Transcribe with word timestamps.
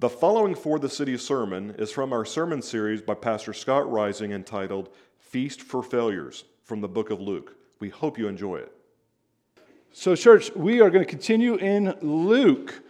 The 0.00 0.08
following 0.08 0.54
For 0.54 0.78
the 0.78 0.88
City 0.88 1.18
sermon 1.18 1.74
is 1.76 1.90
from 1.90 2.12
our 2.12 2.24
sermon 2.24 2.62
series 2.62 3.02
by 3.02 3.14
Pastor 3.14 3.52
Scott 3.52 3.90
Rising 3.90 4.30
entitled 4.30 4.90
Feast 5.18 5.60
for 5.60 5.82
Failures 5.82 6.44
from 6.62 6.80
the 6.80 6.86
book 6.86 7.10
of 7.10 7.20
Luke. 7.20 7.56
We 7.80 7.88
hope 7.88 8.16
you 8.16 8.28
enjoy 8.28 8.58
it. 8.58 8.72
So, 9.90 10.14
church, 10.14 10.54
we 10.54 10.80
are 10.80 10.88
going 10.88 11.04
to 11.04 11.10
continue 11.10 11.56
in 11.56 11.96
Luke. 12.00 12.80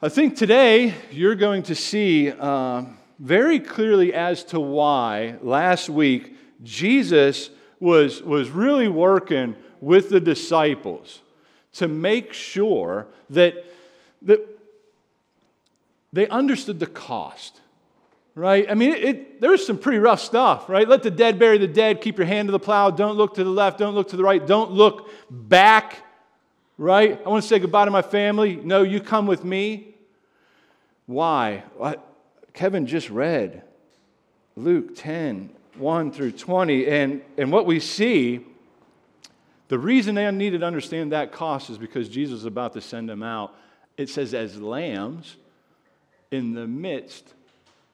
I 0.00 0.08
think 0.08 0.36
today 0.36 0.94
you're 1.10 1.34
going 1.34 1.64
to 1.64 1.74
see 1.74 2.30
uh, 2.30 2.84
very 3.18 3.58
clearly 3.58 4.14
as 4.14 4.44
to 4.44 4.60
why 4.60 5.34
last 5.42 5.88
week 5.88 6.36
Jesus 6.62 7.50
was, 7.80 8.22
was 8.22 8.50
really 8.50 8.86
working 8.86 9.56
with 9.80 10.10
the 10.10 10.20
disciples 10.20 11.22
to 11.72 11.88
make 11.88 12.32
sure 12.32 13.08
that, 13.30 13.64
that 14.22 14.53
they 16.14 16.28
understood 16.28 16.78
the 16.78 16.86
cost, 16.86 17.60
right? 18.36 18.70
I 18.70 18.74
mean, 18.74 18.92
it, 18.92 19.04
it, 19.04 19.40
there's 19.40 19.66
some 19.66 19.76
pretty 19.76 19.98
rough 19.98 20.20
stuff, 20.20 20.68
right? 20.68 20.88
Let 20.88 21.02
the 21.02 21.10
dead 21.10 21.40
bury 21.40 21.58
the 21.58 21.66
dead, 21.66 22.00
keep 22.00 22.18
your 22.18 22.26
hand 22.26 22.46
to 22.46 22.52
the 22.52 22.60
plow, 22.60 22.90
don't 22.90 23.16
look 23.16 23.34
to 23.34 23.42
the 23.42 23.50
left, 23.50 23.78
don't 23.78 23.96
look 23.96 24.10
to 24.10 24.16
the 24.16 24.22
right, 24.22 24.44
don't 24.46 24.70
look 24.70 25.10
back, 25.28 26.04
right? 26.78 27.20
I 27.26 27.28
want 27.28 27.42
to 27.42 27.48
say 27.48 27.58
goodbye 27.58 27.84
to 27.86 27.90
my 27.90 28.00
family. 28.00 28.54
No, 28.54 28.84
you 28.84 29.00
come 29.00 29.26
with 29.26 29.42
me. 29.42 29.96
Why? 31.06 31.64
What? 31.76 32.06
Kevin 32.52 32.86
just 32.86 33.10
read 33.10 33.64
Luke 34.54 34.94
10, 34.94 35.50
1 35.78 36.12
through 36.12 36.32
20, 36.32 36.86
and, 36.86 37.22
and 37.36 37.50
what 37.50 37.66
we 37.66 37.80
see 37.80 38.46
the 39.66 39.78
reason 39.80 40.14
they 40.14 40.30
needed 40.30 40.60
to 40.60 40.66
understand 40.66 41.10
that 41.10 41.32
cost 41.32 41.70
is 41.70 41.78
because 41.78 42.08
Jesus 42.08 42.40
is 42.40 42.44
about 42.44 42.74
to 42.74 42.80
send 42.80 43.08
them 43.08 43.24
out. 43.24 43.56
It 43.96 44.08
says, 44.08 44.32
as 44.32 44.60
lambs 44.60 45.36
in 46.34 46.52
the 46.52 46.66
midst 46.66 47.32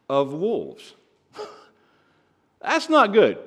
of 0.08 0.32
wolves. 0.32 0.94
That's 2.60 2.88
not 2.88 3.12
good, 3.12 3.38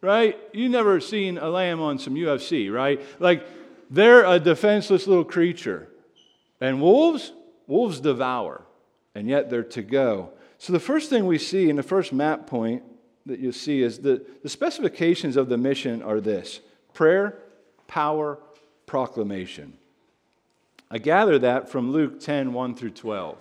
right? 0.00 0.38
You 0.52 0.68
never 0.68 1.00
seen 1.00 1.36
a 1.38 1.48
lamb 1.48 1.80
on 1.80 1.98
some 1.98 2.14
UFC, 2.14 2.72
right? 2.72 3.00
Like 3.18 3.46
they're 3.90 4.24
a 4.24 4.38
defenseless 4.38 5.06
little 5.06 5.24
creature. 5.24 5.88
And 6.60 6.80
wolves, 6.80 7.32
wolves 7.66 8.00
devour, 8.00 8.62
and 9.14 9.28
yet 9.28 9.50
they're 9.50 9.62
to 9.62 9.82
go. 9.82 10.30
So 10.58 10.72
the 10.72 10.80
first 10.80 11.08
thing 11.10 11.26
we 11.26 11.38
see 11.38 11.68
in 11.68 11.76
the 11.76 11.82
first 11.82 12.12
map 12.12 12.46
point 12.46 12.82
that 13.26 13.38
you 13.38 13.52
see 13.52 13.82
is 13.82 14.00
that 14.00 14.42
the 14.42 14.48
specifications 14.48 15.36
of 15.36 15.48
the 15.48 15.56
mission 15.56 16.02
are 16.02 16.20
this 16.20 16.60
prayer, 16.94 17.38
power, 17.86 18.38
proclamation. 18.86 19.74
I 20.90 20.98
gather 20.98 21.38
that 21.40 21.68
from 21.68 21.92
Luke 21.92 22.18
10 22.18 22.52
1 22.52 22.74
through 22.74 22.90
12. 22.90 23.36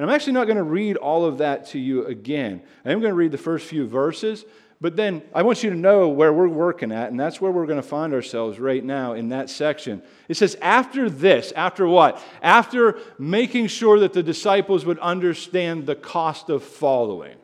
And 0.00 0.08
I'm 0.08 0.14
actually 0.14 0.32
not 0.32 0.46
going 0.46 0.56
to 0.56 0.62
read 0.62 0.96
all 0.96 1.26
of 1.26 1.36
that 1.38 1.66
to 1.72 1.78
you 1.78 2.06
again. 2.06 2.62
I 2.86 2.90
am 2.90 3.00
going 3.00 3.10
to 3.10 3.16
read 3.16 3.32
the 3.32 3.36
first 3.36 3.66
few 3.66 3.86
verses, 3.86 4.46
but 4.80 4.96
then 4.96 5.20
I 5.34 5.42
want 5.42 5.62
you 5.62 5.68
to 5.68 5.76
know 5.76 6.08
where 6.08 6.32
we're 6.32 6.48
working 6.48 6.90
at, 6.90 7.10
and 7.10 7.20
that's 7.20 7.38
where 7.38 7.52
we're 7.52 7.66
going 7.66 7.82
to 7.82 7.86
find 7.86 8.14
ourselves 8.14 8.58
right 8.58 8.82
now 8.82 9.12
in 9.12 9.28
that 9.28 9.50
section. 9.50 10.00
It 10.26 10.38
says, 10.38 10.56
After 10.62 11.10
this, 11.10 11.52
after 11.52 11.86
what? 11.86 12.18
After 12.40 12.98
making 13.18 13.66
sure 13.66 14.00
that 14.00 14.14
the 14.14 14.22
disciples 14.22 14.86
would 14.86 14.98
understand 15.00 15.84
the 15.84 15.96
cost 15.96 16.48
of 16.48 16.64
following, 16.64 17.36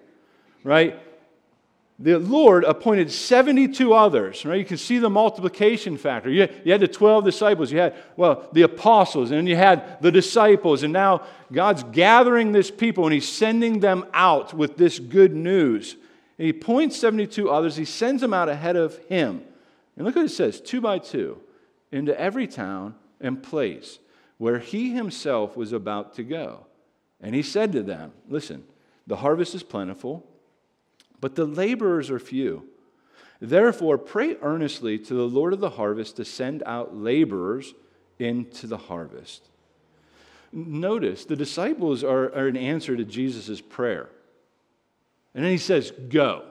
right? 0.65 0.99
The 1.99 2.19
Lord 2.19 2.65
appointed 2.65 3.11
72 3.11 3.95
others, 3.95 4.45
right? 4.45 4.59
You 4.59 4.67
can 4.67 4.77
see 4.77 4.99
the 4.99 5.09
multiplication 5.09 5.97
factor. 5.97 6.29
You, 6.29 6.47
you 6.63 6.73
had 6.73 6.83
the 6.83 6.89
12 6.89 7.25
disciples, 7.25 7.73
you 7.73 7.79
had, 7.79 7.95
well, 8.17 8.49
the 8.53 8.63
apostles, 8.63 9.31
and 9.31 9.49
you 9.49 9.57
had 9.57 10.03
the 10.03 10.13
disciples, 10.13 10.83
and 10.83 10.93
now 10.93 11.23
God's 11.51 11.85
gathering 11.85 12.53
this 12.53 12.71
people 12.71 13.05
and 13.05 13.15
He's 13.15 13.29
sending 13.29 13.81
them 13.81 14.05
out 14.13 14.53
with 14.53 14.77
this 14.77 14.99
good 14.99 15.35
news. 15.35 15.95
And 16.39 16.45
He 16.45 16.51
appoints 16.51 16.99
72 16.99 17.49
others, 17.49 17.77
He 17.77 17.87
sends 17.87 18.21
them 18.21 18.35
out 18.35 18.51
ahead 18.51 18.77
of 18.77 18.99
Him. 19.07 19.43
And 19.97 20.05
look 20.05 20.17
what 20.17 20.27
it 20.27 20.31
says 20.31 20.61
two 20.61 20.83
by 20.83 20.99
two, 20.99 21.41
into 21.91 22.19
every 22.21 22.47
town 22.47 22.95
and 23.23 23.43
place 23.43 23.99
where 24.37 24.59
He 24.59 24.93
Himself 24.93 25.57
was 25.57 25.73
about 25.73 26.15
to 26.17 26.23
go. 26.23 26.67
And 27.23 27.35
He 27.35 27.43
said 27.43 27.73
to 27.73 27.83
them, 27.83 28.13
Listen, 28.29 28.65
the 29.07 29.17
harvest 29.17 29.55
is 29.55 29.63
plentiful 29.63 30.27
but 31.21 31.35
the 31.35 31.45
laborers 31.45 32.11
are 32.11 32.19
few. 32.19 32.65
Therefore, 33.41 33.99
pray 33.99 34.37
earnestly 34.41 34.99
to 34.99 35.15
the 35.15 35.29
Lord 35.29 35.53
of 35.53 35.61
the 35.61 35.71
harvest 35.71 36.17
to 36.17 36.25
send 36.25 36.63
out 36.65 36.97
laborers 36.97 37.75
into 38.19 38.67
the 38.67 38.79
harvest. 38.79 39.49
Notice 40.53 41.25
the 41.25 41.37
disciples 41.37 42.03
are, 42.03 42.35
are 42.35 42.47
an 42.47 42.57
answer 42.57 42.97
to 42.97 43.05
Jesus' 43.05 43.61
prayer. 43.61 44.09
And 45.35 45.45
then 45.45 45.53
he 45.53 45.59
says, 45.59 45.93
Go 46.09 46.45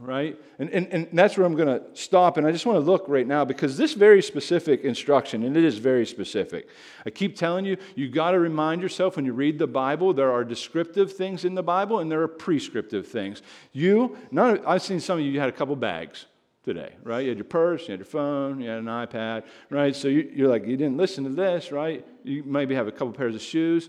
right? 0.00 0.38
And, 0.58 0.70
and, 0.70 0.86
and 0.88 1.08
that's 1.12 1.36
where 1.36 1.44
I'm 1.44 1.56
going 1.56 1.68
to 1.68 1.82
stop. 1.94 2.36
And 2.36 2.46
I 2.46 2.52
just 2.52 2.66
want 2.66 2.76
to 2.76 2.90
look 2.90 3.06
right 3.08 3.26
now 3.26 3.44
because 3.44 3.76
this 3.76 3.94
very 3.94 4.22
specific 4.22 4.82
instruction, 4.82 5.42
and 5.42 5.56
it 5.56 5.64
is 5.64 5.78
very 5.78 6.06
specific. 6.06 6.68
I 7.04 7.10
keep 7.10 7.36
telling 7.36 7.64
you, 7.64 7.76
you 7.96 8.08
got 8.08 8.32
to 8.32 8.38
remind 8.38 8.80
yourself 8.80 9.16
when 9.16 9.24
you 9.24 9.32
read 9.32 9.58
the 9.58 9.66
Bible, 9.66 10.12
there 10.12 10.32
are 10.32 10.44
descriptive 10.44 11.12
things 11.12 11.44
in 11.44 11.54
the 11.54 11.62
Bible 11.62 11.98
and 11.98 12.10
there 12.10 12.22
are 12.22 12.28
prescriptive 12.28 13.08
things. 13.08 13.42
You, 13.72 14.16
none 14.30 14.64
I've 14.66 14.82
seen 14.82 15.00
some 15.00 15.18
of 15.18 15.24
you, 15.24 15.32
you 15.32 15.40
had 15.40 15.48
a 15.48 15.52
couple 15.52 15.74
bags 15.74 16.26
today, 16.64 16.92
right? 17.02 17.20
You 17.20 17.30
had 17.30 17.38
your 17.38 17.44
purse, 17.44 17.88
you 17.88 17.92
had 17.92 18.00
your 18.00 18.06
phone, 18.06 18.60
you 18.60 18.68
had 18.68 18.78
an 18.78 18.86
iPad, 18.86 19.44
right? 19.70 19.96
So 19.96 20.06
you, 20.06 20.30
you're 20.34 20.48
like, 20.48 20.66
you 20.66 20.76
didn't 20.76 20.96
listen 20.96 21.24
to 21.24 21.30
this, 21.30 21.72
right? 21.72 22.06
You 22.22 22.44
maybe 22.44 22.74
have 22.74 22.86
a 22.86 22.92
couple 22.92 23.12
pairs 23.12 23.34
of 23.34 23.42
shoes. 23.42 23.88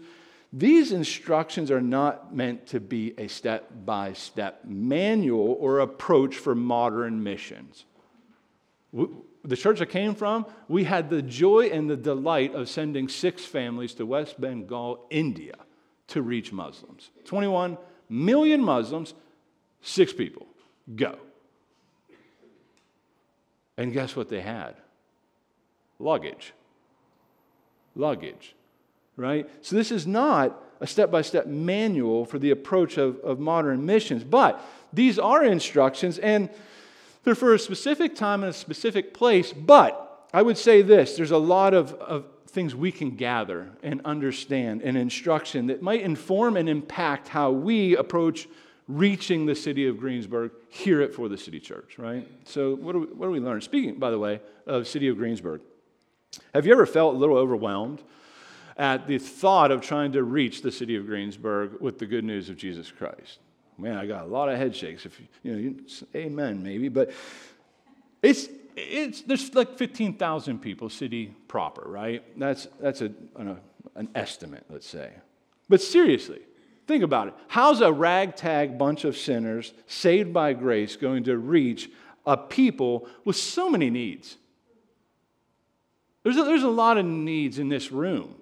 These 0.52 0.92
instructions 0.92 1.70
are 1.70 1.82
not 1.82 2.36
meant 2.36 2.68
to 2.68 2.80
be 2.80 3.14
a 3.18 3.28
step 3.28 3.70
by 3.86 4.14
step 4.14 4.62
manual 4.66 5.56
or 5.60 5.80
approach 5.80 6.36
for 6.36 6.56
modern 6.56 7.22
missions. 7.22 7.86
The 8.92 9.56
church 9.56 9.80
I 9.80 9.86
came 9.86 10.16
from, 10.16 10.48
we 10.68 10.86
had 10.86 11.12
the 11.12 11.22
joy 11.22 11.68
and 11.68 11.88
the 11.88 11.96
delight 11.96 12.56
of 12.56 12.68
sending 12.68 13.08
six 13.08 13.46
families 13.46 13.94
to 13.96 14.06
West 14.08 14.42
Bengal, 14.42 15.06
India, 15.12 15.54
to 16.08 16.24
reach 16.24 16.52
Muslims. 16.52 17.12
21 17.26 17.78
million 18.10 18.64
Muslims, 18.64 19.14
six 19.82 20.12
people. 20.12 20.48
Go. 20.96 21.20
And 23.78 23.94
guess 23.94 24.16
what 24.16 24.30
they 24.30 24.42
had? 24.42 24.76
Luggage. 26.00 26.54
Luggage 27.96 28.56
right? 29.20 29.50
So 29.62 29.76
this 29.76 29.92
is 29.92 30.08
not 30.08 30.64
a 30.80 30.88
step 30.88 31.12
by 31.12 31.22
step 31.22 31.46
manual 31.46 32.26
for 32.26 32.40
the 32.40 32.52
approach 32.52 32.98
of, 32.98 33.18
of 33.20 33.40
modern 33.40 33.86
missions, 33.86 34.24
but 34.24 34.66
these 34.94 35.20
are 35.20 35.44
instructions 35.44 36.18
and 36.18 36.50
they're 37.24 37.36
for 37.36 37.54
a 37.54 37.60
specific 37.60 38.16
time 38.16 38.44
and 38.44 38.52
a 38.52 38.54
specific 38.54 39.14
place. 39.14 39.52
But 39.52 40.28
I 40.34 40.42
would 40.42 40.58
say 40.58 40.82
this 40.82 41.18
there's 41.18 41.32
a 41.32 41.38
lot 41.38 41.74
of, 41.74 41.94
of 41.96 42.26
things 42.48 42.74
we 42.74 42.92
can 42.92 43.12
gather 43.12 43.70
and 43.84 44.02
understand 44.06 44.82
and 44.82 44.98
instruction 44.98 45.68
that 45.68 45.82
might 45.82 46.02
inform 46.02 46.56
and 46.58 46.70
impact 46.70 47.28
how 47.28 47.52
we 47.52 47.96
approach 47.98 48.48
reaching 48.88 49.46
the 49.46 49.54
city 49.54 49.86
of 49.86 50.00
Greensburg 50.00 50.52
here 50.70 51.02
at 51.02 51.14
For 51.14 51.30
the 51.30 51.38
City 51.38 51.60
Church, 51.60 52.00
right? 52.00 52.28
So, 52.46 52.76
what 52.76 52.94
do 52.94 53.00
we, 53.02 53.06
what 53.08 53.28
do 53.28 53.32
we 53.32 53.40
learn? 53.40 53.62
Speaking, 53.62 54.00
by 54.00 54.10
the 54.10 54.18
way, 54.18 54.42
of 54.66 54.88
City 54.88 55.10
of 55.10 55.18
Greensburg, 55.18 55.62
have 56.56 56.66
you 56.66 56.72
ever 56.72 56.88
felt 56.88 57.14
a 57.14 57.18
little 57.18 57.38
overwhelmed 57.38 58.02
at 58.80 59.08
the 59.08 59.18
thought 59.18 59.72
of 59.72 59.82
trying 59.82 60.14
to 60.14 60.24
reach 60.24 60.62
the 60.62 60.72
city 60.72 60.96
of 60.96 61.06
Greensburg 61.06 61.82
with 61.82 62.00
the 62.00 62.06
good 62.06 62.24
news 62.24 62.50
of 62.50 62.56
Jesus 62.56 62.90
Christ. 62.90 63.40
Man, 63.78 63.98
I 63.98 64.08
got 64.08 64.24
a 64.24 64.28
lot 64.28 64.48
of 64.48 64.58
head 64.58 64.74
shakes. 64.74 65.06
If 65.06 65.20
you, 65.20 65.28
you 65.44 65.70
know, 65.72 66.08
amen, 66.16 66.64
maybe, 66.64 66.88
but 66.88 67.12
it's 68.22 68.48
it's 68.76 69.22
there's 69.22 69.54
like 69.54 69.78
15,000 69.78 70.60
people, 70.60 70.90
city 70.90 71.36
proper, 71.50 71.90
right? 71.90 72.24
That's 72.40 72.68
that's 72.80 73.02
a, 73.02 73.12
an, 73.36 73.58
an 73.96 74.10
estimate, 74.16 74.64
let's 74.70 74.88
say. 74.88 75.12
But 75.68 75.82
seriously, 75.82 76.42
think 76.88 77.04
about 77.04 77.28
it. 77.28 77.34
How's 77.50 77.82
a 77.82 77.92
ragtag 77.92 78.78
bunch 78.78 79.04
of 79.04 79.18
sinners 79.18 79.74
saved 79.88 80.34
by 80.34 80.54
grace 80.54 80.96
going 80.96 81.26
to 81.26 81.38
reach 81.38 81.90
a 82.26 82.38
people 82.38 83.08
with 83.26 83.36
so 83.36 83.70
many 83.70 83.90
needs? 83.90 84.38
There's 86.24 86.38
a, 86.38 86.44
there's 86.44 86.64
a 86.64 86.70
lot 86.70 86.98
of 86.98 87.06
needs 87.06 87.60
in 87.60 87.68
this 87.68 87.92
room. 87.92 88.36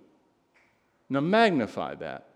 Now, 1.09 1.21
magnify 1.21 1.95
that. 1.95 2.27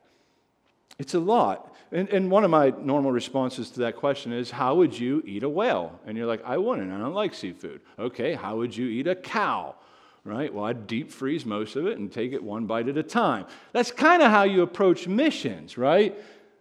It's 0.97 1.13
a 1.13 1.19
lot. 1.19 1.75
And, 1.91 2.07
and 2.09 2.31
one 2.31 2.43
of 2.43 2.51
my 2.51 2.71
normal 2.79 3.11
responses 3.11 3.69
to 3.71 3.81
that 3.81 3.95
question 3.95 4.31
is, 4.31 4.51
How 4.51 4.75
would 4.75 4.97
you 4.97 5.21
eat 5.25 5.43
a 5.43 5.49
whale? 5.49 5.99
And 6.05 6.17
you're 6.17 6.27
like, 6.27 6.43
I 6.45 6.57
wouldn't. 6.57 6.91
I 6.91 6.97
don't 6.97 7.13
like 7.13 7.33
seafood. 7.33 7.81
Okay, 7.99 8.33
how 8.33 8.57
would 8.57 8.75
you 8.75 8.87
eat 8.87 9.07
a 9.07 9.15
cow? 9.15 9.75
Right? 10.23 10.53
Well, 10.53 10.65
I'd 10.65 10.85
deep 10.85 11.11
freeze 11.11 11.45
most 11.45 11.75
of 11.75 11.87
it 11.87 11.97
and 11.97 12.11
take 12.11 12.31
it 12.31 12.43
one 12.43 12.67
bite 12.67 12.87
at 12.87 12.97
a 12.97 13.03
time. 13.03 13.47
That's 13.73 13.91
kind 13.91 14.21
of 14.21 14.29
how 14.29 14.43
you 14.43 14.61
approach 14.61 15.07
missions, 15.07 15.77
right? 15.77 16.15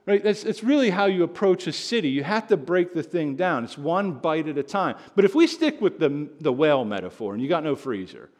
Right? 0.07 0.25
That's, 0.25 0.45
it's 0.45 0.65
really 0.65 0.89
how 0.89 1.05
you 1.05 1.25
approach 1.25 1.67
a 1.67 1.73
city. 1.73 2.09
You 2.09 2.25
have 2.25 2.49
to 2.49 2.57
break 2.57 2.95
the 2.95 3.03
thing 3.03 3.37
down. 3.37 3.65
It's 3.65 3.77
one 3.77 4.13
bite 4.13 4.49
at 4.49 4.57
a 4.57 4.63
time. 4.63 4.97
But 5.15 5.27
if 5.27 5.35
we 5.35 5.47
stick 5.47 5.83
with 5.83 5.99
the, 5.99 6.31
the 6.41 6.53
whale 6.53 6.87
metaphor 6.87 7.35
and 7.35 7.43
you 7.43 7.49
got 7.51 7.63
no 7.63 7.77
freezer, 7.77 8.31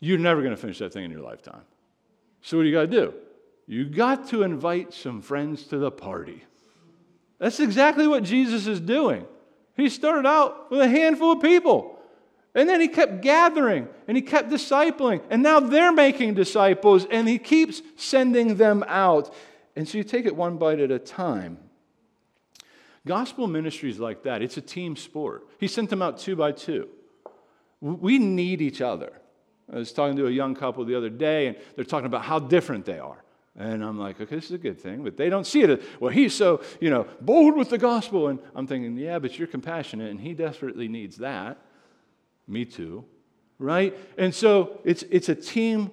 you're 0.00 0.18
never 0.18 0.42
going 0.42 0.54
to 0.54 0.60
finish 0.60 0.78
that 0.80 0.92
thing 0.92 1.04
in 1.04 1.10
your 1.10 1.22
lifetime. 1.22 1.62
So 2.46 2.56
what 2.56 2.62
do 2.62 2.68
you 2.68 2.74
got 2.76 2.82
to 2.82 2.86
do? 2.86 3.14
you 3.66 3.84
got 3.84 4.28
to 4.28 4.44
invite 4.44 4.94
some 4.94 5.20
friends 5.20 5.64
to 5.64 5.78
the 5.78 5.90
party. 5.90 6.44
That's 7.40 7.58
exactly 7.58 8.06
what 8.06 8.22
Jesus 8.22 8.68
is 8.68 8.78
doing. 8.78 9.26
He 9.76 9.88
started 9.88 10.28
out 10.28 10.70
with 10.70 10.80
a 10.80 10.88
handful 10.88 11.32
of 11.32 11.42
people. 11.42 11.98
And 12.54 12.68
then 12.68 12.80
he 12.80 12.86
kept 12.86 13.20
gathering 13.20 13.88
and 14.06 14.16
he 14.16 14.22
kept 14.22 14.48
discipling. 14.48 15.22
And 15.28 15.42
now 15.42 15.58
they're 15.58 15.90
making 15.90 16.34
disciples 16.34 17.04
and 17.10 17.28
he 17.28 17.38
keeps 17.38 17.82
sending 17.96 18.54
them 18.54 18.84
out. 18.86 19.34
And 19.74 19.88
so 19.88 19.98
you 19.98 20.04
take 20.04 20.24
it 20.24 20.36
one 20.36 20.56
bite 20.56 20.78
at 20.78 20.92
a 20.92 21.00
time. 21.00 21.58
Gospel 23.04 23.48
ministry 23.48 23.90
is 23.90 23.98
like 23.98 24.22
that. 24.22 24.40
It's 24.40 24.56
a 24.56 24.62
team 24.62 24.94
sport. 24.94 25.48
He 25.58 25.66
sent 25.66 25.90
them 25.90 26.00
out 26.00 26.18
two 26.18 26.36
by 26.36 26.52
two. 26.52 26.88
We 27.80 28.20
need 28.20 28.62
each 28.62 28.80
other. 28.80 29.12
I 29.72 29.76
was 29.76 29.92
talking 29.92 30.16
to 30.16 30.26
a 30.26 30.30
young 30.30 30.54
couple 30.54 30.84
the 30.84 30.94
other 30.94 31.10
day, 31.10 31.48
and 31.48 31.56
they're 31.74 31.84
talking 31.84 32.06
about 32.06 32.22
how 32.22 32.38
different 32.38 32.84
they 32.84 32.98
are. 32.98 33.22
And 33.58 33.82
I'm 33.82 33.98
like, 33.98 34.20
okay, 34.20 34.34
this 34.34 34.44
is 34.46 34.52
a 34.52 34.58
good 34.58 34.78
thing, 34.78 35.02
but 35.02 35.16
they 35.16 35.30
don't 35.30 35.46
see 35.46 35.62
it. 35.62 35.82
Well, 35.98 36.12
he's 36.12 36.34
so, 36.34 36.62
you 36.80 36.90
know, 36.90 37.06
bold 37.20 37.56
with 37.56 37.70
the 37.70 37.78
gospel. 37.78 38.28
And 38.28 38.38
I'm 38.54 38.66
thinking, 38.66 38.96
yeah, 38.98 39.18
but 39.18 39.38
you're 39.38 39.48
compassionate, 39.48 40.10
and 40.10 40.20
he 40.20 40.34
desperately 40.34 40.88
needs 40.88 41.16
that. 41.16 41.58
Me 42.46 42.64
too, 42.64 43.04
right? 43.58 43.96
And 44.18 44.34
so 44.34 44.80
it's, 44.84 45.02
it's 45.04 45.28
a 45.28 45.34
team, 45.34 45.90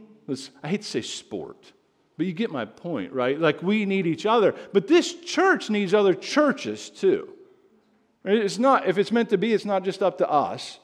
I 0.62 0.68
hate 0.68 0.82
to 0.82 0.88
say 0.88 1.02
sport, 1.02 1.72
but 2.16 2.28
you 2.28 2.34
get 2.34 2.52
my 2.52 2.66
point, 2.66 3.12
right? 3.12 3.40
Like 3.40 3.64
we 3.64 3.86
need 3.86 4.06
each 4.06 4.28
other, 4.28 4.54
but 4.72 4.88
this 4.88 5.16
church 5.22 5.72
needs 5.72 5.94
other 5.96 6.14
churches 6.14 6.92
too. 6.92 7.34
It's 8.24 8.60
not, 8.60 8.88
if 8.88 8.98
it's 8.98 9.12
meant 9.12 9.30
to 9.32 9.38
be, 9.38 9.52
it's 9.52 9.66
not 9.66 9.84
just 9.84 10.04
up 10.04 10.20
to 10.20 10.30
us, 10.30 10.80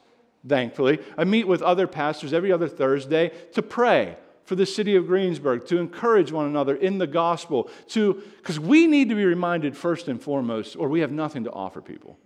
thankfully. 0.48 1.00
I 1.18 1.24
meet 1.24 1.48
with 1.48 1.62
other 1.62 1.88
pastors 1.88 2.34
every 2.34 2.52
other 2.52 2.68
Thursday 2.68 3.32
to 3.54 3.62
pray 3.62 4.18
for 4.50 4.56
the 4.56 4.66
city 4.66 4.96
of 4.96 5.06
Greensburg, 5.06 5.68
to 5.68 5.78
encourage 5.78 6.32
one 6.32 6.48
another 6.48 6.76
in 6.76 6.98
the 6.98 7.06
gospel, 7.06 7.70
to 7.90 8.16
because 8.38 8.60
we 8.60 8.88
need 8.88 9.10
to 9.10 9.16
be 9.16 9.24
reminded 9.24 9.78
first 9.78 10.08
and 10.08 10.20
foremost, 10.20 10.76
or 10.76 10.90
we 10.90 11.02
have 11.02 11.12
nothing 11.12 11.44
to 11.44 11.52
offer 11.52 11.82
people. 11.82 12.18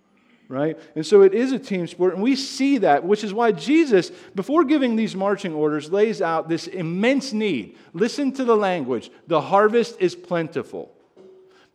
Right? 0.47 0.79
And 0.95 1.05
so 1.05 1.21
it 1.21 1.33
is 1.33 1.51
a 1.51 1.59
team 1.59 1.85
sport, 1.87 2.13
and 2.13 2.21
we 2.21 2.35
see 2.35 2.77
that, 2.79 3.03
which 3.03 3.23
is 3.23 3.33
why 3.33 3.51
Jesus, 3.51 4.11
before 4.35 4.63
giving 4.63 4.95
these 4.95 5.15
marching 5.15 5.53
orders, 5.53 5.91
lays 5.91 6.21
out 6.21 6.47
this 6.47 6.67
immense 6.67 7.33
need. 7.33 7.77
Listen 7.93 8.31
to 8.33 8.45
the 8.45 8.55
language 8.55 9.11
the 9.27 9.41
harvest 9.41 9.97
is 9.99 10.15
plentiful, 10.15 10.93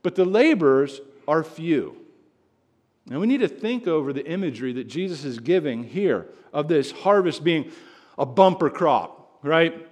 but 0.02 0.14
the 0.14 0.25
laborers 0.25 1.00
are 1.26 1.43
few. 1.44 1.96
And 3.10 3.20
we 3.20 3.26
need 3.26 3.40
to 3.40 3.49
think 3.49 3.87
over 3.87 4.12
the 4.12 4.26
imagery 4.26 4.72
that 4.75 4.84
Jesus 4.84 5.25
is 5.25 5.38
giving 5.38 5.84
here 5.84 6.26
of 6.52 6.69
this 6.69 6.90
harvest 6.90 7.43
being 7.43 7.70
a 8.19 8.26
bumper 8.26 8.69
crop, 8.69 9.38
right? 9.43 9.87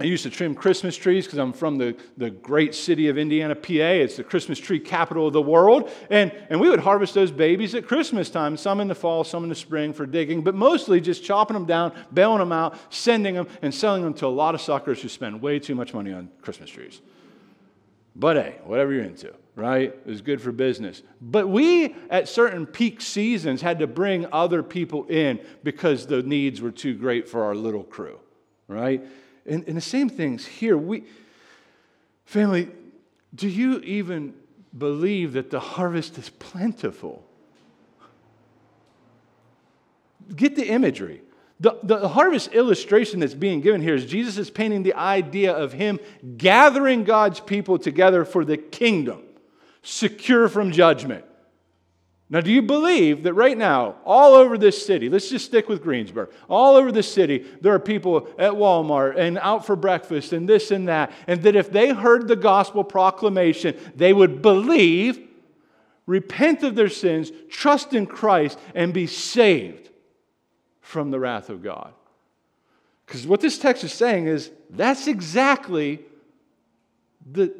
I 0.00 0.04
used 0.04 0.22
to 0.22 0.30
trim 0.30 0.54
Christmas 0.54 0.96
trees 0.96 1.26
because 1.26 1.38
I'm 1.38 1.52
from 1.52 1.76
the, 1.76 1.94
the 2.16 2.30
great 2.30 2.74
city 2.74 3.08
of 3.08 3.18
Indiana, 3.18 3.54
PA. 3.54 3.68
It's 3.68 4.16
the 4.16 4.24
Christmas 4.24 4.58
tree 4.58 4.80
capital 4.80 5.26
of 5.26 5.34
the 5.34 5.42
world. 5.42 5.90
And, 6.08 6.32
and 6.48 6.58
we 6.58 6.70
would 6.70 6.80
harvest 6.80 7.12
those 7.12 7.30
babies 7.30 7.74
at 7.74 7.86
Christmas 7.86 8.30
time, 8.30 8.56
some 8.56 8.80
in 8.80 8.88
the 8.88 8.94
fall, 8.94 9.24
some 9.24 9.42
in 9.42 9.50
the 9.50 9.54
spring 9.54 9.92
for 9.92 10.06
digging, 10.06 10.42
but 10.42 10.54
mostly 10.54 11.02
just 11.02 11.22
chopping 11.22 11.54
them 11.54 11.66
down, 11.66 11.92
baling 12.14 12.38
them 12.38 12.50
out, 12.50 12.78
sending 12.88 13.34
them, 13.34 13.46
and 13.60 13.74
selling 13.74 14.02
them 14.02 14.14
to 14.14 14.26
a 14.26 14.28
lot 14.28 14.54
of 14.54 14.62
suckers 14.62 15.02
who 15.02 15.08
spend 15.08 15.42
way 15.42 15.58
too 15.58 15.74
much 15.74 15.92
money 15.92 16.12
on 16.12 16.30
Christmas 16.40 16.70
trees. 16.70 17.02
But 18.16 18.36
hey, 18.36 18.58
whatever 18.64 18.94
you're 18.94 19.04
into, 19.04 19.34
right? 19.60 19.94
It 19.94 20.06
was 20.06 20.22
good 20.22 20.40
for 20.40 20.52
business. 20.52 21.02
But 21.20 21.48
we, 21.48 21.94
at 22.08 22.30
certain 22.30 22.64
peak 22.64 23.02
seasons, 23.02 23.60
had 23.60 23.80
to 23.80 23.86
bring 23.86 24.26
other 24.32 24.62
people 24.62 25.04
in 25.04 25.38
because 25.62 26.06
the 26.06 26.22
needs 26.22 26.62
were 26.62 26.70
too 26.70 26.94
great 26.94 27.28
for 27.28 27.44
our 27.44 27.54
little 27.54 27.84
crew, 27.84 28.18
right? 28.68 29.04
And, 29.44 29.68
and 29.68 29.76
the 29.76 29.82
same 29.82 30.08
things 30.08 30.46
here. 30.46 30.78
We, 30.78 31.04
family, 32.24 32.68
do 33.34 33.48
you 33.48 33.80
even 33.80 34.32
believe 34.76 35.34
that 35.34 35.50
the 35.50 35.60
harvest 35.60 36.16
is 36.16 36.30
plentiful? 36.30 37.22
Get 40.34 40.56
the 40.56 40.68
imagery. 40.68 41.20
The, 41.58 41.78
the 41.82 42.08
harvest 42.08 42.54
illustration 42.54 43.20
that's 43.20 43.34
being 43.34 43.60
given 43.60 43.82
here 43.82 43.94
is 43.94 44.06
Jesus 44.06 44.38
is 44.38 44.48
painting 44.48 44.84
the 44.84 44.94
idea 44.94 45.52
of 45.52 45.74
him 45.74 46.00
gathering 46.38 47.04
God's 47.04 47.40
people 47.40 47.78
together 47.78 48.24
for 48.24 48.46
the 48.46 48.56
kingdom, 48.56 49.20
secure 49.82 50.48
from 50.48 50.72
judgment. 50.72 51.24
Now, 52.32 52.40
do 52.40 52.52
you 52.52 52.62
believe 52.62 53.24
that 53.24 53.34
right 53.34 53.58
now, 53.58 53.96
all 54.04 54.34
over 54.34 54.56
this 54.56 54.86
city, 54.86 55.08
let's 55.08 55.28
just 55.28 55.46
stick 55.46 55.68
with 55.68 55.82
Greensburg, 55.82 56.30
all 56.48 56.76
over 56.76 56.92
the 56.92 57.02
city, 57.02 57.44
there 57.60 57.74
are 57.74 57.80
people 57.80 58.28
at 58.38 58.52
Walmart 58.52 59.18
and 59.18 59.36
out 59.38 59.66
for 59.66 59.74
breakfast 59.74 60.32
and 60.32 60.48
this 60.48 60.70
and 60.70 60.86
that, 60.86 61.10
and 61.26 61.42
that 61.42 61.56
if 61.56 61.72
they 61.72 61.92
heard 61.92 62.28
the 62.28 62.36
gospel 62.36 62.84
proclamation, 62.84 63.76
they 63.96 64.12
would 64.12 64.42
believe, 64.42 65.26
repent 66.06 66.62
of 66.62 66.76
their 66.76 66.88
sins, 66.88 67.32
trust 67.48 67.94
in 67.94 68.06
Christ, 68.06 68.60
and 68.76 68.94
be 68.94 69.08
saved 69.08 69.90
from 70.80 71.10
the 71.10 71.18
wrath 71.18 71.50
of 71.50 71.64
God? 71.64 71.92
Because 73.06 73.26
what 73.26 73.40
this 73.40 73.58
text 73.58 73.82
is 73.82 73.92
saying 73.92 74.28
is 74.28 74.52
that's 74.70 75.08
exactly 75.08 75.98
the, 77.28 77.52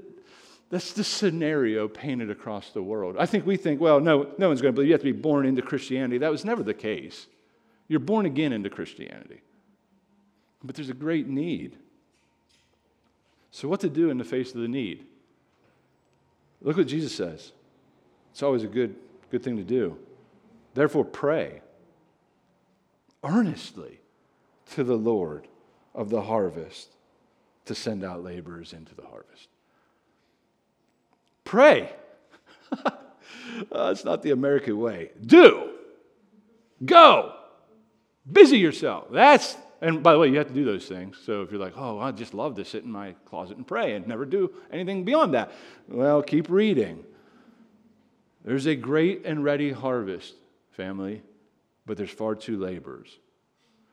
that's 0.70 0.93
the 0.93 1.02
scenario 1.02 1.88
painted 1.88 2.31
across 2.31 2.70
the 2.70 2.82
world. 2.82 3.17
I 3.19 3.26
think 3.26 3.44
we 3.44 3.56
think, 3.56 3.81
well, 3.81 3.99
no, 3.99 4.31
no 4.38 4.49
one's 4.49 4.62
going 4.62 4.72
to 4.72 4.76
believe 4.76 4.88
you 4.88 4.94
have 4.94 5.00
to 5.02 5.12
be 5.12 5.20
born 5.20 5.44
into 5.44 5.62
Christianity. 5.62 6.19
That 6.19 6.31
was 6.31 6.44
never 6.44 6.62
the 6.62 6.75
case. 6.75 7.26
You're 7.88 7.99
born 7.99 8.25
again 8.25 8.52
into 8.52 8.70
Christianity. 8.70 9.43
But 10.62 10.76
there's 10.76 10.88
a 10.88 10.94
great 10.94 11.26
need. 11.26 11.76
So, 13.50 13.67
what 13.67 13.81
to 13.81 13.88
do 13.88 14.11
in 14.11 14.19
the 14.19 14.25
face 14.25 14.55
of 14.55 14.61
the 14.61 14.69
need? 14.69 15.05
Look 16.62 16.76
what 16.76 16.87
Jesus 16.87 17.12
says. 17.12 17.50
It's 18.31 18.43
always 18.43 18.62
a 18.62 18.69
good, 18.69 18.94
good 19.31 19.43
thing 19.43 19.56
to 19.56 19.64
do. 19.64 19.96
Therefore, 20.75 21.05
pray 21.05 21.62
earnestly 23.25 24.00
to 24.75 24.84
the 24.84 24.96
Lord 24.96 25.49
of 25.96 26.11
the 26.11 26.23
harvest 26.23 26.90
to 27.64 27.75
send 27.75 28.05
out 28.05 28.23
laborers 28.23 28.73
into 28.73 28.94
the 28.94 29.02
harvest. 29.02 29.49
Pray. 31.50 31.91
That's 33.73 34.05
not 34.05 34.23
the 34.23 34.31
American 34.31 34.79
way. 34.79 35.11
Do. 35.26 35.70
Go. 36.85 37.32
Busy 38.31 38.56
yourself. 38.56 39.08
That's, 39.11 39.56
and 39.81 40.00
by 40.00 40.12
the 40.12 40.20
way, 40.20 40.29
you 40.29 40.38
have 40.38 40.47
to 40.47 40.55
do 40.55 40.64
those 40.64 40.87
things. 40.87 41.19
So 41.26 41.43
if 41.43 41.50
you're 41.50 41.58
like, 41.58 41.73
oh, 41.76 41.99
I 41.99 42.12
just 42.12 42.35
love 42.35 42.55
to 42.55 42.64
sit 42.64 42.85
in 42.85 42.93
my 42.93 43.17
closet 43.25 43.56
and 43.56 43.67
pray 43.67 43.97
and 43.97 44.06
never 44.06 44.25
do 44.25 44.52
anything 44.70 45.02
beyond 45.05 45.35
that, 45.35 45.50
well, 45.88 46.23
keep 46.23 46.49
reading. 46.49 47.02
There's 48.45 48.66
a 48.66 48.76
great 48.76 49.26
and 49.26 49.42
ready 49.42 49.73
harvest, 49.73 50.35
family, 50.71 51.21
but 51.85 51.97
there's 51.97 52.12
far 52.12 52.37
too 52.37 52.61
laborers. 52.61 53.19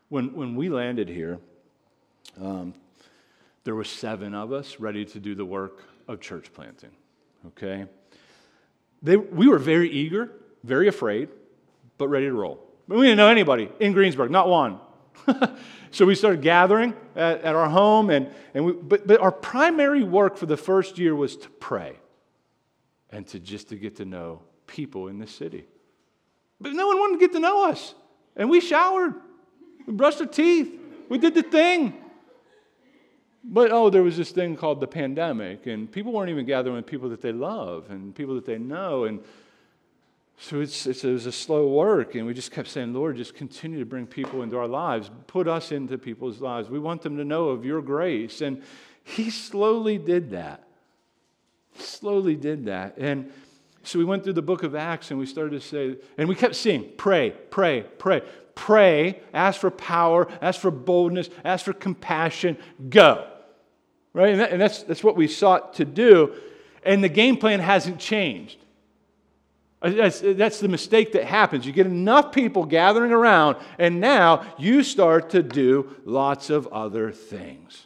When, 0.09 0.31
when 0.35 0.55
we 0.55 0.69
landed 0.69 1.09
here, 1.09 1.39
um, 2.39 2.75
there 3.63 3.73
were 3.73 3.83
seven 3.83 4.35
of 4.35 4.53
us 4.53 4.79
ready 4.79 5.05
to 5.05 5.19
do 5.19 5.33
the 5.33 5.43
work 5.43 5.85
of 6.07 6.21
church 6.21 6.53
planting 6.53 6.91
okay? 7.47 7.85
They, 9.01 9.17
we 9.17 9.47
were 9.47 9.59
very 9.59 9.89
eager, 9.89 10.31
very 10.63 10.87
afraid, 10.87 11.29
but 11.97 12.07
ready 12.07 12.25
to 12.25 12.33
roll. 12.33 12.63
But 12.87 12.97
we 12.97 13.05
didn't 13.05 13.17
know 13.17 13.29
anybody 13.29 13.69
in 13.79 13.93
Greensburg, 13.93 14.31
not 14.31 14.47
one. 14.47 14.79
so 15.91 16.05
we 16.05 16.15
started 16.15 16.41
gathering 16.41 16.93
at, 17.15 17.41
at 17.41 17.55
our 17.55 17.69
home, 17.69 18.09
and, 18.09 18.29
and 18.53 18.65
we, 18.65 18.73
but, 18.73 19.07
but 19.07 19.19
our 19.19 19.31
primary 19.31 20.03
work 20.03 20.37
for 20.37 20.45
the 20.45 20.57
first 20.57 20.97
year 20.97 21.15
was 21.15 21.35
to 21.37 21.49
pray 21.49 21.97
and 23.11 23.27
to 23.27 23.39
just 23.39 23.69
to 23.69 23.75
get 23.75 23.97
to 23.97 24.05
know 24.05 24.41
people 24.67 25.07
in 25.07 25.19
this 25.19 25.31
city. 25.31 25.65
But 26.59 26.73
no 26.73 26.87
one 26.87 26.97
wanted 26.97 27.19
to 27.19 27.19
get 27.19 27.33
to 27.33 27.39
know 27.39 27.69
us. 27.69 27.93
And 28.35 28.49
we 28.49 28.61
showered, 28.61 29.15
we 29.85 29.93
brushed 29.93 30.21
our 30.21 30.27
teeth, 30.27 30.71
we 31.09 31.17
did 31.17 31.33
the 31.33 31.43
thing. 31.43 31.93
But 33.49 33.71
oh, 33.71 33.89
there 33.89 34.03
was 34.03 34.17
this 34.17 34.31
thing 34.31 34.57
called 34.57 34.81
the 34.81 34.87
pandemic, 34.87 35.67
and 35.67 35.89
people 35.89 36.11
weren't 36.11 36.29
even 36.29 36.45
gathering 36.45 36.75
with 36.75 36.85
people 36.85 37.07
that 37.09 37.21
they 37.21 37.31
love 37.31 37.89
and 37.89 38.13
people 38.13 38.35
that 38.35 38.45
they 38.45 38.57
know. 38.57 39.05
And 39.05 39.21
so 40.37 40.59
it's, 40.59 40.85
it's, 40.85 41.05
it 41.05 41.13
was 41.13 41.25
a 41.25 41.31
slow 41.31 41.69
work, 41.69 42.15
and 42.15 42.27
we 42.27 42.33
just 42.33 42.51
kept 42.51 42.67
saying, 42.67 42.93
Lord, 42.93 43.15
just 43.15 43.35
continue 43.35 43.79
to 43.79 43.85
bring 43.85 44.05
people 44.05 44.43
into 44.43 44.57
our 44.57 44.67
lives, 44.67 45.09
put 45.27 45.47
us 45.47 45.71
into 45.71 45.97
people's 45.97 46.41
lives. 46.41 46.69
We 46.69 46.77
want 46.77 47.01
them 47.01 47.15
to 47.17 47.23
know 47.23 47.47
of 47.47 47.63
your 47.63 47.81
grace. 47.81 48.41
And 48.41 48.61
he 49.05 49.29
slowly 49.29 49.97
did 49.97 50.31
that. 50.31 50.67
Slowly 51.79 52.35
did 52.35 52.65
that. 52.65 52.97
And 52.97 53.31
so 53.83 53.97
we 53.97 54.03
went 54.03 54.25
through 54.25 54.33
the 54.33 54.41
book 54.41 54.63
of 54.63 54.75
Acts 54.75 55.09
and 55.09 55.19
we 55.19 55.25
started 55.25 55.61
to 55.61 55.65
say, 55.65 55.95
and 56.17 56.27
we 56.27 56.35
kept 56.35 56.55
seeing, 56.55 56.91
pray, 56.97 57.31
pray, 57.49 57.85
pray. 57.97 58.21
Pray, 58.55 59.21
ask 59.33 59.61
for 59.61 59.69
power, 59.69 60.27
ask 60.41 60.59
for 60.59 60.71
boldness, 60.71 61.29
ask 61.45 61.63
for 61.63 61.73
compassion, 61.73 62.57
go 62.89 63.27
right? 64.13 64.29
And, 64.29 64.39
that, 64.39 64.51
and 64.51 64.61
that's, 64.61 64.83
that's 64.83 65.03
what 65.03 65.15
we 65.15 65.27
sought 65.27 65.75
to 65.75 65.85
do. 65.85 66.33
And 66.83 67.03
the 67.03 67.09
game 67.09 67.37
plan 67.37 67.59
hasn't 67.59 67.99
changed. 67.99 68.57
Uh, 69.81 69.89
that's, 69.89 70.21
that's 70.23 70.59
the 70.59 70.67
mistake 70.67 71.11
that 71.11 71.25
happens. 71.25 71.65
You 71.65 71.71
get 71.71 71.85
enough 71.85 72.31
people 72.31 72.65
gathering 72.65 73.11
around, 73.11 73.57
and 73.77 73.99
now 73.99 74.45
you 74.57 74.83
start 74.83 75.29
to 75.31 75.43
do 75.43 75.95
lots 76.03 76.49
of 76.49 76.67
other 76.67 77.11
things, 77.11 77.85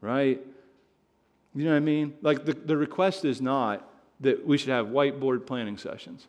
right? 0.00 0.40
You 1.54 1.64
know 1.64 1.70
what 1.70 1.76
I 1.76 1.80
mean? 1.80 2.14
Like 2.22 2.44
the, 2.44 2.54
the 2.54 2.76
request 2.76 3.24
is 3.24 3.40
not 3.40 3.88
that 4.20 4.46
we 4.46 4.58
should 4.58 4.70
have 4.70 4.88
whiteboard 4.88 5.46
planning 5.46 5.78
sessions. 5.78 6.26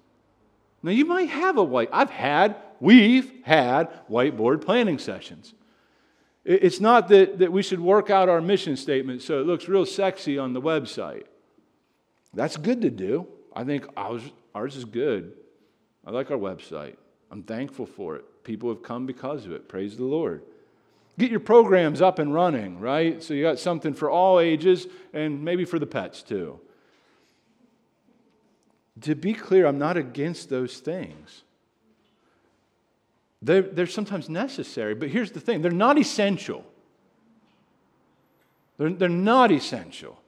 Now, 0.83 0.91
you 0.91 1.05
might 1.05 1.29
have 1.29 1.57
a 1.57 1.63
white, 1.63 1.89
I've 1.91 2.11
had, 2.11 2.55
we've 2.79 3.31
had 3.43 3.89
whiteboard 4.07 4.61
planning 4.61 4.99
sessions. 4.99 5.53
It's 6.47 6.79
not 6.79 7.09
that, 7.09 7.39
that 7.39 7.51
we 7.51 7.61
should 7.61 7.81
work 7.81 8.09
out 8.09 8.29
our 8.29 8.39
mission 8.39 8.77
statement 8.77 9.21
so 9.21 9.41
it 9.41 9.45
looks 9.45 9.67
real 9.67 9.85
sexy 9.85 10.37
on 10.37 10.53
the 10.53 10.61
website. 10.61 11.25
That's 12.33 12.55
good 12.55 12.81
to 12.83 12.89
do. 12.89 13.27
I 13.53 13.65
think 13.65 13.85
ours, 13.97 14.21
ours 14.55 14.77
is 14.77 14.85
good. 14.85 15.33
I 16.05 16.11
like 16.11 16.31
our 16.31 16.37
website. 16.37 16.95
I'm 17.31 17.43
thankful 17.43 17.85
for 17.85 18.15
it. 18.15 18.45
People 18.45 18.69
have 18.69 18.81
come 18.81 19.05
because 19.05 19.45
of 19.45 19.51
it. 19.51 19.67
Praise 19.67 19.97
the 19.97 20.05
Lord. 20.05 20.41
Get 21.19 21.31
your 21.31 21.41
programs 21.41 22.01
up 22.01 22.17
and 22.17 22.33
running, 22.33 22.79
right? 22.79 23.21
So 23.21 23.33
you 23.33 23.43
got 23.43 23.59
something 23.59 23.93
for 23.93 24.09
all 24.09 24.39
ages 24.39 24.87
and 25.13 25.43
maybe 25.43 25.65
for 25.65 25.79
the 25.79 25.85
pets 25.85 26.23
too. 26.23 26.61
To 29.01 29.15
be 29.15 29.33
clear, 29.33 29.65
I'm 29.65 29.79
not 29.79 29.97
against 29.97 30.47
those 30.47 30.79
things. 30.79 31.43
They're, 33.47 33.61
they're 33.61 33.87
sometimes 33.87 34.27
necessary, 34.27 34.93
but 34.93 35.07
here's 35.07 35.31
the 35.31 35.39
thing 35.39 35.61
they're 35.61 35.71
not 35.71 35.97
essential. 35.97 36.65
They're, 38.77 38.89
they're 38.89 39.07
not 39.07 39.53
essential. 39.53 40.21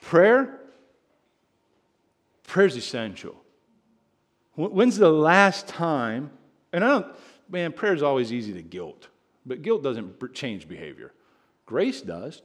Prayer, 0.00 0.58
prayer 2.48 2.66
is 2.66 2.76
essential. 2.76 3.36
When's 4.56 4.96
the 4.96 5.08
last 5.08 5.68
time, 5.68 6.32
and 6.72 6.82
I 6.82 6.88
don't, 6.88 7.06
man, 7.48 7.72
prayer 7.72 7.94
is 7.94 8.02
always 8.02 8.32
easy 8.32 8.52
to 8.54 8.62
guilt, 8.62 9.06
but 9.46 9.62
guilt 9.62 9.84
doesn't 9.84 10.34
change 10.34 10.66
behavior. 10.66 11.12
Grace 11.64 12.02
does. 12.02 12.42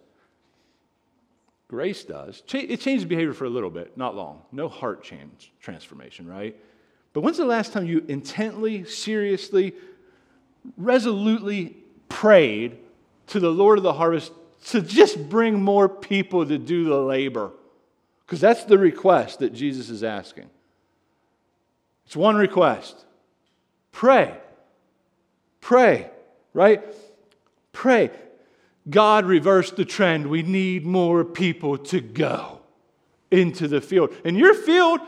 Grace 1.70 2.04
does. 2.04 2.44
It 2.54 2.82
changes 2.82 3.06
behavior 3.06 3.34
for 3.34 3.46
a 3.46 3.50
little 3.50 3.72
bit, 3.72 3.98
not 3.98 4.16
long. 4.16 4.44
No 4.52 4.70
heart 4.70 5.04
change 5.04 5.52
transformation, 5.60 6.28
right? 6.28 6.56
But 7.14 7.22
when's 7.22 7.38
the 7.38 7.46
last 7.46 7.74
time 7.74 7.86
you 7.86 8.04
intently, 8.08 8.86
seriously, 8.86 9.74
resolutely 10.78 11.78
prayed 12.10 12.78
to 13.28 13.40
the 13.40 13.52
Lord 13.52 13.78
of 13.78 13.84
the 13.84 13.94
harvest 13.94 14.32
to 14.66 14.82
just 14.82 15.30
bring 15.30 15.62
more 15.62 15.88
people 15.88 16.46
to 16.46 16.58
do 16.58 16.86
the 16.86 17.00
labor? 17.00 17.52
Because 18.26 18.42
that's 18.42 18.64
the 18.66 18.78
request 18.78 19.40
that 19.40 19.54
Jesus 19.54 19.90
is 19.90 20.04
asking. 20.04 20.50
It's 22.06 22.16
one 22.16 22.36
request 22.36 23.06
pray. 23.92 24.38
Pray, 25.62 26.10
right? 26.54 26.84
Pray. 27.72 28.12
God 28.90 29.26
reversed 29.26 29.78
the 29.78 29.86
trend. 29.86 30.28
We 30.28 30.44
need 30.44 30.86
more 30.86 31.24
people 31.24 31.78
to 31.78 32.02
go 32.02 32.60
into 33.32 33.70
the 33.70 33.80
field. 33.80 34.14
And 34.26 34.38
your 34.38 34.54
field, 34.54 35.00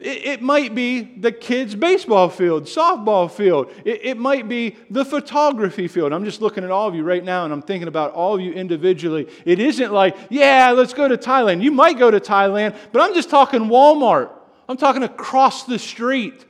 it, 0.00 0.42
might 0.42 0.74
be 0.74 1.00
the 1.00 1.32
kids' 1.32 1.74
baseball 1.74 2.28
field, 2.28 2.64
softball 2.64 3.30
field. 3.30 3.72
It, 3.84 4.00
it 4.04 4.16
might 4.16 4.48
be 4.48 4.76
the 4.90 5.04
photography 5.04 5.88
field. 5.88 6.12
I'm 6.12 6.24
just 6.24 6.40
looking 6.40 6.62
at 6.62 6.70
all 6.70 6.86
of 6.86 6.94
you 6.94 7.02
right 7.02 7.24
now 7.24 7.44
and 7.44 7.52
I'm 7.52 7.62
thinking 7.62 7.88
about 7.88 8.12
all 8.12 8.36
of 8.36 8.40
you 8.40 8.52
individually. 8.52 9.28
It 9.44 9.58
isn't 9.58 9.92
like, 9.92 10.16
yeah, 10.30 10.70
let's 10.70 10.94
go 10.94 11.08
to 11.08 11.16
Thailand. 11.16 11.62
You 11.62 11.72
might 11.72 11.98
go 11.98 12.10
to 12.10 12.20
Thailand, 12.20 12.76
but 12.92 13.02
I'm 13.02 13.14
just 13.14 13.28
talking 13.28 13.62
Walmart. 13.62 14.30
I'm 14.68 14.76
talking 14.76 15.02
across 15.02 15.64
the 15.64 15.78
street, 15.78 16.44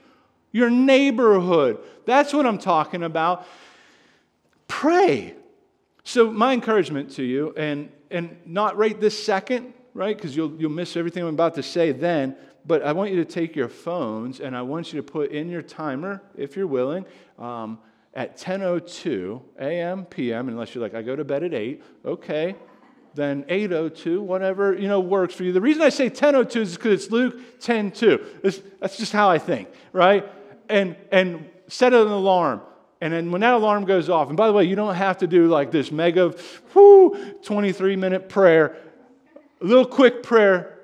your 0.53 0.69
neighborhood. 0.69 1.79
That's 2.05 2.33
what 2.33 2.45
I'm 2.45 2.59
talking 2.59 3.03
about. 3.03 3.47
Pray. 4.67 5.35
So, 6.05 6.31
my 6.31 6.53
encouragement 6.53 7.13
to 7.13 7.23
you, 7.23 7.55
and, 7.57 7.91
and 8.11 8.37
not 8.45 8.77
right 8.77 8.99
this 8.99 9.23
second, 9.23 9.75
right? 9.95 10.17
Because 10.17 10.35
you'll, 10.35 10.55
you'll 10.59 10.71
miss 10.71 10.97
everything 10.97 11.23
I'm 11.23 11.31
about 11.31 11.55
to 11.57 11.63
say 11.63 11.93
then, 11.93 12.37
but 12.69 12.83
I 12.83 12.93
want 12.93 13.11
you 13.11 13.17
to 13.17 13.25
take 13.25 13.57
your 13.57 13.69
phones 13.69 14.41
and 14.41 14.55
I 14.55 14.61
want 14.61 14.93
you 14.93 15.01
to 15.01 15.03
put 15.03 15.33
in 15.33 15.49
your 15.49 15.63
timer, 15.63 16.23
if 16.37 16.55
you're 16.55 16.67
willing, 16.67 17.07
um, 17.39 17.79
at 18.13 18.37
10.02 18.37 19.41
a.m., 19.59 20.05
p.m., 20.05 20.49
unless 20.49 20.75
you're 20.75 20.83
like, 20.83 20.95
I 20.95 21.01
go 21.01 21.17
to 21.17 21.25
bed 21.25 21.43
at 21.43 21.55
8, 21.55 21.83
okay, 22.05 22.55
then 23.15 23.45
8.02, 23.45 24.21
whatever, 24.21 24.75
you 24.75 24.87
know, 24.87 25.01
works 25.01 25.35
for 25.35 25.45
you. 25.45 25.53
The 25.53 25.63
reason 25.63 25.81
I 25.83 25.89
say 25.89 26.11
10.02 26.11 26.57
is 26.57 26.77
because 26.77 27.05
it's 27.05 27.11
Luke 27.11 27.41
10.2. 27.61 28.63
that's 28.81 28.99
just 28.99 29.13
how 29.13 29.31
I 29.31 29.39
think, 29.39 29.69
right? 29.93 30.31
And, 30.69 30.95
and 31.11 31.49
set 31.69 31.95
an 31.95 32.07
alarm. 32.07 32.61
And 33.01 33.13
then 33.15 33.31
when 33.31 33.41
that 33.41 33.55
alarm 33.55 33.87
goes 33.87 34.11
off, 34.11 34.29
and 34.29 34.37
by 34.37 34.47
the 34.47 34.53
way, 34.53 34.65
you 34.65 34.77
don't 34.77 34.95
have 34.95 35.19
to 35.19 35.27
do 35.27 35.47
like 35.47 35.71
this 35.71 35.91
mega, 35.91 36.35
whoo, 36.75 37.35
23 37.43 37.97
minute 37.97 38.29
prayer. 38.29 38.77
A 39.63 39.65
little 39.65 39.87
quick 39.87 40.23
prayer. 40.23 40.75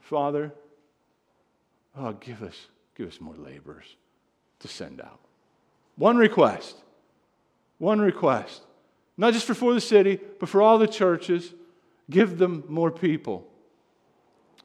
Father, 0.00 0.52
oh, 1.98 2.12
give 2.12 2.42
us, 2.42 2.66
give 2.96 3.08
us 3.08 3.20
more 3.20 3.34
laborers 3.36 3.96
to 4.60 4.68
send 4.68 5.00
out. 5.00 5.20
One 5.96 6.16
request. 6.16 6.76
One 7.78 8.00
request. 8.00 8.62
Not 9.16 9.32
just 9.32 9.46
for, 9.46 9.54
for 9.54 9.74
the 9.74 9.80
city, 9.80 10.18
but 10.40 10.48
for 10.48 10.60
all 10.60 10.78
the 10.78 10.88
churches. 10.88 11.52
Give 12.10 12.36
them 12.38 12.64
more 12.68 12.90
people 12.90 13.46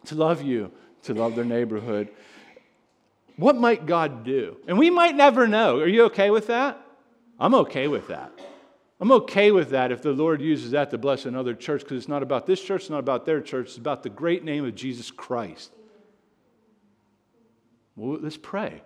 to 0.06 0.16
love 0.16 0.42
you, 0.42 0.72
to 1.04 1.14
love 1.14 1.36
their 1.36 1.46
neighborhood. 1.46 2.10
What 3.36 3.56
might 3.56 3.86
God 3.86 4.26
do? 4.26 4.58
And 4.68 4.78
we 4.78 4.90
might 4.90 5.16
never 5.16 5.48
know. 5.48 5.80
Are 5.80 5.88
you 5.88 6.06
okay 6.06 6.30
with 6.30 6.48
that? 6.48 6.82
I'm 7.40 7.56
okay 7.56 7.88
with 7.88 8.08
that. 8.08 8.32
I'm 9.00 9.12
okay 9.14 9.52
with 9.52 9.70
that 9.70 9.94
if 9.94 10.02
the 10.02 10.12
Lord 10.12 10.42
uses 10.42 10.72
that 10.72 10.92
to 10.92 10.98
bless 10.98 11.26
another 11.26 11.54
church 11.54 11.82
because 11.82 11.98
it's 11.98 12.10
not 12.10 12.22
about 12.22 12.46
this 12.46 12.62
church, 12.62 12.82
it's 12.82 12.90
not 12.90 13.00
about 13.00 13.26
their 13.26 13.40
church, 13.40 13.68
it's 13.68 13.78
about 13.78 14.04
the 14.04 14.10
great 14.10 14.44
name 14.44 14.66
of 14.66 14.76
Jesus 14.76 15.10
Christ. 15.10 15.72
Well, 18.00 18.18
let's 18.22 18.38
pray. 18.38 18.82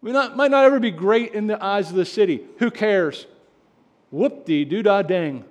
We 0.00 0.10
not, 0.10 0.36
might 0.36 0.50
not 0.50 0.64
ever 0.64 0.80
be 0.80 0.90
great 0.90 1.34
in 1.34 1.46
the 1.46 1.62
eyes 1.62 1.88
of 1.88 1.94
the 1.94 2.04
city. 2.04 2.42
Who 2.58 2.68
cares? 2.68 3.26
Whoop 4.10 4.44
dee 4.44 4.64
doo 4.64 4.82
dah 4.82 5.02
dang. 5.02 5.44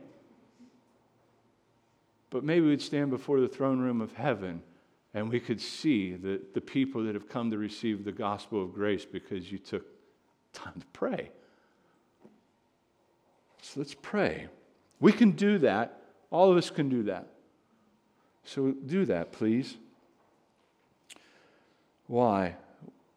But 2.30 2.44
maybe 2.44 2.68
we'd 2.68 2.82
stand 2.82 3.10
before 3.10 3.40
the 3.40 3.48
throne 3.48 3.80
room 3.80 4.02
of 4.02 4.12
heaven 4.14 4.62
and 5.14 5.30
we 5.30 5.40
could 5.40 5.62
see 5.62 6.14
the, 6.16 6.42
the 6.54 6.60
people 6.60 7.06
that 7.06 7.16
have 7.16 7.30
come 7.30 7.50
to 7.52 7.58
receive 7.58 8.04
the 8.04 8.12
gospel 8.12 8.62
of 8.62 8.74
grace 8.74 9.06
because 9.06 9.50
you 9.50 9.58
took 9.58 9.86
time 10.52 10.74
to 10.78 10.86
pray. 10.88 11.32
So 13.62 13.80
let's 13.80 13.96
pray. 14.02 14.48
We 15.00 15.14
can 15.14 15.32
do 15.32 15.58
that. 15.60 16.02
All 16.32 16.52
of 16.52 16.58
us 16.58 16.70
can 16.70 16.90
do 16.90 17.04
that. 17.04 17.28
So 18.44 18.72
do 18.72 19.06
that, 19.06 19.32
please. 19.32 19.78
Why? 22.12 22.58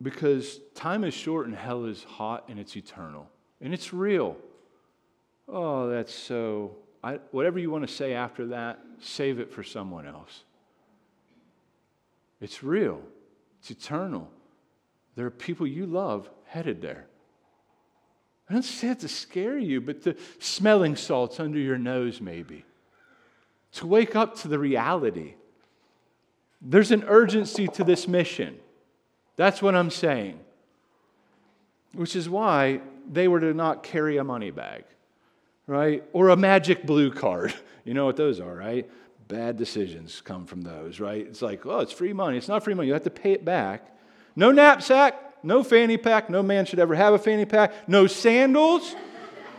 Because 0.01 0.61
time 0.77 1.03
is 1.03 1.15
short 1.15 1.49
and 1.49 1.57
hell 1.57 1.87
is 1.87 2.05
hot 2.05 2.45
and 2.49 2.61
it's 2.61 2.77
eternal. 2.77 3.29
And 3.61 3.75
it's 3.75 3.93
real. 3.93 4.37
Oh, 5.49 5.89
that's 5.89 6.15
so. 6.15 6.77
I, 7.03 7.15
whatever 7.33 7.59
you 7.59 7.73
want 7.73 7.85
to 7.85 7.93
say 7.93 8.15
after 8.15 8.47
that, 8.49 8.79
save 9.01 9.41
it 9.41 9.53
for 9.53 9.65
someone 9.65 10.07
else. 10.07 10.45
It's 12.41 12.63
real, 12.63 13.01
it's 13.59 13.73
eternal. 13.73 14.31
There 15.17 15.27
are 15.27 15.31
people 15.31 15.67
you 15.67 15.87
love 15.87 16.31
headed 16.47 16.81
there. 16.81 17.07
I 18.49 18.53
don't 18.53 18.63
say 18.63 18.91
it 18.91 19.01
to 19.01 19.09
scare 19.09 19.59
you, 19.59 19.81
but 19.81 20.05
the 20.05 20.17
smelling 20.39 20.95
salts 20.95 21.41
under 21.41 21.59
your 21.59 21.79
nose, 21.79 22.21
maybe. 22.21 22.65
To 23.73 23.89
wake 23.89 24.15
up 24.15 24.37
to 24.43 24.49
the 24.49 24.59
reality. 24.61 25.35
There's 26.63 26.93
an 26.93 27.03
urgency 27.09 27.67
to 27.67 27.83
this 27.83 28.07
mission. 28.07 28.61
That's 29.37 29.61
what 29.61 29.75
I'm 29.75 29.91
saying. 29.91 30.39
Which 31.93 32.17
is 32.17 32.29
why 32.29 32.81
they 33.11 33.29
were 33.29 33.41
to 33.41 33.55
not 33.55 33.83
carry 33.83 34.17
a 34.17 34.25
money 34.25 34.51
bag, 34.51 34.85
right? 35.67 36.03
Or 36.13 36.29
a 36.29 36.37
magic 36.37 36.85
blue 36.87 37.13
card. 37.13 37.55
You 37.87 37.93
know 37.93 38.07
what 38.07 38.17
those 38.17 38.41
are, 38.41 38.55
right? 38.55 38.91
Bad 39.29 39.59
decisions 39.59 40.23
come 40.23 40.47
from 40.47 40.63
those, 40.63 41.01
right? 41.01 41.27
It's 41.27 41.43
like, 41.43 41.67
oh, 41.67 41.81
it's 41.81 41.93
free 41.93 42.15
money. 42.15 42.39
It's 42.39 42.49
not 42.49 42.65
free 42.65 42.73
money. 42.73 42.89
You 42.89 42.95
have 42.95 43.05
to 43.05 43.11
pay 43.11 43.33
it 43.33 43.45
back. 43.45 43.95
No 44.35 44.53
knapsack, 44.53 45.45
no 45.45 45.63
fanny 45.63 45.99
pack. 45.99 46.31
No 46.31 46.43
man 46.43 46.65
should 46.65 46.79
ever 46.79 46.95
have 46.95 47.13
a 47.13 47.19
fanny 47.19 47.45
pack. 47.45 47.87
No 47.87 48.07
sandals. 48.07 48.97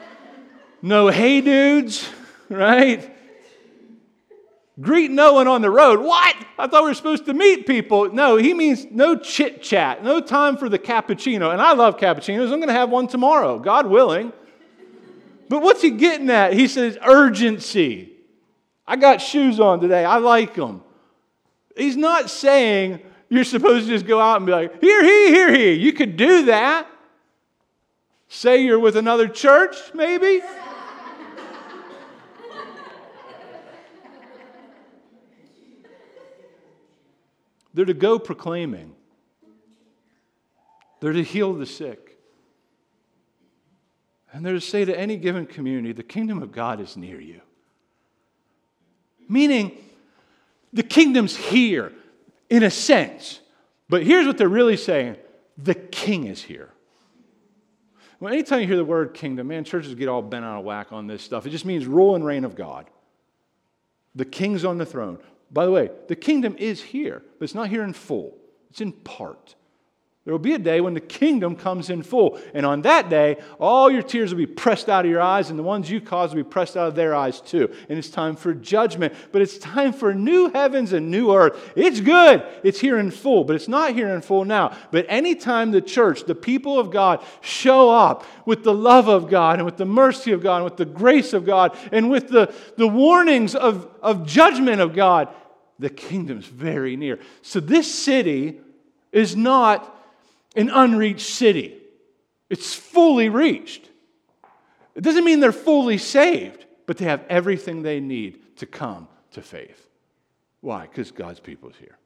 no 0.81 1.09
hey 1.09 1.41
dudes, 1.41 2.09
right? 2.49 3.14
Greet 4.81 5.09
no 5.09 5.33
one 5.33 5.47
on 5.47 5.61
the 5.61 5.69
road. 5.69 6.01
What? 6.01 6.35
I 6.57 6.67
thought 6.67 6.83
we 6.83 6.89
were 6.89 6.95
supposed 6.95 7.25
to 7.25 7.33
meet 7.33 7.65
people. 7.65 8.11
No, 8.11 8.35
he 8.35 8.53
means 8.53 8.85
no 8.91 9.17
chit 9.17 9.61
chat, 9.61 10.03
no 10.03 10.19
time 10.19 10.57
for 10.57 10.67
the 10.67 10.77
cappuccino. 10.77 11.51
And 11.53 11.61
I 11.61 11.73
love 11.73 11.97
cappuccinos. 11.97 12.51
I'm 12.51 12.59
going 12.59 12.67
to 12.67 12.73
have 12.73 12.89
one 12.89 13.07
tomorrow, 13.07 13.57
God 13.57 13.87
willing. 13.87 14.33
But 15.47 15.61
what's 15.61 15.81
he 15.81 15.91
getting 15.91 16.29
at? 16.29 16.53
He 16.53 16.67
says 16.67 16.97
urgency. 17.05 18.11
I 18.85 18.97
got 18.97 19.21
shoes 19.21 19.59
on 19.59 19.79
today. 19.79 20.03
I 20.03 20.17
like 20.17 20.55
them. 20.55 20.83
He's 21.77 21.97
not 21.97 22.29
saying 22.29 22.99
you're 23.29 23.43
supposed 23.43 23.85
to 23.87 23.93
just 23.93 24.05
go 24.05 24.19
out 24.19 24.37
and 24.37 24.45
be 24.45 24.51
like, 24.51 24.81
here 24.81 25.03
he, 25.03 25.27
here 25.27 25.53
he. 25.53 25.73
You 25.73 25.93
could 25.93 26.17
do 26.17 26.45
that. 26.45 26.87
Say 28.27 28.63
you're 28.63 28.79
with 28.79 28.97
another 28.97 29.27
church, 29.27 29.75
maybe. 29.93 30.41
They're 37.75 37.85
to 37.85 37.93
go 37.93 38.17
proclaiming, 38.17 38.95
they're 41.01 41.13
to 41.13 41.23
heal 41.23 41.53
the 41.53 41.65
sick. 41.65 42.13
And 44.31 44.45
they're 44.45 44.53
to 44.53 44.61
say 44.61 44.83
to 44.83 44.97
any 44.97 45.15
given 45.15 45.45
community, 45.45 45.93
the 45.93 46.03
kingdom 46.03 46.41
of 46.41 46.51
God 46.51 46.81
is 46.81 46.97
near 46.97 47.21
you. 47.21 47.39
Meaning, 49.29 49.77
the 50.73 50.83
kingdom's 50.83 51.37
here 51.37 51.93
in 52.49 52.63
a 52.63 52.69
sense. 52.69 53.39
But 53.87 54.03
here's 54.03 54.27
what 54.27 54.37
they're 54.37 54.49
really 54.49 54.77
saying 54.77 55.17
the 55.57 55.75
king 55.75 56.27
is 56.27 56.43
here. 56.43 56.69
Well, 58.19 58.33
anytime 58.33 58.61
you 58.61 58.67
hear 58.67 58.75
the 58.75 58.85
word 58.85 59.13
kingdom, 59.13 59.47
man, 59.47 59.63
churches 59.63 59.95
get 59.95 60.09
all 60.09 60.21
bent 60.21 60.43
out 60.43 60.59
of 60.59 60.65
whack 60.65 60.91
on 60.91 61.07
this 61.07 61.21
stuff. 61.21 61.45
It 61.45 61.51
just 61.51 61.65
means 61.65 61.85
rule 61.85 62.15
and 62.15 62.25
reign 62.25 62.43
of 62.43 62.55
God. 62.55 62.89
The 64.15 64.25
king's 64.25 64.65
on 64.65 64.77
the 64.77 64.85
throne. 64.85 65.19
By 65.51 65.65
the 65.65 65.71
way, 65.71 65.89
the 66.07 66.15
kingdom 66.15 66.55
is 66.57 66.81
here, 66.81 67.23
but 67.39 67.43
it's 67.43 67.55
not 67.55 67.69
here 67.69 67.83
in 67.83 67.93
full, 67.93 68.37
it's 68.69 68.81
in 68.81 68.91
part. 68.91 69.55
There 70.25 70.33
will 70.33 70.39
be 70.39 70.55
a 70.55 70.59
day 70.59 70.81
when 70.81 70.95
the 70.95 71.01
kingdom 71.01 71.55
comes 71.55 71.91
in 71.91 72.01
full. 72.01 72.39
And 72.55 72.65
on 72.65 72.81
that 72.81 73.09
day, 73.09 73.37
all 73.59 73.91
your 73.91 74.01
tears 74.01 74.31
will 74.31 74.39
be 74.39 74.47
pressed 74.47 74.89
out 74.89 75.05
of 75.05 75.11
your 75.11 75.21
eyes, 75.21 75.51
and 75.51 75.59
the 75.59 75.63
ones 75.63 75.87
you 75.87 76.01
caused 76.01 76.33
will 76.33 76.43
be 76.43 76.49
pressed 76.49 76.75
out 76.75 76.87
of 76.87 76.95
their 76.95 77.13
eyes 77.13 77.39
too. 77.39 77.71
And 77.89 77.99
it's 77.99 78.09
time 78.09 78.35
for 78.35 78.55
judgment. 78.55 79.13
But 79.31 79.43
it's 79.43 79.59
time 79.59 79.93
for 79.93 80.15
new 80.15 80.49
heavens 80.49 80.93
and 80.93 81.11
new 81.11 81.31
earth. 81.31 81.73
It's 81.75 81.99
good. 81.99 82.43
It's 82.63 82.79
here 82.79 82.97
in 82.97 83.11
full, 83.11 83.43
but 83.43 83.55
it's 83.55 83.67
not 83.67 83.93
here 83.93 84.09
in 84.15 84.21
full 84.21 84.45
now. 84.45 84.75
But 84.89 85.05
anytime 85.09 85.69
the 85.69 85.79
church, 85.79 86.23
the 86.23 86.33
people 86.33 86.79
of 86.79 86.89
God, 86.89 87.23
show 87.41 87.91
up 87.91 88.25
with 88.47 88.63
the 88.63 88.73
love 88.73 89.07
of 89.07 89.29
God 89.29 89.59
and 89.59 89.65
with 89.65 89.77
the 89.77 89.85
mercy 89.85 90.31
of 90.31 90.41
God 90.41 90.55
and 90.55 90.65
with 90.65 90.77
the 90.77 90.85
grace 90.85 91.33
of 91.33 91.45
God 91.45 91.77
and 91.91 92.09
with 92.09 92.29
the, 92.29 92.51
the 92.77 92.87
warnings 92.87 93.53
of, 93.53 93.87
of 94.01 94.25
judgment 94.25 94.81
of 94.81 94.95
God, 94.95 95.29
the 95.77 95.91
kingdom's 95.91 96.47
very 96.47 96.95
near. 96.95 97.19
So 97.43 97.59
this 97.59 97.93
city 97.93 98.59
is 99.11 99.35
not 99.35 99.94
an 100.55 100.69
unreached 100.69 101.27
city. 101.27 101.77
It's 102.49 102.73
fully 102.73 103.29
reached. 103.29 103.89
It 104.95 105.01
doesn't 105.03 105.25
mean 105.25 105.39
they're 105.39 105.51
fully 105.51 105.97
saved, 105.97 106.65
but 106.85 106.97
they 106.97 107.05
have 107.05 107.23
everything 107.29 107.81
they 107.81 107.99
need 107.99 108.57
to 108.57 108.65
come 108.65 109.07
to 109.31 109.41
faith. 109.41 109.89
Why? 110.61 110.83
Because 110.83 111.11
God's 111.11 111.39
people 111.39 111.69
is 111.69 111.75
here. 111.77 111.97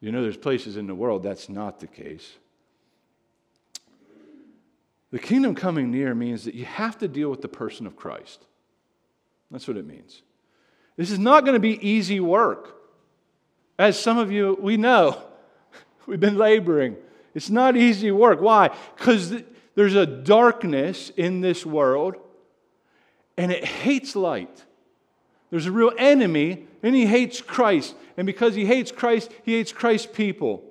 You 0.00 0.12
know, 0.12 0.22
there's 0.22 0.36
places 0.36 0.76
in 0.76 0.86
the 0.86 0.94
world 0.94 1.22
that's 1.22 1.48
not 1.48 1.80
the 1.80 1.88
case. 1.88 2.36
The 5.10 5.18
kingdom 5.18 5.54
coming 5.54 5.90
near 5.90 6.14
means 6.14 6.44
that 6.44 6.54
you 6.54 6.66
have 6.66 6.98
to 6.98 7.08
deal 7.08 7.30
with 7.30 7.40
the 7.40 7.48
person 7.48 7.86
of 7.86 7.96
Christ. 7.96 8.44
That's 9.50 9.66
what 9.66 9.76
it 9.76 9.86
means. 9.86 10.22
This 10.96 11.10
is 11.10 11.18
not 11.18 11.44
going 11.44 11.54
to 11.54 11.60
be 11.60 11.86
easy 11.86 12.20
work. 12.20 12.76
As 13.78 13.98
some 13.98 14.18
of 14.18 14.30
you, 14.30 14.58
we 14.60 14.76
know, 14.76 15.22
we've 16.06 16.20
been 16.20 16.36
laboring 16.36 16.96
it's 17.38 17.50
not 17.50 17.76
easy 17.76 18.10
work. 18.10 18.40
Why? 18.40 18.76
Because 18.96 19.32
there's 19.76 19.94
a 19.94 20.04
darkness 20.04 21.12
in 21.16 21.40
this 21.40 21.64
world 21.64 22.16
and 23.36 23.52
it 23.52 23.64
hates 23.64 24.16
light. 24.16 24.64
There's 25.50 25.66
a 25.66 25.70
real 25.70 25.92
enemy 25.96 26.66
and 26.82 26.96
he 26.96 27.06
hates 27.06 27.40
Christ. 27.40 27.94
And 28.16 28.26
because 28.26 28.56
he 28.56 28.66
hates 28.66 28.90
Christ, 28.90 29.30
he 29.44 29.52
hates 29.52 29.70
Christ's 29.70 30.08
people. 30.12 30.64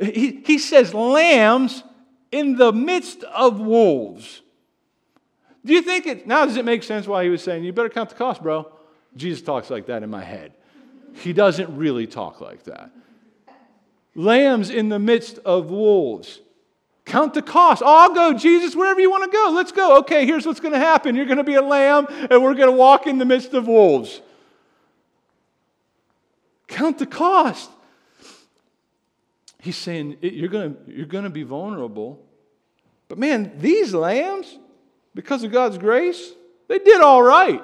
He, 0.00 0.42
he 0.44 0.58
says, 0.58 0.92
lambs 0.92 1.84
in 2.32 2.56
the 2.56 2.72
midst 2.72 3.22
of 3.22 3.60
wolves. 3.60 4.42
Do 5.64 5.72
you 5.72 5.82
think 5.82 6.08
it, 6.08 6.26
now 6.26 6.44
does 6.44 6.56
it 6.56 6.64
make 6.64 6.82
sense 6.82 7.06
why 7.06 7.22
he 7.22 7.30
was 7.30 7.44
saying, 7.44 7.62
you 7.62 7.72
better 7.72 7.88
count 7.88 8.08
the 8.08 8.16
cost, 8.16 8.42
bro? 8.42 8.68
Jesus 9.14 9.42
talks 9.42 9.70
like 9.70 9.86
that 9.86 10.02
in 10.02 10.10
my 10.10 10.24
head. 10.24 10.54
He 11.14 11.32
doesn't 11.32 11.76
really 11.76 12.08
talk 12.08 12.40
like 12.40 12.64
that 12.64 12.90
lambs 14.20 14.70
in 14.70 14.88
the 14.88 14.98
midst 14.98 15.38
of 15.38 15.70
wolves. 15.70 16.40
Count 17.04 17.34
the 17.34 17.42
cost. 17.42 17.82
I'll 17.84 18.14
go, 18.14 18.32
Jesus, 18.34 18.76
wherever 18.76 19.00
you 19.00 19.10
want 19.10 19.24
to 19.24 19.36
go. 19.36 19.50
Let's 19.52 19.72
go. 19.72 19.98
Okay, 19.98 20.26
here's 20.26 20.46
what's 20.46 20.60
going 20.60 20.74
to 20.74 20.78
happen. 20.78 21.16
You're 21.16 21.26
going 21.26 21.38
to 21.38 21.44
be 21.44 21.54
a 21.54 21.62
lamb, 21.62 22.06
and 22.08 22.42
we're 22.42 22.54
going 22.54 22.70
to 22.70 22.76
walk 22.76 23.06
in 23.06 23.18
the 23.18 23.24
midst 23.24 23.54
of 23.54 23.66
wolves. 23.66 24.20
Count 26.68 26.98
the 26.98 27.06
cost. 27.06 27.70
He's 29.58 29.76
saying 29.76 30.18
you're 30.20 30.48
going 30.48 30.74
to, 30.74 30.92
you're 30.92 31.06
going 31.06 31.24
to 31.24 31.30
be 31.30 31.42
vulnerable. 31.42 32.24
But 33.08 33.18
man, 33.18 33.52
these 33.58 33.92
lambs, 33.92 34.58
because 35.14 35.42
of 35.42 35.50
God's 35.50 35.78
grace, 35.78 36.32
they 36.68 36.78
did 36.78 37.00
all 37.00 37.22
right. 37.22 37.62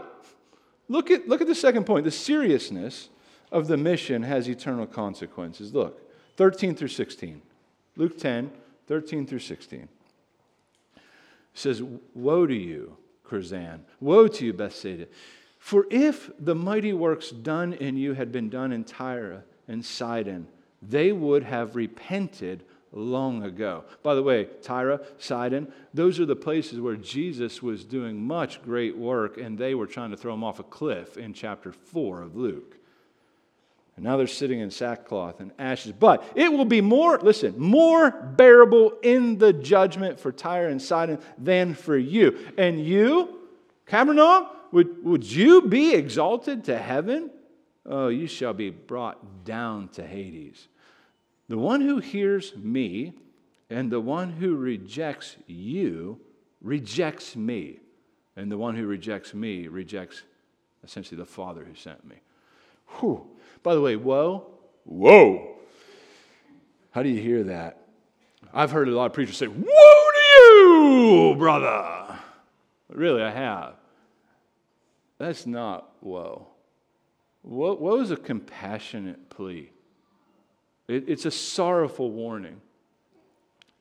Look 0.88 1.10
at, 1.10 1.28
look 1.28 1.40
at 1.40 1.46
the 1.46 1.54
second 1.54 1.84
point. 1.84 2.04
The 2.04 2.10
seriousness 2.10 3.08
of 3.52 3.68
the 3.68 3.76
mission 3.76 4.22
has 4.24 4.48
eternal 4.48 4.86
consequences. 4.86 5.72
Look. 5.72 6.05
13 6.36 6.74
through 6.74 6.88
16. 6.88 7.42
Luke 7.96 8.18
10, 8.18 8.50
13 8.86 9.26
through 9.26 9.38
16. 9.38 9.80
It 9.80 9.88
says, 11.54 11.82
Woe 12.14 12.46
to 12.46 12.54
you, 12.54 12.96
Chorazin! 13.26 13.80
Woe 14.00 14.28
to 14.28 14.46
you, 14.46 14.52
Bethsaida! 14.52 15.06
For 15.58 15.86
if 15.90 16.30
the 16.38 16.54
mighty 16.54 16.92
works 16.92 17.30
done 17.30 17.72
in 17.72 17.96
you 17.96 18.12
had 18.12 18.30
been 18.30 18.48
done 18.48 18.72
in 18.72 18.84
Tyre 18.84 19.44
and 19.66 19.84
Sidon, 19.84 20.46
they 20.80 21.10
would 21.10 21.42
have 21.42 21.74
repented 21.74 22.62
long 22.92 23.42
ago. 23.42 23.84
By 24.02 24.14
the 24.14 24.22
way, 24.22 24.44
Tyre, 24.62 25.00
Sidon, 25.18 25.72
those 25.92 26.20
are 26.20 26.26
the 26.26 26.36
places 26.36 26.80
where 26.80 26.96
Jesus 26.96 27.62
was 27.62 27.84
doing 27.84 28.24
much 28.24 28.62
great 28.62 28.96
work, 28.96 29.38
and 29.38 29.58
they 29.58 29.74
were 29.74 29.86
trying 29.86 30.10
to 30.10 30.16
throw 30.16 30.34
him 30.34 30.44
off 30.44 30.60
a 30.60 30.64
cliff 30.64 31.16
in 31.16 31.32
chapter 31.32 31.72
4 31.72 32.22
of 32.22 32.36
Luke. 32.36 32.75
And 33.96 34.04
now 34.04 34.18
they're 34.18 34.26
sitting 34.26 34.60
in 34.60 34.70
sackcloth 34.70 35.40
and 35.40 35.52
ashes. 35.58 35.92
But 35.92 36.22
it 36.34 36.52
will 36.52 36.66
be 36.66 36.82
more, 36.82 37.18
listen, 37.18 37.58
more 37.58 38.10
bearable 38.10 38.92
in 39.02 39.38
the 39.38 39.54
judgment 39.54 40.20
for 40.20 40.32
Tyre 40.32 40.68
and 40.68 40.80
Sidon 40.80 41.18
than 41.38 41.74
for 41.74 41.96
you. 41.96 42.38
And 42.58 42.84
you, 42.84 43.40
Capernaum, 43.86 44.48
would, 44.72 45.02
would 45.02 45.24
you 45.24 45.62
be 45.62 45.94
exalted 45.94 46.64
to 46.64 46.76
heaven? 46.76 47.30
Oh, 47.86 48.08
you 48.08 48.26
shall 48.26 48.52
be 48.52 48.68
brought 48.68 49.44
down 49.44 49.88
to 49.90 50.06
Hades. 50.06 50.68
The 51.48 51.56
one 51.56 51.80
who 51.80 51.98
hears 51.98 52.54
me 52.56 53.14
and 53.70 53.90
the 53.90 54.00
one 54.00 54.30
who 54.30 54.56
rejects 54.56 55.36
you 55.46 56.20
rejects 56.60 57.34
me. 57.34 57.80
And 58.36 58.52
the 58.52 58.58
one 58.58 58.76
who 58.76 58.86
rejects 58.86 59.32
me 59.32 59.68
rejects 59.68 60.22
essentially 60.84 61.16
the 61.16 61.24
Father 61.24 61.64
who 61.64 61.74
sent 61.74 62.04
me. 62.04 62.16
Whew. 62.98 63.26
By 63.62 63.74
the 63.74 63.80
way, 63.80 63.96
whoa, 63.96 64.46
whoa. 64.84 65.56
How 66.90 67.02
do 67.02 67.08
you 67.08 67.20
hear 67.20 67.44
that? 67.44 67.82
I've 68.54 68.70
heard 68.70 68.88
a 68.88 68.92
lot 68.92 69.06
of 69.06 69.12
preachers 69.12 69.36
say, 69.36 69.48
Woe 69.48 69.54
to 69.56 70.42
you, 70.42 71.34
brother. 71.36 72.18
Really, 72.88 73.22
I 73.22 73.30
have. 73.30 73.74
That's 75.18 75.46
not 75.46 75.90
woe. 76.00 76.46
Woe 77.42 78.00
is 78.00 78.10
a 78.10 78.16
compassionate 78.16 79.30
plea, 79.30 79.70
it, 80.88 81.04
it's 81.08 81.24
a 81.26 81.30
sorrowful 81.30 82.10
warning. 82.10 82.60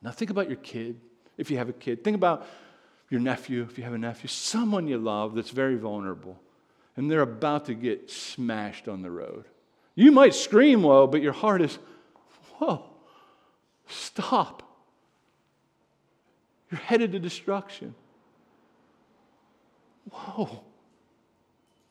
Now, 0.02 0.10
think 0.10 0.30
about 0.30 0.48
your 0.48 0.58
kid, 0.58 1.00
if 1.38 1.50
you 1.50 1.56
have 1.58 1.68
a 1.68 1.72
kid. 1.72 2.04
Think 2.04 2.16
about 2.16 2.46
your 3.10 3.20
nephew, 3.20 3.66
if 3.68 3.78
you 3.78 3.84
have 3.84 3.94
a 3.94 3.98
nephew, 3.98 4.28
someone 4.28 4.86
you 4.86 4.98
love 4.98 5.34
that's 5.34 5.50
very 5.50 5.76
vulnerable, 5.76 6.38
and 6.96 7.10
they're 7.10 7.20
about 7.20 7.66
to 7.66 7.74
get 7.74 8.10
smashed 8.10 8.88
on 8.88 9.02
the 9.02 9.10
road. 9.10 9.44
You 9.94 10.12
might 10.12 10.34
scream, 10.34 10.82
whoa, 10.82 11.06
but 11.06 11.22
your 11.22 11.32
heart 11.32 11.62
is, 11.62 11.78
whoa, 12.54 12.84
stop. 13.86 14.62
You're 16.70 16.80
headed 16.80 17.12
to 17.12 17.18
destruction. 17.18 17.94
Whoa, 20.10 20.64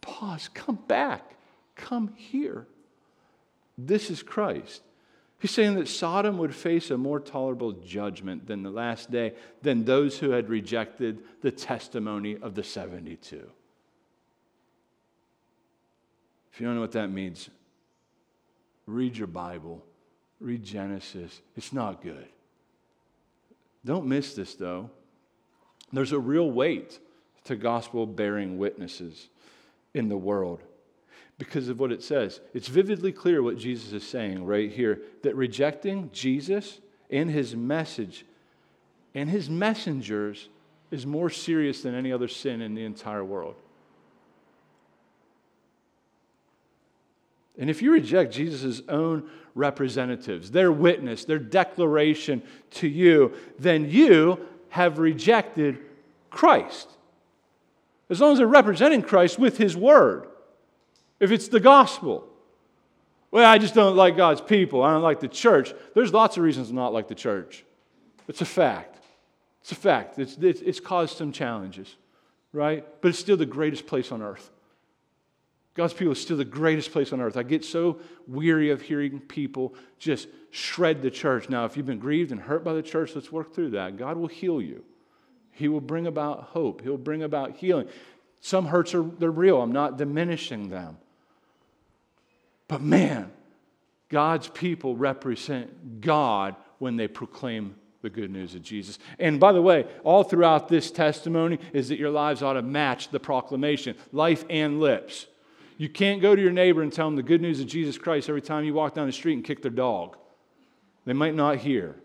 pause, 0.02 0.50
come 0.54 0.80
back, 0.88 1.36
come 1.76 2.14
here. 2.16 2.68
This 3.78 4.10
is 4.10 4.24
Christ. 4.24 4.82
He's 5.40 5.52
saying 5.52 5.76
that 5.76 5.88
Sodom 5.88 6.38
would 6.38 6.56
face 6.56 6.90
a 6.90 6.98
more 6.98 7.20
tolerable 7.20 7.74
judgment 7.74 8.48
than 8.48 8.64
the 8.64 8.70
last 8.70 9.12
day 9.12 9.34
than 9.62 9.84
those 9.84 10.18
who 10.18 10.32
had 10.32 10.50
rejected 10.50 11.20
the 11.42 11.52
testimony 11.52 12.38
of 12.38 12.56
the 12.56 12.64
72. 12.64 13.52
If 16.56 16.62
you 16.62 16.68
don't 16.68 16.76
know 16.76 16.82
what 16.82 16.94
that 16.94 17.12
means, 17.12 17.50
read 18.86 19.18
your 19.18 19.28
Bible, 19.28 19.84
read 20.40 20.64
Genesis. 20.64 21.42
It's 21.58 21.74
not 21.74 22.02
good. 22.02 22.30
Don't 23.84 24.06
miss 24.06 24.36
this, 24.36 24.56
though. 24.56 24.90
There's 25.92 26.14
a 26.14 26.20
real 26.20 26.50
weight 26.50 26.98
to 27.44 27.58
gospel 27.58 28.06
bearing 28.08 28.58
witnesses 28.58 29.28
in 29.94 30.08
the 30.08 30.16
world 30.16 30.62
because 31.38 31.68
of 31.68 31.78
what 31.78 31.92
it 31.92 32.02
says. 32.02 32.40
It's 32.54 32.70
vividly 32.70 33.12
clear 33.12 33.44
what 33.44 33.58
Jesus 33.58 33.92
is 33.92 34.08
saying 34.08 34.46
right 34.46 34.72
here 34.72 35.02
that 35.24 35.36
rejecting 35.36 36.10
Jesus 36.14 36.80
and 37.10 37.30
his 37.30 37.54
message 37.54 38.26
and 39.14 39.30
his 39.30 39.50
messengers 39.50 40.48
is 40.90 41.06
more 41.06 41.30
serious 41.30 41.82
than 41.82 41.96
any 41.96 42.14
other 42.14 42.30
sin 42.30 42.62
in 42.62 42.76
the 42.76 42.86
entire 42.86 43.26
world. 43.26 43.56
And 47.58 47.70
if 47.70 47.82
you 47.82 47.92
reject 47.92 48.34
Jesus' 48.34 48.82
own 48.90 49.30
representatives, 49.54 50.52
their 50.52 50.72
witness, 50.72 51.26
their 51.26 51.40
declaration 51.40 52.44
to 52.72 52.88
you, 52.88 53.34
then 53.58 53.90
you 53.90 54.46
have 54.70 55.00
rejected 55.00 55.80
Christ. 56.30 56.90
As 58.10 58.20
long 58.20 58.34
as 58.34 58.38
they're 58.38 58.48
representing 58.48 59.02
Christ 59.02 59.40
with 59.40 59.58
his 59.58 59.76
word. 59.76 60.28
If 61.20 61.32
it's 61.32 61.48
the 61.48 61.62
gospel. 61.62 62.28
Well, 63.32 63.50
I 63.50 63.58
just 63.58 63.74
don't 63.74 63.96
like 63.96 64.18
God's 64.18 64.42
people. 64.42 64.84
I 64.84 64.92
don't 64.92 65.02
like 65.02 65.22
the 65.22 65.28
church. 65.28 65.74
There's 65.94 66.14
lots 66.14 66.38
of 66.38 66.44
reasons 66.44 66.72
not 66.72 66.94
like 66.94 67.08
the 67.08 67.16
church. 67.16 67.64
It's 68.28 68.42
a 68.42 68.46
fact. 68.46 68.98
It's 69.62 69.72
a 69.72 69.76
fact. 69.76 70.20
It's, 70.20 70.38
it's, 70.38 70.62
it's 70.62 70.80
caused 70.80 71.18
some 71.18 71.32
challenges, 71.32 71.96
right? 72.54 72.86
But 73.02 73.10
it's 73.10 73.20
still 73.20 73.38
the 73.38 73.46
greatest 73.46 73.88
place 73.88 74.12
on 74.12 74.22
earth. 74.22 74.52
God's 75.76 75.94
people 75.94 76.14
is 76.14 76.22
still 76.22 76.38
the 76.38 76.46
greatest 76.46 76.92
place 76.92 77.12
on 77.12 77.20
earth. 77.20 77.36
I 77.36 77.44
get 77.44 77.66
so 77.66 78.00
weary 78.28 78.72
of 78.72 78.82
hearing 78.82 79.20
people 79.20 79.76
just 80.00 80.30
shred 80.50 81.02
the 81.02 81.12
church. 81.12 81.50
Now, 81.50 81.66
if 81.66 81.76
you've 81.76 81.86
been 81.86 82.00
grieved 82.00 82.32
and 82.32 82.40
hurt 82.40 82.64
by 82.64 82.74
the 82.74 82.82
church, 82.82 83.14
let's 83.14 83.32
work 83.32 83.54
through 83.54 83.72
that. 83.72 83.98
God 83.98 84.16
will 84.16 84.28
heal 84.28 84.62
you. 84.62 84.84
He 85.52 85.68
will 85.68 85.82
bring 85.82 86.08
about 86.08 86.44
hope. 86.44 86.82
He'll 86.82 86.98
bring 86.98 87.24
about 87.24 87.58
healing. 87.58 87.90
Some 88.40 88.68
hurts 88.68 88.94
are 88.94 89.04
they're 89.04 89.30
real. 89.30 89.62
I'm 89.62 89.74
not 89.74 89.98
diminishing 89.98 90.70
them. 90.70 90.98
But 92.68 92.82
man, 92.82 93.32
God's 94.10 94.48
people 94.48 94.96
represent 94.96 96.00
God 96.00 96.56
when 96.80 96.96
they 96.96 97.08
proclaim 97.08 97.76
the 98.02 98.10
good 98.10 98.32
news 98.32 98.56
of 98.56 98.62
Jesus. 98.62 98.98
And 99.20 99.40
by 99.40 99.52
the 99.52 99.62
way, 99.62 99.88
all 100.04 100.24
throughout 100.24 100.68
this 100.70 100.90
testimony 100.90 101.60
is 101.74 101.90
that 101.90 102.00
your 102.00 102.12
lives 102.12 102.42
ought 102.42 102.54
to 102.54 102.62
match 102.62 103.10
the 103.10 103.20
proclamation, 103.20 103.96
life 104.12 104.46
and 104.50 104.80
lips. 104.80 105.28
You 105.78 105.90
can't 105.90 106.22
go 106.22 106.36
to 106.36 106.42
your 106.42 106.52
neighbor 106.52 106.82
and 106.82 106.92
tell 106.92 107.08
them 107.08 107.16
the 107.16 107.24
good 107.24 107.42
news 107.42 107.60
of 107.60 107.68
Jesus 107.68 107.98
Christ 107.98 108.30
every 108.30 108.42
time 108.42 108.64
you 108.64 108.74
walk 108.74 108.94
down 108.94 109.08
the 109.08 109.14
street 109.14 109.34
and 109.34 109.44
kick 109.44 109.62
their 109.62 109.72
dog. 109.72 110.18
They 111.06 111.14
might 111.14 111.36
not 111.36 111.58
hear. 111.58 111.96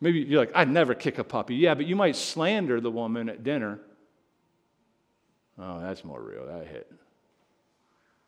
Maybe 0.00 0.20
you're 0.20 0.40
like, 0.40 0.52
I'd 0.54 0.70
never 0.70 0.94
kick 0.94 1.18
a 1.18 1.24
puppy. 1.24 1.56
Yeah, 1.56 1.74
but 1.74 1.86
you 1.86 1.96
might 1.96 2.16
slander 2.16 2.80
the 2.80 2.90
woman 2.90 3.28
at 3.28 3.42
dinner. 3.42 3.80
Oh, 5.58 5.80
that's 5.80 6.04
more 6.04 6.20
real. 6.20 6.46
That 6.46 6.66
hit. 6.66 6.92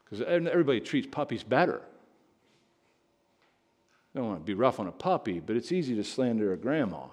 Because 0.04 0.22
everybody 0.26 0.80
treats 0.80 1.06
puppies 1.10 1.42
better. 1.42 1.82
I 4.14 4.18
don't 4.18 4.28
want 4.28 4.40
to 4.40 4.44
be 4.44 4.54
rough 4.54 4.80
on 4.80 4.88
a 4.88 4.92
puppy, 4.92 5.38
but 5.38 5.54
it's 5.54 5.70
easy 5.70 5.94
to 5.94 6.02
slander 6.02 6.52
a 6.52 6.56
grandma. 6.56 7.04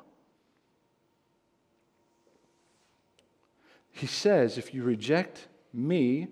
He 3.92 4.08
says, 4.08 4.58
if 4.58 4.74
you 4.74 4.84
reject 4.84 5.48
me, 5.76 6.28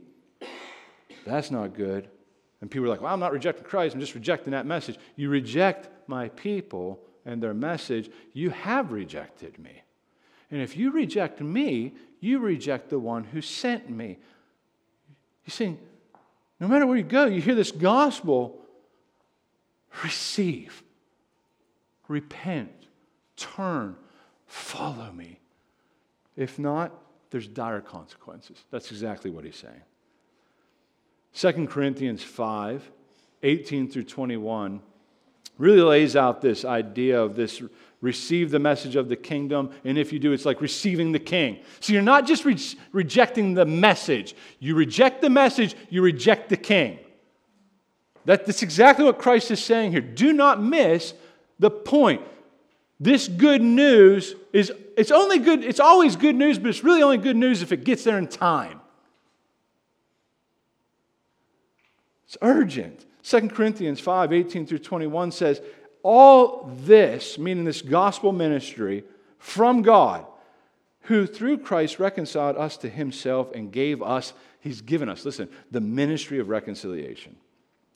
that's 1.25 1.51
not 1.51 1.73
good. 1.73 2.09
And 2.61 2.71
people 2.71 2.85
are 2.85 2.89
like, 2.89 3.01
well, 3.01 3.13
I'm 3.13 3.19
not 3.19 3.33
rejecting 3.33 3.65
Christ, 3.65 3.93
I'm 3.93 4.01
just 4.01 4.15
rejecting 4.15 4.51
that 4.51 4.65
message. 4.65 4.97
You 5.15 5.29
reject 5.29 5.89
my 6.07 6.29
people 6.29 6.99
and 7.25 7.41
their 7.41 7.53
message, 7.53 8.09
you 8.33 8.49
have 8.51 8.91
rejected 8.91 9.59
me. 9.59 9.83
And 10.51 10.61
if 10.61 10.77
you 10.77 10.91
reject 10.91 11.41
me, 11.41 11.93
you 12.19 12.39
reject 12.39 12.89
the 12.89 12.99
one 12.99 13.23
who 13.23 13.41
sent 13.41 13.89
me. 13.89 14.17
You 15.45 15.51
see, 15.51 15.77
no 16.59 16.67
matter 16.67 16.85
where 16.85 16.95
you 16.95 17.03
go, 17.03 17.25
you 17.25 17.41
hear 17.41 17.55
this 17.55 17.71
gospel 17.71 18.61
receive, 20.03 20.83
repent, 22.07 22.71
turn, 23.35 23.95
follow 24.47 25.11
me. 25.11 25.39
If 26.37 26.57
not, 26.57 26.91
there's 27.33 27.47
dire 27.47 27.81
consequences. 27.81 28.63
That's 28.69 28.91
exactly 28.91 29.31
what 29.31 29.43
he's 29.43 29.55
saying. 29.55 29.81
2 31.33 31.65
Corinthians 31.67 32.21
5 32.21 32.91
18 33.41 33.89
through 33.89 34.03
21 34.03 34.79
really 35.57 35.81
lays 35.81 36.15
out 36.15 36.41
this 36.41 36.63
idea 36.63 37.19
of 37.19 37.35
this 37.35 37.61
receive 38.01 38.51
the 38.51 38.59
message 38.59 38.95
of 38.95 39.09
the 39.09 39.15
kingdom. 39.15 39.71
And 39.83 39.97
if 39.97 40.13
you 40.13 40.19
do, 40.19 40.31
it's 40.31 40.45
like 40.45 40.61
receiving 40.61 41.11
the 41.11 41.19
king. 41.19 41.59
So 41.79 41.91
you're 41.91 42.03
not 42.03 42.27
just 42.27 42.45
re- 42.45 42.57
rejecting 42.91 43.55
the 43.55 43.65
message, 43.65 44.35
you 44.59 44.75
reject 44.75 45.21
the 45.21 45.29
message, 45.31 45.75
you 45.89 46.03
reject 46.03 46.49
the 46.49 46.57
king. 46.57 46.99
That, 48.25 48.45
that's 48.45 48.61
exactly 48.61 49.05
what 49.05 49.17
Christ 49.17 49.49
is 49.49 49.63
saying 49.63 49.91
here. 49.91 50.01
Do 50.01 50.33
not 50.33 50.61
miss 50.61 51.15
the 51.57 51.71
point. 51.71 52.21
This 53.03 53.27
good 53.27 53.61
news 53.61 54.33
is 54.53 54.71
it's 54.95 55.11
only 55.11 55.37
good, 55.37 55.61
it's 55.61 55.81
always 55.81 56.15
good 56.15 56.37
news, 56.37 56.57
but 56.57 56.69
it's 56.69 56.85
really 56.85 57.03
only 57.03 57.17
good 57.17 57.35
news 57.35 57.61
if 57.61 57.73
it 57.73 57.83
gets 57.83 58.05
there 58.05 58.17
in 58.17 58.27
time. 58.27 58.79
It's 62.23 62.37
urgent. 62.41 63.05
2 63.23 63.49
Corinthians 63.49 63.99
5 63.99 64.31
18 64.31 64.65
through 64.65 64.79
21 64.79 65.33
says, 65.33 65.61
All 66.01 66.71
this, 66.85 67.37
meaning 67.37 67.65
this 67.65 67.81
gospel 67.81 68.31
ministry 68.31 69.03
from 69.37 69.81
God, 69.81 70.25
who 71.01 71.27
through 71.27 71.57
Christ 71.57 71.99
reconciled 71.99 72.55
us 72.55 72.77
to 72.77 72.89
himself 72.89 73.51
and 73.53 73.69
gave 73.69 74.01
us, 74.01 74.31
he's 74.61 74.79
given 74.79 75.09
us, 75.09 75.25
listen, 75.25 75.49
the 75.71 75.81
ministry 75.81 76.39
of 76.39 76.47
reconciliation. 76.47 77.35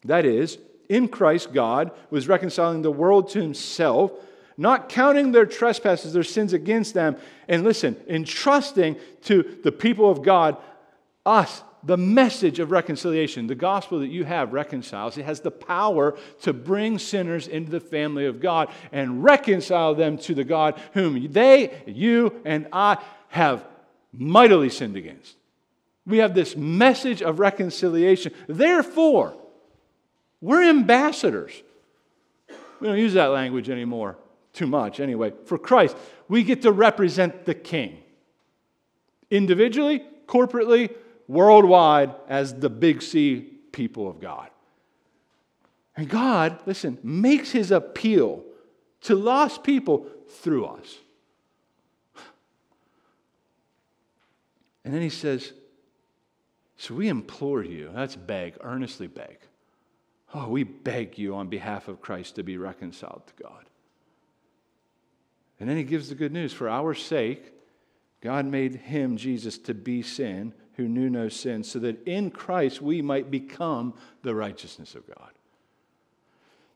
That 0.04 0.26
is, 0.26 0.58
in 0.89 1.08
Christ, 1.08 1.54
God 1.54 1.91
was 2.10 2.28
reconciling 2.28 2.82
the 2.82 2.91
world 2.91 3.30
to 3.30 3.41
himself 3.41 4.12
not 4.58 4.89
counting 4.89 5.32
their 5.32 5.46
trespasses, 5.46 6.13
their 6.13 6.24
sins 6.24 6.52
against 6.52 6.96
them, 6.96 7.15
and 7.48 7.63
listen, 7.63 7.96
entrusting 8.08 8.98
to 9.22 9.58
the 9.63 9.72
people 9.72 10.10
of 10.10 10.24
God, 10.24 10.58
us, 11.26 11.62
the 11.84 11.98
message 11.98 12.60
of 12.60 12.72
reconciliation, 12.72 13.46
the 13.46 13.56
gospel 13.56 14.00
that 14.00 14.08
you 14.08 14.26
have 14.26 14.54
reconciles. 14.54 15.17
It 15.17 15.26
has 15.26 15.41
the 15.41 15.52
power 15.52 16.17
to 16.41 16.54
bring 16.54 16.98
sinners 16.98 17.48
into 17.48 17.70
the 17.70 17.80
family 17.80 18.26
of 18.26 18.41
God 18.41 18.70
and 18.91 19.24
reconcile 19.24 19.93
them 19.93 20.17
to 20.20 20.34
the 20.34 20.43
God 20.43 20.82
whom 20.93 21.32
they, 21.32 21.84
you, 21.86 22.41
and 22.43 22.67
I 22.74 22.98
have 23.30 23.63
mightily 24.12 24.70
sinned 24.70 24.98
against. 24.98 25.36
We 26.06 26.17
have 26.17 26.34
this 26.34 26.56
message 26.56 27.22
of 27.22 27.39
reconciliation. 27.39 28.34
Therefore, 28.48 29.36
we're 30.41 30.63
ambassadors. 30.63 31.52
We 32.80 32.88
don't 32.88 32.98
use 32.98 33.13
that 33.13 33.28
language 33.28 33.70
anymore 33.70 34.17
too 34.58 34.67
much 34.67 35.00
anyway. 35.00 35.32
For 35.46 35.58
Christ, 35.58 35.96
we 36.28 36.43
get 36.43 36.63
to 36.63 36.72
represent 36.72 37.46
the 37.46 37.54
King. 37.54 38.00
Individually, 39.30 40.04
corporately, 40.26 40.93
worldwide, 41.28 42.15
as 42.28 42.56
the 42.56 42.70
big 42.70 43.02
C 43.02 43.41
people 43.72 44.10
of 44.10 44.20
God. 44.20 44.50
And 45.96 46.10
God, 46.10 46.60
listen, 46.65 46.98
makes 47.04 47.52
his 47.52 47.72
appeal 47.72 48.43
to 49.02 49.15
lost 49.15 49.63
people 49.63 50.08
through 50.28 50.65
us. 50.65 50.98
And 54.84 54.93
then 54.93 55.02
he 55.02 55.10
says, 55.10 55.54
So 56.78 56.96
we 56.96 57.10
implore 57.10 57.63
you, 57.63 57.91
that's 57.93 58.15
beg, 58.15 58.56
earnestly 58.62 59.08
beg. 59.08 59.38
Oh, 60.34 60.50
we 60.50 60.63
beg 60.63 61.17
you 61.17 61.36
on 61.36 61.48
behalf 61.48 61.88
of 61.88 62.02
Christ 62.02 62.36
to 62.36 62.43
be 62.43 62.58
reconciled 62.58 63.24
to 63.28 63.43
God. 63.43 63.66
And 65.60 65.70
then 65.70 65.78
he 65.78 65.84
gives 65.84 66.10
the 66.10 66.15
good 66.15 66.32
news 66.32 66.54
for 66.54 66.70
our 66.70 66.93
sake, 66.93 67.54
God 68.22 68.46
made 68.46 68.76
him, 68.76 69.17
Jesus, 69.17 69.58
to 69.60 69.74
be 69.74 70.02
sin 70.02 70.54
who 70.76 70.88
knew 70.88 71.10
no 71.10 71.30
sin, 71.30 71.63
so 71.63 71.80
that 71.80 72.08
in 72.08 72.30
Christ 72.30 72.82
we 72.82 73.02
might 73.02 73.32
become 73.32 73.96
the 74.22 74.36
righteousness 74.36 74.93
of 74.93 75.08
God. 75.08 75.32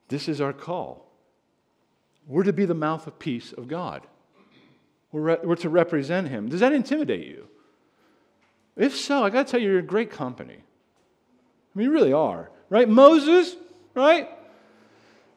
This 0.08 0.28
is 0.28 0.42
our 0.42 0.54
call. 0.54 1.08
We're 2.28 2.44
to 2.44 2.54
be 2.54 2.66
the 2.66 2.74
mouth 2.74 3.06
of 3.08 3.20
peace 3.20 3.54
of 3.54 3.68
God. 3.68 4.06
We're, 5.12 5.22
re- 5.22 5.38
we're 5.44 5.56
to 5.58 5.70
represent 5.70 6.30
him. 6.30 6.50
Does 6.50 6.62
that 6.62 6.74
intimidate 6.74 7.28
you? 7.28 7.48
If 8.76 8.96
so, 8.96 9.24
I 9.24 9.30
got 9.30 9.48
to 9.48 9.52
tell 9.52 9.62
you, 9.62 9.70
you're 9.70 9.80
in 9.80 9.86
great 9.86 10.10
company. 10.10 10.58
I 10.58 11.78
mean, 11.78 11.88
you 11.88 11.94
really 11.94 12.14
are, 12.14 12.50
right? 12.70 12.90
Moses, 12.90 13.56
right? 13.94 14.30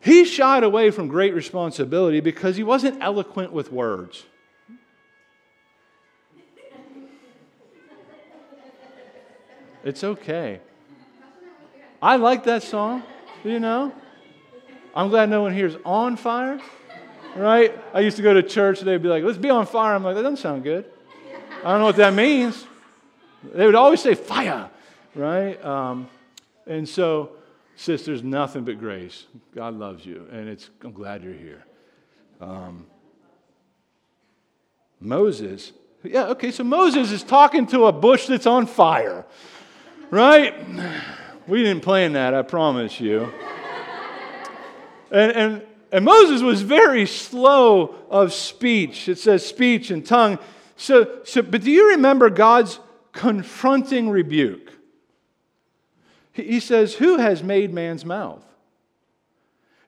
He 0.05 0.27
shied 0.27 0.65
away 0.65 0.91
from 0.91 1.09
great 1.09 1.33
responsibility 1.33 2.21
because 2.21 2.57
he 2.57 2.63
wasn't 2.63 3.03
eloquent 3.03 3.55
with 3.55 3.73
words. 3.73 4.25
It's 9.83 10.05
okay. 10.05 10.61
I 12.03 12.17
like 12.17 12.45
that 12.45 12.63
song, 12.63 13.03
you 13.45 13.59
know? 13.59 13.95
I'm 14.95 15.09
glad 15.09 15.31
no 15.31 15.41
one 15.41 15.55
here 15.55 15.67
is 15.67 15.79
on 15.87 16.17
fire, 16.17 16.61
right? 17.35 17.75
I 17.95 18.01
used 18.01 18.19
to 18.19 18.23
go 18.23 18.35
to 18.35 18.43
church, 18.43 18.81
they'd 18.81 19.03
be 19.03 19.09
like, 19.09 19.25
let's 19.25 19.39
be 19.39 19.49
on 19.49 19.65
fire. 19.65 19.95
I'm 19.95 20.05
like, 20.05 20.17
that 20.17 20.23
doesn't 20.23 20.37
sound 20.37 20.65
good. 20.65 20.85
I 21.65 21.71
don't 21.71 21.79
know 21.79 21.87
what 21.87 21.97
that 21.97 22.13
means. 22.13 22.67
They 23.55 23.65
would 23.65 23.75
always 23.75 24.03
say 24.03 24.15
fire, 24.15 24.69
right? 25.15 25.63
Um, 25.65 26.11
and 26.67 26.87
so, 26.87 27.31
Sisters, 27.77 28.23
nothing 28.23 28.65
but 28.65 28.79
grace. 28.79 29.27
God 29.55 29.75
loves 29.75 30.07
you, 30.07 30.27
and 30.31 30.49
it's, 30.49 30.71
I'm 30.83 30.93
glad 30.93 31.25
you're 31.25 31.33
here. 31.33 31.65
Um, 32.41 32.87
Moses, 35.01 35.73
yeah, 36.03 36.27
okay, 36.27 36.51
so 36.51 36.63
Moses 36.65 37.11
is 37.11 37.23
talking 37.23 37.67
to 37.69 37.87
a 37.87 37.93
bush 37.93 38.27
that's 38.27 38.47
on 38.47 38.67
fire, 38.67 39.27
right? 40.11 40.55
We 41.47 41.63
didn't 41.63 41.83
plan 41.83 42.13
that, 42.13 42.33
I 42.33 42.43
promise 42.43 43.01
you. 43.01 43.33
and, 45.11 45.33
and, 45.33 45.63
and 45.93 46.05
Moses 46.05 46.43
was 46.43 46.63
very 46.63 47.07
slow 47.07 47.95
of 48.09 48.33
speech. 48.33 49.09
It 49.09 49.19
says 49.19 49.45
speech 49.45 49.91
and 49.91 50.05
tongue. 50.05 50.39
So, 50.77 51.21
so, 51.25 51.43
but 51.43 51.63
do 51.63 51.71
you 51.71 51.91
remember 51.91 52.31
God's 52.31 52.81
confronting 53.13 54.11
rebuke? 54.11 54.73
He 56.35 56.61
says, 56.61 56.95
Who 56.95 57.17
has 57.19 57.43
made 57.43 57.73
man's 57.73 58.05
mouth? 58.05 58.45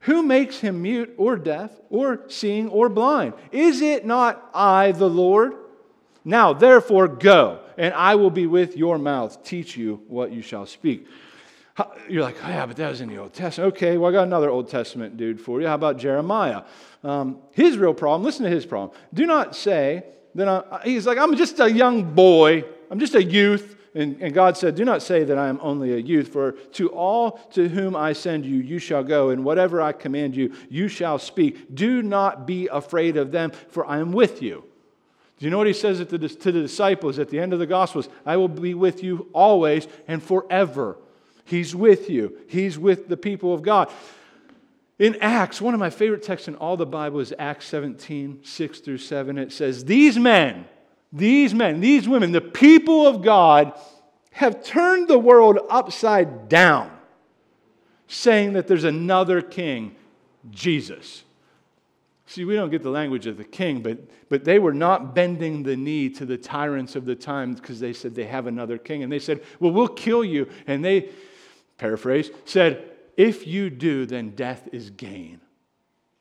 Who 0.00 0.22
makes 0.22 0.61
him 0.61 0.82
mute 0.82 1.12
or 1.18 1.37
deaf 1.37 1.72
or 1.90 2.20
seeing 2.28 2.68
or 2.68 2.88
blind? 2.88 3.35
Is 3.50 3.80
it 3.80 4.06
not 4.06 4.50
I, 4.54 4.92
the 4.92 5.11
Lord? 5.11 5.54
Now, 6.24 6.52
therefore, 6.52 7.09
go, 7.09 7.61
and 7.76 7.92
I 7.92 8.14
will 8.14 8.30
be 8.30 8.46
with 8.46 8.76
your 8.76 8.98
mouth, 8.98 9.42
teach 9.42 9.76
you 9.76 10.02
what 10.06 10.32
you 10.32 10.42
shall 10.42 10.66
speak. 10.66 11.06
You're 12.09 12.22
like, 12.22 12.37
oh, 12.42 12.48
yeah, 12.48 12.64
but 12.66 12.76
that 12.76 12.88
was 12.88 13.00
in 13.00 13.09
the 13.09 13.18
Old 13.18 13.35
Testament. 13.35 13.74
Okay, 13.74 13.98
well, 13.98 14.11
I 14.11 14.12
got 14.12 14.22
another 14.22 14.48
Old 14.48 14.70
Testament 14.70 15.16
dude 15.16 15.40
for 15.40 15.61
you. 15.61 15.66
How 15.66 15.74
about 15.74 15.98
Jeremiah? 15.98 16.62
Um, 17.02 17.38
his 17.52 17.76
real 17.76 17.92
problem, 17.92 18.22
listen 18.22 18.44
to 18.44 18.50
his 18.50 18.64
problem. 18.64 18.96
Do 19.12 19.26
not 19.26 19.54
say 19.54 20.04
that 20.37 20.48
I, 20.48 20.82
he's 20.85 21.06
like, 21.06 21.18
I'm 21.18 21.37
just 21.37 21.61
a 21.61 21.70
young 21.70 22.14
boy, 22.14 22.64
I'm 22.90 23.00
just 23.00 23.14
a 23.14 23.22
youth. 23.22 23.76
And, 23.96 24.20
and, 24.20 24.35
God 24.35 24.59
said, 24.59 24.74
Do 24.74 24.85
not 24.85 25.02
say 25.02 25.24
that 25.24 25.38
I 25.38 25.48
am 25.48 25.59
only 25.62 25.94
a 25.94 25.96
youth, 25.96 26.28
for 26.28 26.52
to 26.52 26.90
all 26.90 27.40
to 27.52 27.66
whom 27.66 27.96
I 27.96 28.12
send 28.12 28.44
you, 28.44 28.59
you 28.59 28.78
shall 28.78 29.02
go, 29.02 29.30
and 29.30 29.42
whatever 29.42 29.80
I 29.80 29.92
command 29.92 30.37
you, 30.37 30.52
you 30.68 30.87
shall 30.88 31.18
speak. 31.18 31.74
Do 31.74 32.02
not 32.02 32.46
be 32.46 32.68
afraid 32.70 33.16
of 33.16 33.32
them, 33.32 33.52
for 33.70 33.87
I 33.87 33.98
am 34.00 34.12
with 34.12 34.42
you. 34.42 34.64
Do 35.38 35.46
you 35.46 35.50
know 35.50 35.56
what 35.56 35.66
he 35.66 35.72
says 35.72 35.98
to 35.98 36.04
the 36.04 36.28
disciples 36.52 37.18
at 37.18 37.30
the 37.30 37.40
end 37.40 37.54
of 37.54 37.59
the 37.59 37.66
Gospels? 37.66 38.11
I 38.26 38.37
will 38.37 38.48
be 38.48 38.74
with 38.74 39.02
you 39.02 39.30
always 39.32 39.88
and 40.06 40.22
forever. 40.22 40.98
He's 41.46 41.74
with 41.74 42.11
you, 42.11 42.37
He's 42.48 42.78
with 42.78 43.09
the 43.09 43.16
people 43.16 43.54
of 43.54 43.62
God. 43.62 43.90
In 44.98 45.16
Acts, 45.22 45.59
one 45.59 45.72
of 45.72 45.80
my 45.80 45.90
favorite 45.90 46.22
texts 46.22 46.48
in 46.48 46.54
all 46.56 46.76
the 46.76 46.85
Bible 46.85 47.20
is 47.20 47.32
Acts 47.38 47.66
17, 47.68 48.40
6 48.42 48.80
through 48.80 48.98
7. 48.98 49.38
It 49.38 49.52
says, 49.52 49.87
These 49.87 50.18
men, 50.18 50.66
these 51.12 51.55
men, 51.55 51.81
these 51.81 52.09
women, 52.09 52.33
the 52.33 52.40
people 52.40 53.07
of 53.07 53.23
God 53.23 53.79
have 54.33 54.62
turned 54.62 55.09
the 55.09 55.19
world 55.19 55.59
upside 55.71 56.49
down, 56.49 56.90
saying 58.07 58.53
that 58.53 58.66
there's 58.66 58.85
another 58.85 59.40
king, 59.40 59.97
Jesus. 60.51 61.25
See, 62.27 62.45
we 62.45 62.55
don't 62.55 62.71
get 62.71 62.83
the 62.83 62.90
language 62.90 63.27
of 63.27 63.37
the 63.37 63.45
king, 63.45 63.81
but, 63.81 63.99
but 64.29 64.45
they 64.45 64.59
were 64.59 64.75
not 64.75 65.14
bending 65.14 65.62
the 65.62 65.77
knee 65.77 66.11
to 66.11 66.27
the 66.27 66.37
tyrants 66.37 66.97
of 66.97 67.05
the 67.05 67.14
time 67.14 67.55
because 67.55 67.79
they 67.79 67.92
said 67.92 68.14
they 68.14 68.25
have 68.25 68.49
another 68.49 68.79
king. 68.79 69.05
And 69.05 69.12
they 69.12 69.21
said, 69.21 69.42
Well, 69.61 69.71
we'll 69.71 69.88
kill 69.88 70.25
you. 70.25 70.49
And 70.66 70.85
they, 70.85 71.11
paraphrase, 71.79 72.31
said, 72.45 72.83
If 73.16 73.47
you 73.47 73.71
do, 73.71 74.07
then 74.07 74.31
death 74.31 74.69
is 74.73 74.90
gain. 74.90 75.40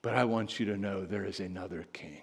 But 0.04 0.13
I 0.13 0.26
want 0.26 0.60
you 0.60 0.67
to 0.67 0.78
know 0.78 1.04
there 1.04 1.26
is 1.26 1.39
another 1.39 1.88
king. 1.91 2.21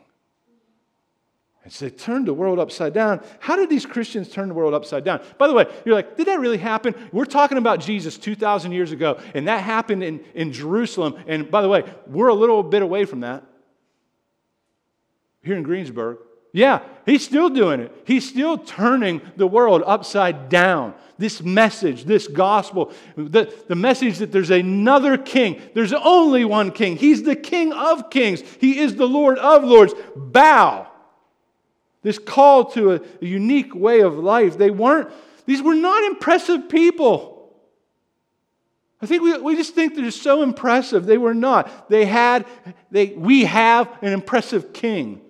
And 1.65 1.73
so 1.73 1.85
they 1.85 1.91
turned 1.93 2.27
the 2.27 2.35
world 2.35 2.59
upside 2.59 2.93
down. 2.93 3.21
How 3.39 3.55
did 3.55 3.71
these 3.71 3.87
Christians 3.87 4.29
turn 4.29 4.49
the 4.49 4.55
world 4.55 4.75
upside 4.75 5.05
down? 5.05 5.21
By 5.39 5.47
the 5.47 5.55
way, 5.55 5.67
you're 5.85 5.95
like, 5.95 6.17
did 6.17 6.27
that 6.27 6.41
really 6.41 6.59
happen? 6.59 6.95
We're 7.13 7.25
talking 7.25 7.57
about 7.57 7.81
Jesus 7.81 8.19
2,000 8.19 8.73
years 8.73 8.91
ago, 8.91 9.21
and 9.35 9.47
that 9.47 9.63
happened 9.63 10.03
in, 10.03 10.25
in 10.35 10.53
Jerusalem. 10.53 11.23
And 11.29 11.51
by 11.51 11.63
the 11.63 11.69
way, 11.69 11.85
we're 12.09 12.29
a 12.29 12.35
little 12.35 12.63
bit 12.65 12.83
away 12.83 13.05
from 13.05 13.21
that 13.21 13.45
here 15.45 15.57
in 15.57 15.63
Greensburg. 15.63 16.19
Yeah, 16.55 16.81
he's 17.07 17.25
still 17.25 17.49
doing 17.49 17.81
it. 17.81 18.03
He's 18.05 18.29
still 18.29 18.59
turning 18.59 19.23
the 19.37 19.47
world 19.47 19.83
upside 19.87 20.49
down. 20.49 20.95
This 21.17 21.41
message, 21.41 22.05
this 22.05 22.27
gospel, 22.27 22.93
the, 23.17 23.55
the 23.69 23.77
message 23.77 24.19
that 24.19 24.33
there's 24.33 24.51
another 24.51 25.17
king. 25.17 25.63
There's 25.75 25.93
only 25.93 26.45
one 26.45 26.73
king. 26.73 26.97
He's 26.97 27.23
the 27.23 27.37
king 27.37 27.73
of 27.73 28.11
kings, 28.11 28.43
he 28.61 28.81
is 28.81 28.97
the 28.97 29.07
Lord 29.07 29.39
of 29.39 29.63
lords. 29.63 29.95
Bow 30.17 30.89
this 32.03 32.19
call 32.19 32.67
to 32.73 32.93
a, 32.93 33.01
a 33.21 33.27
unique 33.27 33.75
way 33.75 34.01
of 34.01 34.19
life. 34.19 34.59
They 34.59 34.71
weren't, 34.71 35.11
these 35.47 35.63
were 35.63 35.75
not 35.75 36.03
impressive 36.05 36.69
people. 36.69 37.33
I 39.01 39.07
think 39.07 39.23
we, 39.23 39.37
we 39.39 39.57
just 39.57 39.75
think 39.75 39.97
they're 39.97 40.11
so 40.13 40.43
impressive. 40.43 41.07
They 41.07 41.19
were 41.19 41.35
not. 41.35 41.89
They 41.89 42.05
had, 42.05 42.47
they, 42.91 43.07
we 43.07 43.45
have 43.45 43.89
an 44.01 44.13
impressive 44.13 44.73
king. 44.73 45.21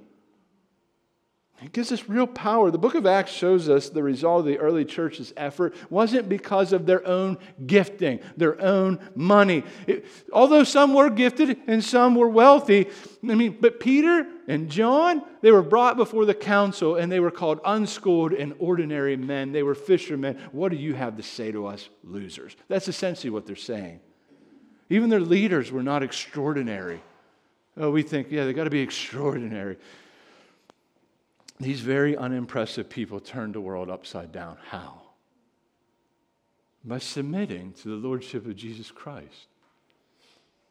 It 1.64 1.72
gives 1.72 1.92
us 1.92 2.08
real 2.08 2.26
power. 2.26 2.70
The 2.70 2.78
book 2.78 2.94
of 2.96 3.06
Acts 3.06 3.30
shows 3.30 3.68
us 3.68 3.88
the 3.88 4.02
result 4.02 4.40
of 4.40 4.46
the 4.46 4.58
early 4.58 4.84
church's 4.84 5.32
effort 5.36 5.74
wasn't 5.90 6.28
because 6.28 6.72
of 6.72 6.86
their 6.86 7.06
own 7.06 7.38
gifting, 7.66 8.20
their 8.36 8.60
own 8.60 8.98
money. 9.14 9.62
It, 9.86 10.04
although 10.32 10.64
some 10.64 10.92
were 10.92 11.08
gifted 11.08 11.58
and 11.68 11.84
some 11.84 12.16
were 12.16 12.28
wealthy, 12.28 12.88
I 13.22 13.34
mean, 13.34 13.58
but 13.60 13.78
Peter 13.78 14.26
and 14.48 14.70
John, 14.70 15.22
they 15.40 15.52
were 15.52 15.62
brought 15.62 15.96
before 15.96 16.24
the 16.24 16.34
council 16.34 16.96
and 16.96 17.12
they 17.12 17.20
were 17.20 17.30
called 17.30 17.60
unschooled 17.64 18.32
and 18.32 18.54
ordinary 18.58 19.16
men. 19.16 19.52
They 19.52 19.62
were 19.62 19.76
fishermen. 19.76 20.38
What 20.50 20.70
do 20.70 20.76
you 20.76 20.94
have 20.94 21.16
to 21.16 21.22
say 21.22 21.52
to 21.52 21.66
us, 21.66 21.88
losers? 22.02 22.56
That's 22.66 22.88
essentially 22.88 23.30
what 23.30 23.46
they're 23.46 23.54
saying. 23.54 24.00
Even 24.90 25.10
their 25.10 25.20
leaders 25.20 25.70
were 25.70 25.82
not 25.82 26.02
extraordinary. 26.02 27.00
Oh, 27.76 27.90
we 27.90 28.02
think, 28.02 28.30
yeah, 28.30 28.44
they 28.44 28.52
got 28.52 28.64
to 28.64 28.70
be 28.70 28.80
extraordinary. 28.80 29.78
These 31.62 31.80
very 31.80 32.16
unimpressive 32.16 32.90
people 32.90 33.20
turned 33.20 33.54
the 33.54 33.60
world 33.60 33.88
upside 33.88 34.32
down. 34.32 34.56
How? 34.68 35.00
By 36.84 36.98
submitting 36.98 37.74
to 37.74 37.88
the 37.88 37.94
Lordship 37.94 38.46
of 38.46 38.56
Jesus 38.56 38.90
Christ, 38.90 39.46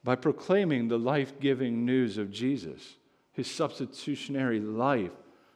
by 0.03 0.15
proclaiming 0.15 0.89
the 0.89 0.99
life 0.99 1.39
giving 1.39 1.85
news 1.85 2.17
of 2.17 2.29
Jesus, 2.29 2.97
his 3.31 3.49
substitutionary 3.49 4.59
life, 4.59 5.13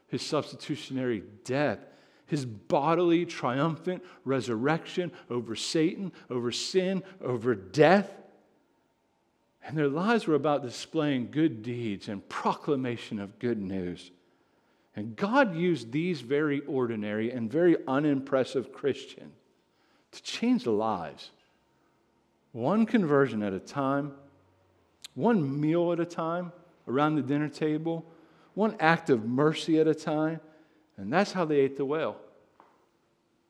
his 0.07 0.21
substitutionary 0.21 1.23
death, 1.43 1.79
his 2.27 2.45
bodily 2.45 3.25
triumphant 3.25 4.05
resurrection 4.23 5.11
over 5.29 5.53
Satan, 5.53 6.13
over 6.29 6.53
sin, 6.53 7.03
over 7.21 7.55
death. 7.55 8.09
And 9.65 9.77
their 9.77 9.89
lives 9.89 10.27
were 10.27 10.35
about 10.35 10.63
displaying 10.63 11.29
good 11.29 11.61
deeds 11.61 12.07
and 12.07 12.27
proclamation 12.29 13.19
of 13.19 13.37
good 13.37 13.61
news. 13.61 14.11
And 14.95 15.15
God 15.15 15.55
used 15.55 15.91
these 15.91 16.21
very 16.21 16.61
ordinary 16.61 17.31
and 17.31 17.51
very 17.51 17.75
unimpressive 17.87 18.71
Christians 18.71 19.33
to 20.11 20.23
change 20.23 20.65
lives. 20.65 21.31
One 22.53 22.85
conversion 22.85 23.43
at 23.43 23.51
a 23.51 23.59
time, 23.59 24.13
one 25.13 25.59
meal 25.59 25.91
at 25.91 25.99
a 25.99 26.05
time 26.05 26.53
around 26.87 27.15
the 27.15 27.21
dinner 27.21 27.49
table, 27.49 28.05
one 28.53 28.77
act 28.79 29.09
of 29.09 29.25
mercy 29.25 29.79
at 29.79 29.87
a 29.87 29.95
time. 29.95 30.39
And 30.95 31.11
that's 31.11 31.33
how 31.33 31.43
they 31.43 31.57
ate 31.57 31.75
the 31.75 31.83
whale. 31.83 32.15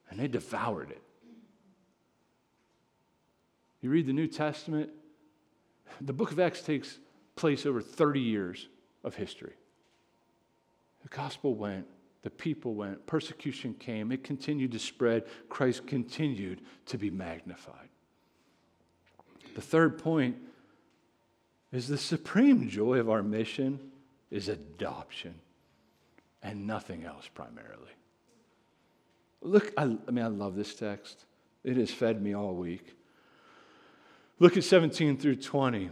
And 0.09 0.19
they 0.19 0.27
devoured 0.27 0.89
it. 0.89 1.01
You 3.81 3.91
read 3.91 4.07
the 4.07 4.13
New 4.13 4.27
Testament, 4.27 4.89
the 6.01 6.13
book 6.13 6.31
of 6.31 6.39
Acts 6.39 6.61
takes 6.61 6.97
place 7.35 7.67
over 7.67 7.81
30 7.81 8.19
years 8.19 8.67
of 9.03 9.15
history. 9.15 9.53
The 11.05 11.15
gospel 11.15 11.53
went, 11.53 11.85
the 12.23 12.31
people 12.31 12.73
went, 12.73 13.05
persecution 13.05 13.75
came, 13.75 14.11
it 14.11 14.23
continued 14.23 14.71
to 14.71 14.79
spread, 14.79 15.25
Christ 15.49 15.85
continued 15.85 16.61
to 16.87 16.97
be 16.97 17.11
magnified. 17.11 17.89
The 19.53 19.61
third 19.61 19.99
point 19.99 20.35
is 21.71 21.87
the 21.87 21.97
supreme 21.99 22.67
joy 22.67 22.97
of 22.97 23.11
our 23.11 23.21
mission 23.21 23.79
is 24.31 24.49
adoption 24.49 25.35
and 26.41 26.65
nothing 26.65 27.05
else 27.05 27.29
primarily. 27.31 27.91
Look, 29.43 29.73
I, 29.77 29.83
I, 29.83 30.11
mean, 30.11 30.25
I 30.25 30.29
love 30.29 30.55
this 30.55 30.73
text. 30.73 31.25
It 31.63 31.77
has 31.77 31.91
fed 31.91 32.19
me 32.19 32.33
all 32.33 32.55
week. 32.55 32.95
Look 34.39 34.57
at 34.57 34.63
17 34.63 35.17
through 35.17 35.35
20. 35.35 35.91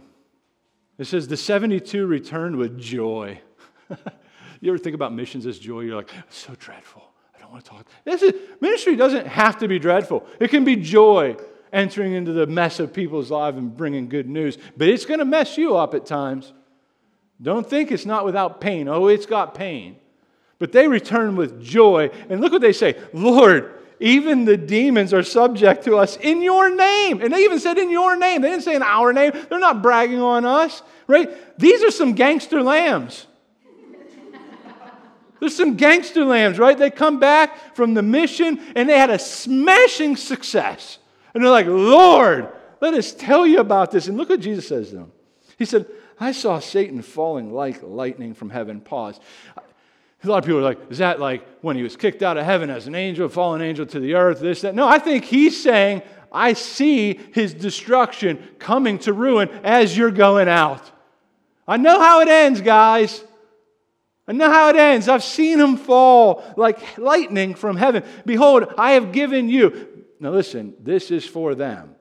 It 0.98 1.04
says, 1.04 1.28
The 1.28 1.36
72 1.36 2.04
returned 2.04 2.56
with 2.56 2.80
joy. 2.80 3.40
You 4.64 4.70
ever 4.70 4.78
think 4.78 4.94
about 4.94 5.12
missions 5.12 5.44
as 5.44 5.58
joy? 5.58 5.80
You're 5.80 5.96
like, 5.96 6.10
so 6.30 6.54
dreadful. 6.58 7.02
I 7.36 7.38
don't 7.38 7.52
want 7.52 7.66
to 7.66 7.70
talk. 7.70 7.86
This 8.06 8.22
is, 8.22 8.32
ministry 8.62 8.96
doesn't 8.96 9.26
have 9.26 9.58
to 9.58 9.68
be 9.68 9.78
dreadful. 9.78 10.26
It 10.40 10.48
can 10.48 10.64
be 10.64 10.74
joy 10.74 11.36
entering 11.70 12.14
into 12.14 12.32
the 12.32 12.46
mess 12.46 12.80
of 12.80 12.90
people's 12.90 13.30
lives 13.30 13.58
and 13.58 13.76
bringing 13.76 14.08
good 14.08 14.26
news. 14.26 14.56
But 14.74 14.88
it's 14.88 15.04
going 15.04 15.18
to 15.18 15.26
mess 15.26 15.58
you 15.58 15.76
up 15.76 15.92
at 15.92 16.06
times. 16.06 16.54
Don't 17.42 17.68
think 17.68 17.92
it's 17.92 18.06
not 18.06 18.24
without 18.24 18.62
pain. 18.62 18.88
Oh, 18.88 19.08
it's 19.08 19.26
got 19.26 19.54
pain. 19.54 19.96
But 20.58 20.72
they 20.72 20.88
return 20.88 21.36
with 21.36 21.62
joy. 21.62 22.08
And 22.30 22.40
look 22.40 22.50
what 22.50 22.62
they 22.62 22.72
say 22.72 22.98
Lord, 23.12 23.70
even 24.00 24.46
the 24.46 24.56
demons 24.56 25.12
are 25.12 25.22
subject 25.22 25.84
to 25.84 25.98
us 25.98 26.16
in 26.16 26.40
your 26.40 26.74
name. 26.74 27.20
And 27.20 27.34
they 27.34 27.44
even 27.44 27.60
said 27.60 27.76
in 27.76 27.90
your 27.90 28.16
name. 28.16 28.40
They 28.40 28.48
didn't 28.48 28.64
say 28.64 28.76
in 28.76 28.82
our 28.82 29.12
name. 29.12 29.32
They're 29.50 29.58
not 29.58 29.82
bragging 29.82 30.22
on 30.22 30.46
us, 30.46 30.82
right? 31.06 31.58
These 31.58 31.84
are 31.84 31.90
some 31.90 32.14
gangster 32.14 32.62
lambs. 32.62 33.26
There's 35.40 35.56
some 35.56 35.76
gangster 35.76 36.24
lambs, 36.24 36.58
right? 36.58 36.76
They 36.76 36.90
come 36.90 37.18
back 37.18 37.76
from 37.76 37.94
the 37.94 38.02
mission 38.02 38.60
and 38.74 38.88
they 38.88 38.98
had 38.98 39.10
a 39.10 39.18
smashing 39.18 40.16
success. 40.16 40.98
And 41.34 41.42
they're 41.42 41.50
like, 41.50 41.66
Lord, 41.66 42.48
let 42.80 42.94
us 42.94 43.12
tell 43.12 43.46
you 43.46 43.60
about 43.60 43.90
this. 43.90 44.08
And 44.08 44.16
look 44.16 44.28
what 44.28 44.40
Jesus 44.40 44.68
says 44.68 44.90
to 44.90 44.96
them. 44.96 45.12
He 45.58 45.64
said, 45.64 45.86
I 46.18 46.32
saw 46.32 46.58
Satan 46.60 47.02
falling 47.02 47.52
like 47.52 47.82
lightning 47.82 48.34
from 48.34 48.50
heaven. 48.50 48.80
Pause. 48.80 49.20
A 50.22 50.28
lot 50.28 50.38
of 50.38 50.44
people 50.44 50.60
are 50.60 50.62
like, 50.62 50.78
is 50.90 50.98
that 50.98 51.20
like 51.20 51.46
when 51.60 51.76
he 51.76 51.82
was 51.82 51.96
kicked 51.96 52.22
out 52.22 52.38
of 52.38 52.46
heaven 52.46 52.70
as 52.70 52.86
an 52.86 52.94
angel, 52.94 53.28
fallen 53.28 53.60
angel 53.60 53.84
to 53.86 54.00
the 54.00 54.14
earth, 54.14 54.40
this, 54.40 54.62
that? 54.62 54.74
No, 54.74 54.88
I 54.88 54.98
think 54.98 55.24
he's 55.24 55.62
saying, 55.62 56.02
I 56.32 56.54
see 56.54 57.20
his 57.32 57.52
destruction 57.52 58.42
coming 58.58 58.98
to 59.00 59.12
ruin 59.12 59.48
as 59.62 59.96
you're 59.96 60.10
going 60.10 60.48
out. 60.48 60.90
I 61.68 61.76
know 61.76 62.00
how 62.00 62.20
it 62.20 62.28
ends, 62.28 62.60
guys. 62.60 63.22
I 64.26 64.32
know 64.32 64.50
how 64.50 64.70
it 64.70 64.76
ends. 64.76 65.08
I've 65.08 65.24
seen 65.24 65.60
him 65.60 65.76
fall 65.76 66.44
like 66.56 66.96
lightning 66.96 67.54
from 67.54 67.76
heaven. 67.76 68.04
Behold, 68.24 68.72
I 68.78 68.92
have 68.92 69.12
given 69.12 69.48
you. 69.48 70.04
Now, 70.18 70.30
listen, 70.30 70.74
this 70.80 71.10
is 71.10 71.26
for 71.26 71.54
them 71.54 71.94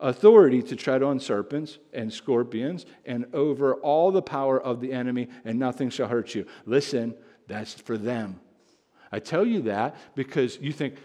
authority 0.00 0.62
to 0.62 0.74
tread 0.74 1.02
on 1.02 1.20
serpents 1.20 1.78
and 1.92 2.12
scorpions 2.12 2.86
and 3.04 3.26
over 3.34 3.74
all 3.74 4.10
the 4.10 4.22
power 4.22 4.60
of 4.60 4.80
the 4.80 4.92
enemy, 4.92 5.28
and 5.44 5.58
nothing 5.58 5.90
shall 5.90 6.08
hurt 6.08 6.34
you. 6.34 6.46
Listen, 6.64 7.14
that's 7.46 7.74
for 7.74 7.98
them. 7.98 8.40
I 9.12 9.18
tell 9.18 9.46
you 9.46 9.62
that 9.62 9.96
because 10.14 10.58
you 10.58 10.72
think, 10.72 10.96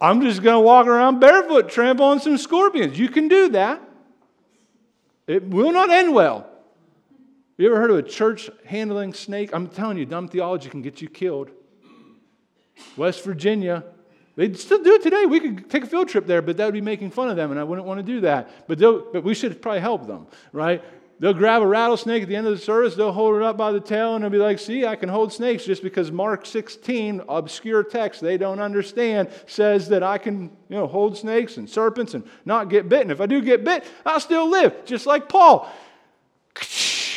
I'm 0.00 0.20
just 0.20 0.42
going 0.42 0.56
to 0.56 0.60
walk 0.60 0.86
around 0.86 1.20
barefoot, 1.20 1.70
trample 1.70 2.06
on 2.06 2.20
some 2.20 2.36
scorpions. 2.36 2.98
You 2.98 3.08
can 3.08 3.28
do 3.28 3.48
that. 3.50 3.80
It 5.26 5.44
will 5.44 5.72
not 5.72 5.90
end 5.90 6.14
well. 6.14 6.48
You 7.56 7.68
ever 7.68 7.80
heard 7.80 7.90
of 7.90 7.96
a 7.96 8.02
church 8.02 8.50
handling 8.66 9.14
snake? 9.14 9.50
I'm 9.54 9.68
telling 9.68 9.96
you, 9.96 10.04
dumb 10.04 10.28
theology 10.28 10.68
can 10.68 10.82
get 10.82 11.00
you 11.00 11.08
killed. 11.08 11.50
West 12.98 13.24
Virginia, 13.24 13.84
they'd 14.36 14.58
still 14.58 14.82
do 14.82 14.92
it 14.94 15.02
today. 15.02 15.24
We 15.24 15.40
could 15.40 15.70
take 15.70 15.84
a 15.84 15.86
field 15.86 16.08
trip 16.08 16.26
there, 16.26 16.42
but 16.42 16.58
that 16.58 16.66
would 16.66 16.74
be 16.74 16.82
making 16.82 17.12
fun 17.12 17.30
of 17.30 17.36
them, 17.36 17.50
and 17.50 17.58
I 17.58 17.64
wouldn't 17.64 17.86
want 17.86 17.98
to 17.98 18.02
do 18.02 18.20
that. 18.20 18.68
But, 18.68 18.78
but 18.78 19.24
we 19.24 19.34
should 19.34 19.62
probably 19.62 19.80
help 19.80 20.06
them, 20.06 20.26
right? 20.52 20.84
They'll 21.18 21.32
grab 21.32 21.62
a 21.62 21.66
rattlesnake 21.66 22.24
at 22.24 22.28
the 22.28 22.36
end 22.36 22.46
of 22.46 22.52
the 22.52 22.62
service, 22.62 22.94
they'll 22.94 23.10
hold 23.10 23.36
it 23.36 23.42
up 23.42 23.56
by 23.56 23.72
the 23.72 23.80
tail, 23.80 24.14
and 24.14 24.22
they'll 24.22 24.30
be 24.30 24.36
like, 24.36 24.58
See, 24.58 24.84
I 24.84 24.96
can 24.96 25.08
hold 25.08 25.32
snakes 25.32 25.64
just 25.64 25.82
because 25.82 26.12
Mark 26.12 26.44
16, 26.44 27.22
obscure 27.26 27.82
text 27.82 28.20
they 28.20 28.36
don't 28.36 28.60
understand, 28.60 29.30
says 29.46 29.88
that 29.88 30.02
I 30.02 30.18
can 30.18 30.50
you 30.68 30.76
know, 30.76 30.86
hold 30.86 31.16
snakes 31.16 31.56
and 31.56 31.70
serpents 31.70 32.12
and 32.12 32.22
not 32.44 32.68
get 32.68 32.90
bitten. 32.90 33.10
If 33.10 33.22
I 33.22 33.26
do 33.26 33.40
get 33.40 33.64
bit, 33.64 33.86
I'll 34.04 34.20
still 34.20 34.50
live, 34.50 34.84
just 34.84 35.06
like 35.06 35.30
Paul. 35.30 35.72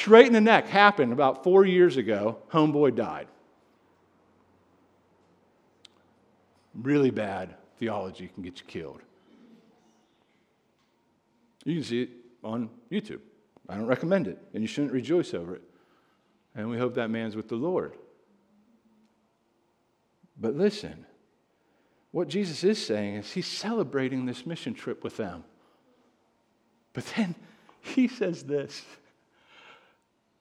Right 0.08 0.26
in 0.26 0.34
the 0.34 0.42
neck 0.42 0.68
happened 0.68 1.14
about 1.14 1.44
four 1.44 1.66
years 1.66 1.98
ago. 1.98 2.38
Homeboy 2.52 2.96
died. 2.96 3.28
Really 6.74 7.12
bad 7.12 7.56
theology 7.78 8.30
can 8.34 8.44
get 8.44 8.60
you 8.60 8.66
killed. 8.66 9.02
You 11.66 11.76
can 11.76 11.84
see 11.84 12.04
it 12.04 12.10
on 12.44 12.70
YouTube. 12.92 13.20
I 13.68 13.76
don't 13.76 13.86
recommend 13.88 14.28
it, 14.28 14.40
and 14.54 14.64
you 14.64 14.68
shouldn't 14.68 14.94
rejoice 14.94 15.34
over 15.34 15.56
it. 15.56 15.62
And 16.56 16.70
we 16.70 16.78
hope 16.78 16.96
that 16.96 17.10
man's 17.10 17.36
with 17.36 17.50
the 17.50 17.56
Lord. 17.56 17.96
But 20.40 20.56
listen, 20.56 21.06
what 22.12 22.28
Jesus 22.28 22.64
is 22.64 22.84
saying 22.84 23.16
is 23.16 23.32
he's 23.32 23.48
celebrating 23.48 24.26
this 24.26 24.46
mission 24.46 24.74
trip 24.74 25.04
with 25.04 25.18
them. 25.18 25.44
But 26.94 27.06
then 27.16 27.36
he 27.82 28.08
says 28.08 28.44
this. 28.44 28.84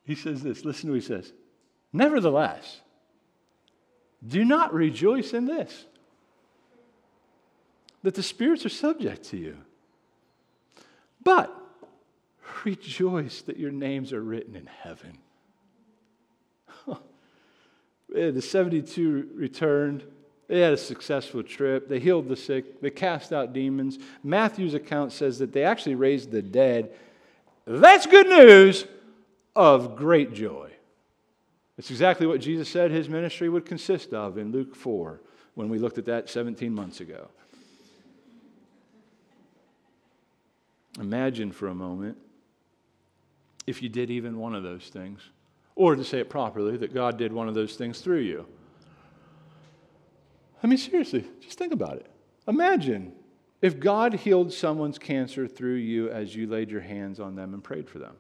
He 0.09 0.15
says 0.15 0.43
this. 0.43 0.65
Listen 0.65 0.87
to 0.87 0.93
what 0.93 1.03
he 1.03 1.07
says. 1.07 1.35
Nevertheless, 1.93 2.81
do 4.27 4.43
not 4.43 4.73
rejoice 4.73 5.35
in 5.35 5.45
this, 5.45 5.85
that 8.03 8.15
the 8.15 8.23
spirits 8.23 8.65
are 8.65 8.71
subject 8.71 9.25
to 9.25 9.37
you. 9.37 9.59
But 11.23 11.55
rejoice 12.65 13.43
that 13.43 13.59
your 13.59 13.71
names 13.71 14.15
are 14.15 14.23
written 14.23 14.57
in 14.57 14.65
heaven. 14.65 15.19
the 18.09 18.41
72 18.41 19.29
returned. 19.35 20.05
They 20.47 20.61
had 20.61 20.73
a 20.73 20.79
successful 20.79 21.43
trip. 21.43 21.87
They 21.87 22.01
healed 22.01 22.29
the 22.29 22.37
sick. 22.37 22.81
They 22.81 22.89
cast 22.89 23.31
out 23.35 23.53
demons. 23.53 23.99
Matthew's 24.25 24.73
account 24.73 25.13
says 25.13 25.39
that 25.41 25.53
they 25.53 25.65
actually 25.65 25.97
raised 25.97 26.31
the 26.31 26.41
dead. 26.41 26.95
That's 27.67 28.07
good 28.07 28.27
news 28.27 28.87
of 29.55 29.97
great 29.97 30.33
joy. 30.33 30.71
It's 31.77 31.91
exactly 31.91 32.27
what 32.27 32.41
Jesus 32.41 32.69
said 32.69 32.91
his 32.91 33.09
ministry 33.09 33.49
would 33.49 33.65
consist 33.65 34.13
of 34.13 34.37
in 34.37 34.51
Luke 34.51 34.75
4 34.75 35.21
when 35.55 35.69
we 35.69 35.79
looked 35.79 35.99
at 35.99 36.07
that 36.07 36.29
17 36.29 36.73
months 36.73 37.01
ago. 37.01 37.29
Imagine 41.01 41.53
for 41.53 41.69
a 41.69 41.75
moment 41.75 42.17
if 43.67 43.83
you 43.83 43.89
did 43.89 44.11
even 44.11 44.39
one 44.39 44.55
of 44.55 44.63
those 44.63 44.89
things. 44.89 45.21
Or 45.77 45.95
to 45.95 46.03
say 46.03 46.19
it 46.19 46.29
properly, 46.29 46.77
that 46.79 46.93
God 46.93 47.17
did 47.17 47.33
one 47.33 47.49
of 47.49 47.55
those 47.55 47.77
things 47.77 48.01
through 48.01 48.21
you. 48.21 48.47
I 50.61 50.67
mean, 50.67 50.79
seriously, 50.79 51.25
just 51.41 51.57
think 51.57 51.73
about 51.73 51.97
it. 51.97 52.11
Imagine 52.49 53.13
if 53.63 53.79
God 53.79 54.15
healed 54.15 54.53
someone's 54.53 54.99
cancer 54.99 55.47
through 55.47 55.75
you 55.75 56.11
as 56.11 56.35
you 56.35 56.49
laid 56.49 56.71
your 56.71 56.81
hands 56.81 57.21
on 57.21 57.37
them 57.37 57.55
and 57.55 57.63
prayed 57.63 57.89
for 57.89 58.01
them. 58.01 58.17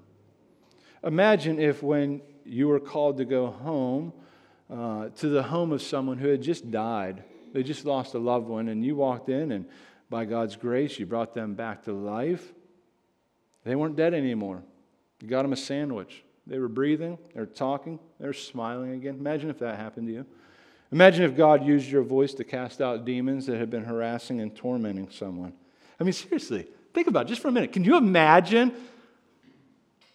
Imagine 1.04 1.58
if 1.60 1.82
when 1.82 2.20
you 2.44 2.68
were 2.68 2.80
called 2.80 3.18
to 3.18 3.24
go 3.24 3.48
home 3.48 4.12
uh, 4.70 5.08
to 5.16 5.28
the 5.28 5.42
home 5.42 5.72
of 5.72 5.82
someone 5.82 6.18
who 6.18 6.28
had 6.28 6.42
just 6.42 6.70
died, 6.70 7.22
they 7.52 7.62
just 7.62 7.84
lost 7.84 8.14
a 8.14 8.18
loved 8.18 8.48
one, 8.48 8.68
and 8.68 8.84
you 8.84 8.96
walked 8.96 9.28
in 9.28 9.52
and 9.52 9.66
by 10.10 10.24
God's 10.24 10.56
grace, 10.56 10.98
you 10.98 11.06
brought 11.06 11.34
them 11.34 11.54
back 11.54 11.84
to 11.84 11.92
life. 11.92 12.52
They 13.64 13.76
weren't 13.76 13.96
dead 13.96 14.14
anymore. 14.14 14.62
You 15.20 15.28
got 15.28 15.42
them 15.42 15.52
a 15.52 15.56
sandwich. 15.56 16.24
They 16.46 16.58
were 16.58 16.68
breathing, 16.68 17.18
they 17.34 17.40
were 17.40 17.46
talking, 17.46 17.98
they 18.18 18.26
were 18.26 18.32
smiling 18.32 18.92
again. 18.92 19.16
Imagine 19.16 19.50
if 19.50 19.58
that 19.58 19.76
happened 19.76 20.06
to 20.06 20.14
you. 20.14 20.26
Imagine 20.90 21.24
if 21.24 21.36
God 21.36 21.66
used 21.66 21.90
your 21.90 22.02
voice 22.02 22.32
to 22.34 22.44
cast 22.44 22.80
out 22.80 23.04
demons 23.04 23.44
that 23.46 23.58
had 23.58 23.68
been 23.68 23.84
harassing 23.84 24.40
and 24.40 24.56
tormenting 24.56 25.10
someone. 25.10 25.52
I 26.00 26.04
mean, 26.04 26.14
seriously, 26.14 26.66
think 26.94 27.06
about 27.06 27.26
it 27.26 27.28
just 27.28 27.42
for 27.42 27.48
a 27.48 27.52
minute. 27.52 27.72
Can 27.72 27.84
you 27.84 27.98
imagine? 27.98 28.72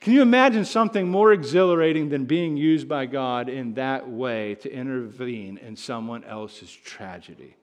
Can 0.04 0.14
you 0.14 0.22
imagine 0.22 0.66
something 0.66 1.08
more 1.08 1.34
exhilarating 1.34 2.10
than 2.10 2.26
being 2.26 2.58
used 2.58 2.88
by 2.88 3.08
God 3.08 3.50
in 3.50 3.74
that 3.76 4.08
way 4.08 4.56
to 4.56 4.72
intervene 4.72 5.58
in 5.58 5.76
someone 5.76 6.24
else's 6.24 6.72
tragedy? 6.72 7.56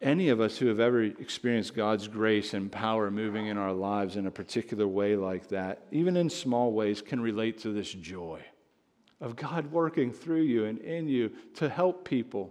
any 0.00 0.30
of 0.30 0.40
us 0.40 0.56
who 0.56 0.66
have 0.66 0.80
ever 0.80 1.02
experienced 1.02 1.74
God's 1.74 2.08
grace 2.08 2.54
and 2.54 2.72
power 2.72 3.10
moving 3.10 3.48
in 3.48 3.58
our 3.58 3.72
lives 3.72 4.16
in 4.16 4.26
a 4.26 4.30
particular 4.30 4.88
way 4.88 5.14
like 5.14 5.48
that, 5.48 5.82
even 5.90 6.16
in 6.16 6.30
small 6.30 6.72
ways, 6.72 7.02
can 7.02 7.20
relate 7.20 7.58
to 7.58 7.72
this 7.72 7.92
joy 7.92 8.40
of 9.20 9.36
God 9.36 9.70
working 9.70 10.12
through 10.12 10.42
you 10.42 10.64
and 10.64 10.78
in 10.78 11.08
you 11.08 11.30
to 11.56 11.68
help 11.68 12.08
people. 12.08 12.50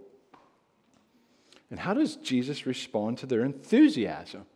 And 1.70 1.80
how 1.80 1.94
does 1.94 2.16
Jesus 2.16 2.66
respond 2.66 3.18
to 3.18 3.26
their 3.26 3.44
enthusiasm? 3.44 4.46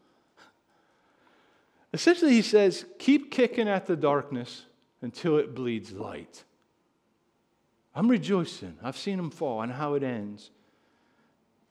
Essentially, 1.95 2.33
he 2.33 2.43
says, 2.43 2.85
Keep 2.99 3.31
kicking 3.31 3.69
at 3.69 3.87
the 3.87 3.95
darkness 3.95 4.65
until 5.01 5.39
it 5.39 5.55
bleeds 5.55 5.93
light. 5.93 6.43
I'm 7.95 8.11
rejoicing. 8.11 8.77
I've 8.83 8.97
seen 8.97 9.17
him 9.17 9.31
fall 9.31 9.63
and 9.63 9.71
how 9.71 9.95
it 9.95 10.03
ends. 10.03 10.51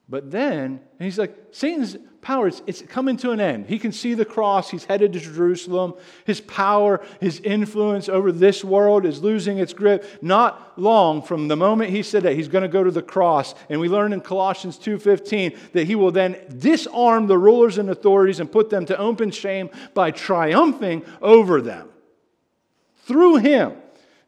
But 0.09 0.31
then, 0.31 0.81
and 0.99 1.05
he's 1.05 1.17
like, 1.17 1.35
Satan's 1.51 1.97
power, 2.21 2.47
it's, 2.47 2.61
it's 2.67 2.81
coming 2.81 3.15
to 3.17 3.31
an 3.31 3.39
end. 3.39 3.67
He 3.67 3.79
can 3.79 3.91
see 3.91 4.13
the 4.13 4.25
cross. 4.25 4.69
He's 4.69 4.85
headed 4.85 5.13
to 5.13 5.19
Jerusalem. 5.19 5.93
His 6.25 6.41
power, 6.41 7.01
his 7.21 7.39
influence 7.39 8.09
over 8.09 8.31
this 8.31 8.63
world 8.63 9.05
is 9.05 9.21
losing 9.21 9.59
its 9.59 9.73
grip. 9.73 10.05
Not 10.21 10.77
long 10.77 11.21
from 11.21 11.47
the 11.47 11.55
moment 11.55 11.91
he 11.91 12.03
said 12.03 12.23
that, 12.23 12.35
he's 12.35 12.47
going 12.47 12.63
to 12.63 12.67
go 12.67 12.83
to 12.83 12.91
the 12.91 13.01
cross. 13.01 13.55
And 13.69 13.79
we 13.79 13.87
learn 13.87 14.13
in 14.13 14.21
Colossians 14.21 14.77
2.15 14.77 15.57
that 15.71 15.85
he 15.85 15.95
will 15.95 16.11
then 16.11 16.37
disarm 16.57 17.27
the 17.27 17.37
rulers 17.37 17.77
and 17.77 17.89
authorities 17.89 18.39
and 18.39 18.51
put 18.51 18.69
them 18.69 18.85
to 18.87 18.97
open 18.97 19.31
shame 19.31 19.69
by 19.93 20.11
triumphing 20.11 21.05
over 21.21 21.61
them. 21.61 21.89
Through 23.05 23.37
him, 23.37 23.73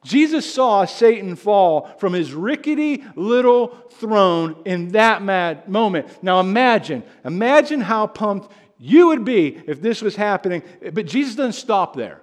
Jesus 0.05 0.51
saw 0.53 0.85
Satan 0.85 1.35
fall 1.35 1.89
from 1.97 2.13
his 2.13 2.31
rickety 2.31 3.03
little 3.15 3.69
throne 3.93 4.55
in 4.63 4.89
that 4.89 5.23
mad 5.23 5.67
moment. 5.67 6.21
Now 6.21 6.39
imagine, 6.39 7.03
imagine 7.25 7.81
how 7.81 8.05
pumped 8.05 8.51
you 8.77 9.07
would 9.07 9.25
be 9.25 9.63
if 9.65 9.81
this 9.81 10.03
was 10.03 10.15
happening. 10.15 10.61
But 10.93 11.07
Jesus 11.07 11.33
doesn't 11.33 11.53
stop 11.53 11.95
there. 11.95 12.21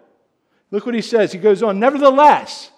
Look 0.71 0.87
what 0.87 0.95
he 0.95 1.03
says. 1.03 1.33
He 1.33 1.41
goes 1.41 1.61
on, 1.61 1.81
nevertheless, 1.81 2.71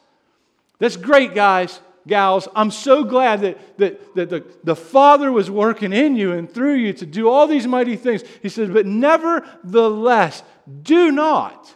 that's 0.79 0.97
great, 0.97 1.35
guys, 1.35 1.81
gals. 2.07 2.49
I'm 2.57 2.71
so 2.71 3.05
glad 3.05 3.43
that, 3.43 3.79
that, 3.79 4.15
that 4.15 4.31
the, 4.31 4.45
the 4.65 4.77
Father 4.77 5.31
was 5.31 5.51
working 5.51 5.93
in 5.93 6.17
you 6.17 6.33
and 6.33 6.51
through 6.51 6.75
you 6.75 6.95
to 6.95 7.05
do 7.05 7.29
all 7.29 7.47
these 7.47 7.67
mighty 7.67 7.97
things. 7.97 8.25
He 8.41 8.49
says, 8.49 8.71
but 8.71 8.87
nevertheless, 8.87 10.43
do 10.83 11.13
not 11.13 11.75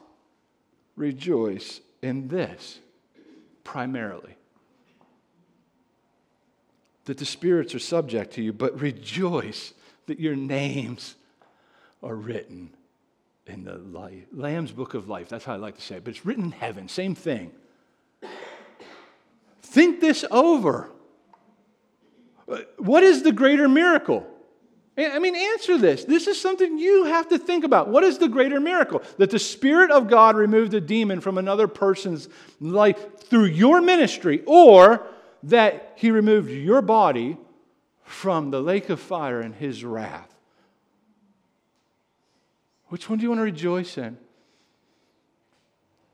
rejoice 0.97 1.83
in 2.01 2.29
this 2.29 2.81
primarily. 3.69 4.35
that 7.05 7.19
the 7.19 7.25
spirits 7.25 7.75
are 7.75 7.79
subject 7.79 8.35
to 8.35 8.43
you, 8.43 8.53
but 8.53 8.79
rejoice 8.81 9.73
that 10.07 10.21
your 10.21 10.37
names 10.37 11.15
are 12.03 12.15
written 12.15 12.71
in 13.47 13.65
the 13.65 13.77
life, 13.77 14.25
Lamb's 14.33 14.73
book 14.73 14.93
of 14.93 15.09
life. 15.09 15.29
That's 15.29 15.45
how 15.45 15.55
I 15.55 15.57
like 15.57 15.77
to 15.77 15.83
say 15.83 15.97
it, 15.97 16.05
but 16.05 16.11
it's 16.11 16.25
written 16.25 16.45
in 16.45 16.51
heaven. 16.51 16.89
Same 16.89 17.15
thing. 17.15 17.51
Think 19.63 20.01
this 20.01 20.25
over. 20.31 20.91
Uh, 22.51 22.59
what 22.79 23.03
is 23.03 23.23
the 23.23 23.33
greater 23.33 23.69
miracle? 23.69 24.27
I 24.99 25.21
mean, 25.21 25.37
answer 25.37 25.79
this. 25.79 26.05
This 26.05 26.27
is 26.27 26.41
something 26.41 26.77
you 26.77 27.05
have 27.05 27.29
to 27.29 27.39
think 27.39 27.65
about. 27.65 27.89
What 27.89 28.03
is 28.03 28.19
the 28.19 28.29
greater 28.29 28.59
miracle? 28.59 29.03
That 29.19 29.31
the 29.31 29.39
Spirit 29.39 29.93
of 29.93 30.09
God 30.09 30.37
removed 30.37 30.75
a 30.75 30.81
demon 30.81 31.21
from 31.21 31.39
another 31.39 31.69
person's 31.69 32.29
life 32.61 33.21
through 33.21 33.47
your 33.47 33.81
ministry, 33.81 34.43
or 34.45 35.07
that 35.45 35.93
He 35.95 36.11
removed 36.11 36.51
your 36.51 36.83
body 36.83 37.37
from 38.03 38.51
the 38.51 38.61
lake 38.61 38.89
of 38.89 38.99
fire 38.99 39.41
and 39.41 39.55
His 39.55 39.85
wrath? 39.85 40.35
Which 42.89 43.09
one 43.09 43.19
do 43.19 43.23
you 43.23 43.29
want 43.29 43.39
to 43.39 43.45
rejoice 43.45 43.99
in? 43.99 44.19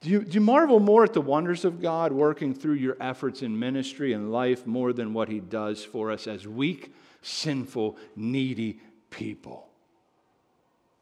Do 0.02 0.10
you, 0.10 0.22
do 0.24 0.32
you 0.32 0.40
marvel 0.42 0.80
more 0.80 1.04
at 1.04 1.14
the 1.14 1.22
wonders 1.22 1.64
of 1.64 1.80
God 1.80 2.12
working 2.12 2.52
through 2.52 2.74
your 2.74 2.98
efforts 3.00 3.40
in 3.40 3.58
ministry 3.58 4.12
and 4.12 4.30
life 4.30 4.66
more 4.66 4.92
than 4.92 5.14
what 5.14 5.30
He 5.30 5.40
does 5.40 5.82
for 5.82 6.10
us 6.10 6.26
as 6.26 6.46
weak? 6.46 6.92
Sinful, 7.24 7.96
needy 8.14 8.80
people. 9.10 9.68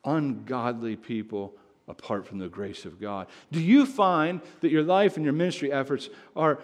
Ungodly 0.05 0.97
people 0.97 1.55
apart 1.89 2.27
from 2.27 2.39
the 2.39 2.49
grace 2.49 2.85
of 2.85 3.01
God. 3.01 3.27
Do 3.51 3.61
you 3.61 3.87
find 3.87 4.41
that 4.61 4.70
your 4.70 4.83
life 4.83 5.16
and 5.16 5.25
your 5.25 5.35
ministry 5.35 5.73
efforts 5.73 6.09
are 6.35 6.61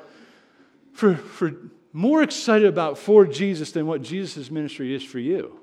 for, 0.92 1.16
for 1.16 1.52
more 1.92 2.22
excited 2.22 2.66
about 2.66 2.98
for 2.98 3.26
Jesus 3.26 3.72
than 3.72 3.86
what 3.86 4.02
Jesus' 4.02 4.50
ministry 4.50 4.94
is 4.94 5.02
for 5.02 5.18
you? 5.18 5.60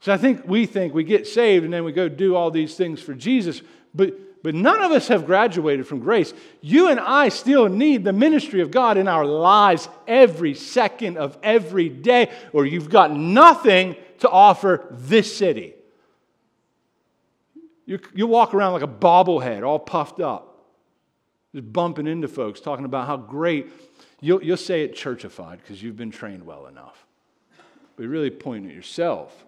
So 0.00 0.12
I 0.12 0.16
think 0.16 0.46
we 0.46 0.66
think 0.66 0.94
we 0.94 1.04
get 1.04 1.26
saved 1.26 1.64
and 1.64 1.72
then 1.72 1.84
we 1.84 1.92
go 1.92 2.08
do 2.08 2.34
all 2.34 2.50
these 2.50 2.74
things 2.74 3.00
for 3.00 3.14
Jesus, 3.14 3.62
but 3.94 4.14
but 4.42 4.54
none 4.54 4.82
of 4.82 4.90
us 4.90 5.08
have 5.08 5.24
graduated 5.24 5.86
from 5.86 6.00
grace. 6.00 6.34
You 6.60 6.88
and 6.88 6.98
I 6.98 7.28
still 7.28 7.68
need 7.68 8.04
the 8.04 8.12
ministry 8.12 8.60
of 8.60 8.70
God 8.70 8.98
in 8.98 9.06
our 9.06 9.24
lives 9.24 9.88
every 10.06 10.54
second 10.54 11.16
of 11.16 11.38
every 11.42 11.88
day, 11.88 12.30
or 12.52 12.66
you've 12.66 12.90
got 12.90 13.12
nothing 13.12 13.96
to 14.18 14.28
offer 14.28 14.86
this 14.90 15.36
city. 15.36 15.74
You, 17.86 18.00
you 18.14 18.26
walk 18.26 18.54
around 18.54 18.72
like 18.72 18.82
a 18.82 18.88
bobblehead, 18.88 19.66
all 19.66 19.78
puffed 19.78 20.20
up, 20.20 20.66
just 21.54 21.72
bumping 21.72 22.06
into 22.06 22.28
folks, 22.28 22.60
talking 22.60 22.84
about 22.84 23.06
how 23.06 23.16
great. 23.16 23.70
You'll, 24.20 24.42
you'll 24.42 24.56
say 24.56 24.82
it 24.82 24.94
churchified 24.94 25.58
because 25.58 25.82
you've 25.82 25.96
been 25.96 26.12
trained 26.12 26.46
well 26.46 26.66
enough. 26.66 27.04
But 27.96 28.06
really 28.06 28.30
point 28.30 28.66
at 28.66 28.72
yourself. 28.72 29.44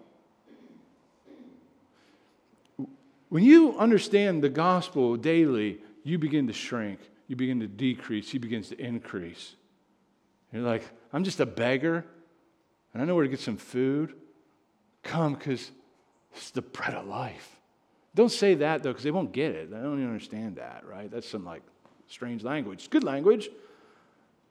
When 3.35 3.43
you 3.43 3.77
understand 3.77 4.41
the 4.41 4.47
gospel 4.47 5.17
daily, 5.17 5.79
you 6.05 6.17
begin 6.17 6.47
to 6.47 6.53
shrink, 6.53 7.01
you 7.27 7.35
begin 7.35 7.59
to 7.59 7.67
decrease, 7.67 8.31
he 8.31 8.37
begins 8.37 8.69
to 8.69 8.79
increase. 8.79 9.55
You're 10.53 10.61
like, 10.61 10.83
I'm 11.11 11.25
just 11.25 11.41
a 11.41 11.45
beggar, 11.45 12.05
and 12.93 13.03
I 13.03 13.05
know 13.05 13.13
where 13.13 13.25
to 13.25 13.29
get 13.29 13.41
some 13.41 13.57
food. 13.57 14.13
Come, 15.03 15.33
because 15.33 15.69
it's 16.33 16.51
the 16.51 16.61
bread 16.61 16.93
of 16.93 17.07
life. 17.07 17.59
Don't 18.15 18.31
say 18.31 18.53
that, 18.53 18.83
though, 18.83 18.91
because 18.91 19.03
they 19.03 19.11
won't 19.11 19.33
get 19.33 19.51
it. 19.51 19.69
They 19.69 19.79
don't 19.79 19.99
even 19.99 20.13
understand 20.13 20.55
that, 20.55 20.85
right? 20.87 21.11
That's 21.11 21.27
some 21.27 21.43
like 21.43 21.63
strange 22.07 22.41
language. 22.41 22.79
It's 22.79 22.87
good 22.87 23.03
language. 23.03 23.49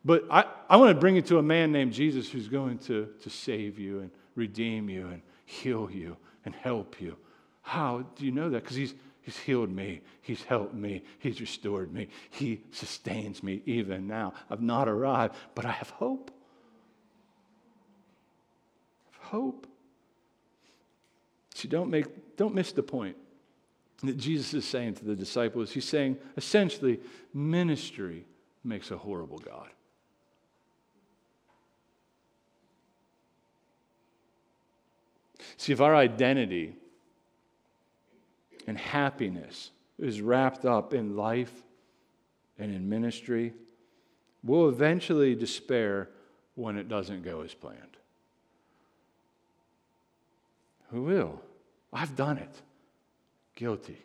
But 0.05 0.27
I, 0.31 0.45
I 0.69 0.77
want 0.77 0.95
to 0.95 1.01
bring 1.01 1.17
it 1.17 1.25
to 1.29 1.39
a 1.39 1.43
man 1.43 1.73
named 1.73 1.95
Jesus 1.95 2.31
who's 2.31 2.49
going 2.49 2.77
to, 2.81 3.09
to 3.23 3.31
save 3.31 3.79
you 3.79 4.01
and 4.01 4.11
redeem 4.35 4.91
you 4.91 5.07
and 5.07 5.23
heal 5.47 5.89
you 5.91 6.19
and 6.45 6.55
help 6.55 7.01
you 7.01 7.17
how 7.65 8.05
do 8.15 8.27
you 8.27 8.31
know 8.31 8.51
that? 8.51 8.63
Because 8.63 8.77
he's, 8.77 8.95
he's 9.23 9.39
healed 9.39 9.71
me, 9.71 10.03
He's 10.21 10.43
helped 10.45 10.75
me, 10.75 11.03
He's 11.19 11.41
restored 11.41 11.93
me, 11.93 12.09
He 12.31 12.61
sustains 12.71 13.43
me 13.43 13.63
even 13.65 14.07
now. 14.07 14.35
I've 14.51 14.61
not 14.61 14.87
arrived, 14.87 15.35
but 15.55 15.65
I 15.65 15.73
have 15.73 15.91
hope. 15.91 16.31
I 19.09 19.17
have 19.17 19.31
Hope. 19.31 19.67
See, 21.55 21.67
don't, 21.67 21.91
make, 21.91 22.37
don't 22.37 22.55
miss 22.55 22.71
the 22.73 22.83
point 22.83 23.17
that 24.03 24.19
Jesus 24.19 24.53
is 24.53 24.67
saying 24.67 24.95
to 24.97 25.05
the 25.07 25.17
disciples. 25.17 25.73
He's 25.73 25.89
saying, 25.89 26.19
essentially, 26.37 27.01
ministry 27.33 28.27
makes 28.63 28.91
a 28.91 28.99
horrible 28.99 29.39
God. 29.39 29.71
See, 35.57 35.73
if 35.73 35.81
our 35.81 35.97
identity 35.97 36.75
and 38.67 38.79
happiness 38.79 39.71
is 39.99 40.21
wrapped 40.21 40.65
up 40.65 40.95
in 40.95 41.17
life 41.17 41.53
and 42.59 42.75
in 42.75 42.89
ministry, 42.89 43.53
we'll 44.43 44.69
eventually 44.69 45.35
despair 45.35 46.09
when 46.55 46.77
it 46.77 46.89
doesn't 46.89 47.23
go 47.23 47.41
as 47.43 47.55
planned. 47.55 47.97
Who 50.91 51.03
will? 51.03 51.41
I've 51.93 52.15
done 52.15 52.39
it. 52.39 52.63
Guilty. 53.57 53.99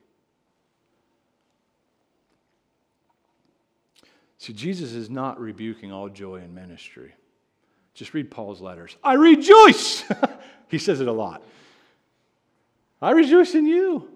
See, 4.40 4.54
Jesus 4.54 4.94
is 4.94 5.10
not 5.10 5.40
rebuking 5.40 5.92
all 5.92 6.08
joy 6.08 6.38
in 6.38 6.54
ministry. 6.54 7.14
Just 7.94 8.14
read 8.14 8.32
Paul's 8.32 8.62
letters. 8.62 8.96
I 9.04 9.14
rejoice! 9.14 10.06
he 10.70 10.78
says 10.78 11.02
it 11.02 11.08
a 11.08 11.12
lot. 11.12 11.44
I 13.02 13.12
rejoice 13.12 13.54
in 13.54 13.66
you. 13.66 14.10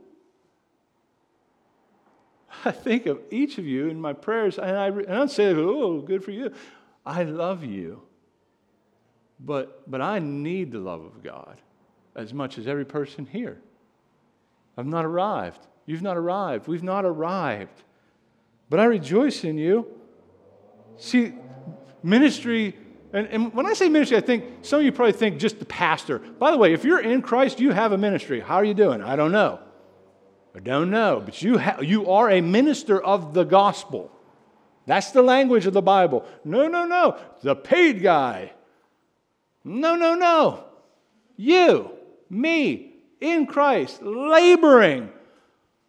I 2.66 2.72
think 2.72 3.06
of 3.06 3.20
each 3.32 3.58
of 3.58 3.66
you 3.66 3.90
in 3.90 4.00
my 4.00 4.14
prayers, 4.14 4.58
and 4.58 4.76
I, 4.76 4.88
and 4.88 5.10
I 5.10 5.16
don't 5.16 5.32
say, 5.32 5.54
oh, 5.54 6.02
good 6.02 6.24
for 6.24 6.32
you. 6.32 6.52
I 7.06 7.24
love 7.24 7.64
you. 7.64 8.02
But, 9.40 9.90
but 9.90 10.02
I 10.02 10.20
need 10.20 10.72
the 10.72 10.80
love 10.80 11.04
of 11.04 11.24
God 11.24 11.60
as 12.16 12.34
much 12.34 12.58
as 12.58 12.68
every 12.68 12.86
person 12.86 13.26
here. 13.26 13.60
I've 14.78 14.88
not 14.88 15.06
arrived. 15.06 15.68
You've 15.86 16.02
not 16.02 16.18
arrived. 16.18 16.68
We've 16.68 16.84
not 16.84 17.06
arrived. 17.06 17.84
But 18.70 18.80
I 18.80 18.86
rejoice 18.86 19.44
in 19.44 19.58
you. 19.58 19.88
See, 20.98 21.34
ministry, 22.02 22.76
and, 23.12 23.28
and 23.28 23.54
when 23.54 23.66
I 23.66 23.74
say 23.74 23.90
ministry, 23.90 24.18
I 24.18 24.22
think 24.22 24.46
some 24.62 24.80
of 24.80 24.86
you 24.86 24.92
probably 24.92 25.14
think 25.14 25.40
just 25.40 25.60
the 25.60 25.66
pastor. 25.66 26.20
By 26.20 26.52
the 26.52 26.58
way, 26.58 26.74
if 26.74 26.84
you're 26.84 27.02
in 27.02 27.22
Christ, 27.22 27.60
you 27.60 27.72
have 27.72 27.92
a 27.92 27.98
ministry. 27.98 28.40
How 28.40 28.56
are 28.56 28.66
you 28.66 28.74
doing? 28.74 29.02
I 29.02 29.16
don't 29.16 29.32
know. 29.32 29.60
I 30.56 30.60
don't 30.60 30.92
know, 30.92 31.22
but 31.24 31.42
you, 31.42 31.58
ha- 31.58 31.82
you 31.82 32.10
are 32.12 32.30
a 32.30 32.42
minister 32.42 33.02
of 33.02 33.34
the 33.34 33.44
gospel. 33.44 34.12
That's 34.86 35.12
the 35.12 35.24
language 35.24 35.66
of 35.66 35.74
the 35.74 35.82
Bible. 35.82 36.26
No, 36.44 36.68
no, 36.68 36.86
no. 36.86 37.18
The 37.42 37.56
paid 37.56 38.02
guy. 38.02 38.54
No, 39.64 39.96
no, 39.96 40.14
no. 40.16 40.66
You, 41.38 41.92
me, 42.30 42.94
in 43.20 43.48
Christ, 43.48 44.02
laboring. 44.04 45.10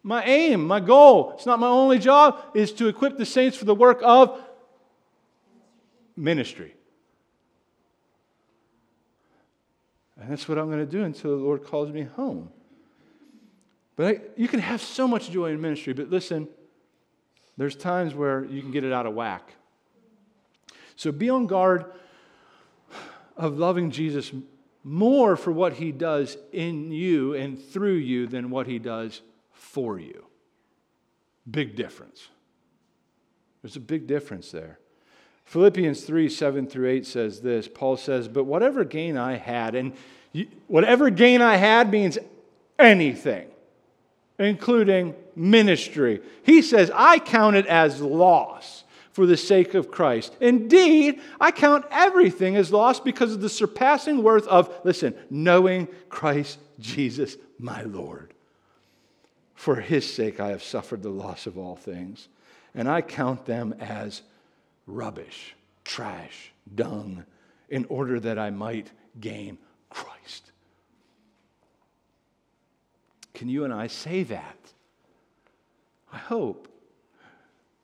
My 0.01 0.23
aim, 0.23 0.65
my 0.65 0.79
goal, 0.79 1.33
it's 1.33 1.45
not 1.45 1.59
my 1.59 1.67
only 1.67 1.99
job, 1.99 2.41
is 2.55 2.71
to 2.73 2.87
equip 2.87 3.17
the 3.17 3.25
saints 3.25 3.57
for 3.57 3.65
the 3.65 3.75
work 3.75 3.99
of 4.03 4.39
ministry. 6.15 6.73
And 10.19 10.31
that's 10.31 10.47
what 10.47 10.57
I'm 10.57 10.67
going 10.67 10.79
to 10.79 10.91
do 10.91 11.03
until 11.03 11.37
the 11.37 11.43
Lord 11.43 11.65
calls 11.65 11.91
me 11.91 12.03
home. 12.03 12.49
But 13.95 14.05
I, 14.05 14.21
you 14.35 14.47
can 14.47 14.59
have 14.59 14.81
so 14.81 15.07
much 15.07 15.31
joy 15.31 15.51
in 15.51 15.61
ministry, 15.61 15.93
but 15.93 16.09
listen, 16.09 16.47
there's 17.57 17.75
times 17.75 18.13
where 18.13 18.43
you 18.45 18.61
can 18.61 18.71
get 18.71 18.83
it 18.83 18.91
out 18.91 19.05
of 19.05 19.13
whack. 19.13 19.53
So 20.95 21.11
be 21.11 21.29
on 21.29 21.47
guard 21.47 21.85
of 23.37 23.57
loving 23.57 23.91
Jesus 23.91 24.31
more 24.83 25.35
for 25.35 25.51
what 25.51 25.73
he 25.73 25.91
does 25.91 26.37
in 26.51 26.91
you 26.91 27.33
and 27.33 27.61
through 27.61 27.95
you 27.95 28.27
than 28.27 28.49
what 28.49 28.67
he 28.67 28.79
does 28.79 29.21
for 29.51 29.99
you. 29.99 30.25
Big 31.49 31.75
difference. 31.75 32.29
There's 33.61 33.75
a 33.75 33.81
big 33.81 34.07
difference 34.07 34.51
there. 34.51 34.79
Philippians 35.45 36.03
3 36.03 36.27
7 36.29 36.67
through 36.67 36.89
8 36.89 37.05
says 37.05 37.41
this 37.41 37.67
Paul 37.67 37.97
says, 37.97 38.27
But 38.27 38.45
whatever 38.45 38.83
gain 38.83 39.17
I 39.17 39.37
had, 39.37 39.75
and 39.75 39.93
whatever 40.67 41.09
gain 41.09 41.41
I 41.41 41.55
had 41.55 41.91
means 41.91 42.17
anything 42.77 43.47
including 44.39 45.15
ministry. 45.35 46.21
He 46.43 46.61
says, 46.61 46.91
I 46.93 47.19
count 47.19 47.55
it 47.55 47.65
as 47.67 48.01
loss 48.01 48.83
for 49.11 49.25
the 49.25 49.37
sake 49.37 49.73
of 49.75 49.91
Christ. 49.91 50.35
Indeed, 50.41 51.21
I 51.39 51.51
count 51.51 51.85
everything 51.89 52.57
as 52.57 52.71
loss 52.71 52.99
because 52.99 53.31
of 53.31 53.41
the 53.41 53.49
surpassing 53.49 54.23
worth 54.23 54.47
of, 54.47 54.73
listen, 54.83 55.15
knowing 55.29 55.87
Christ 56.09 56.59
Jesus, 56.79 57.37
my 57.57 57.83
Lord. 57.83 58.33
For 59.53 59.77
his 59.77 60.11
sake, 60.11 60.41
I 60.41 60.49
have 60.49 60.61
suffered 60.63 61.01
the 61.01 61.09
loss 61.09 61.47
of 61.47 61.57
all 61.57 61.77
things, 61.77 62.27
and 62.73 62.89
I 62.89 63.01
count 63.01 63.45
them 63.45 63.73
as 63.79 64.21
rubbish, 64.85 65.55
trash, 65.85 66.51
dung, 66.75 67.23
in 67.69 67.85
order 67.85 68.19
that 68.19 68.37
I 68.37 68.49
might 68.49 68.91
gain 69.19 69.57
Christ. 69.89 70.51
Can 73.35 73.49
you 73.49 73.65
and 73.65 73.73
I 73.73 73.87
say 73.87 74.23
that? 74.23 74.57
I 76.11 76.17
hope. 76.17 76.67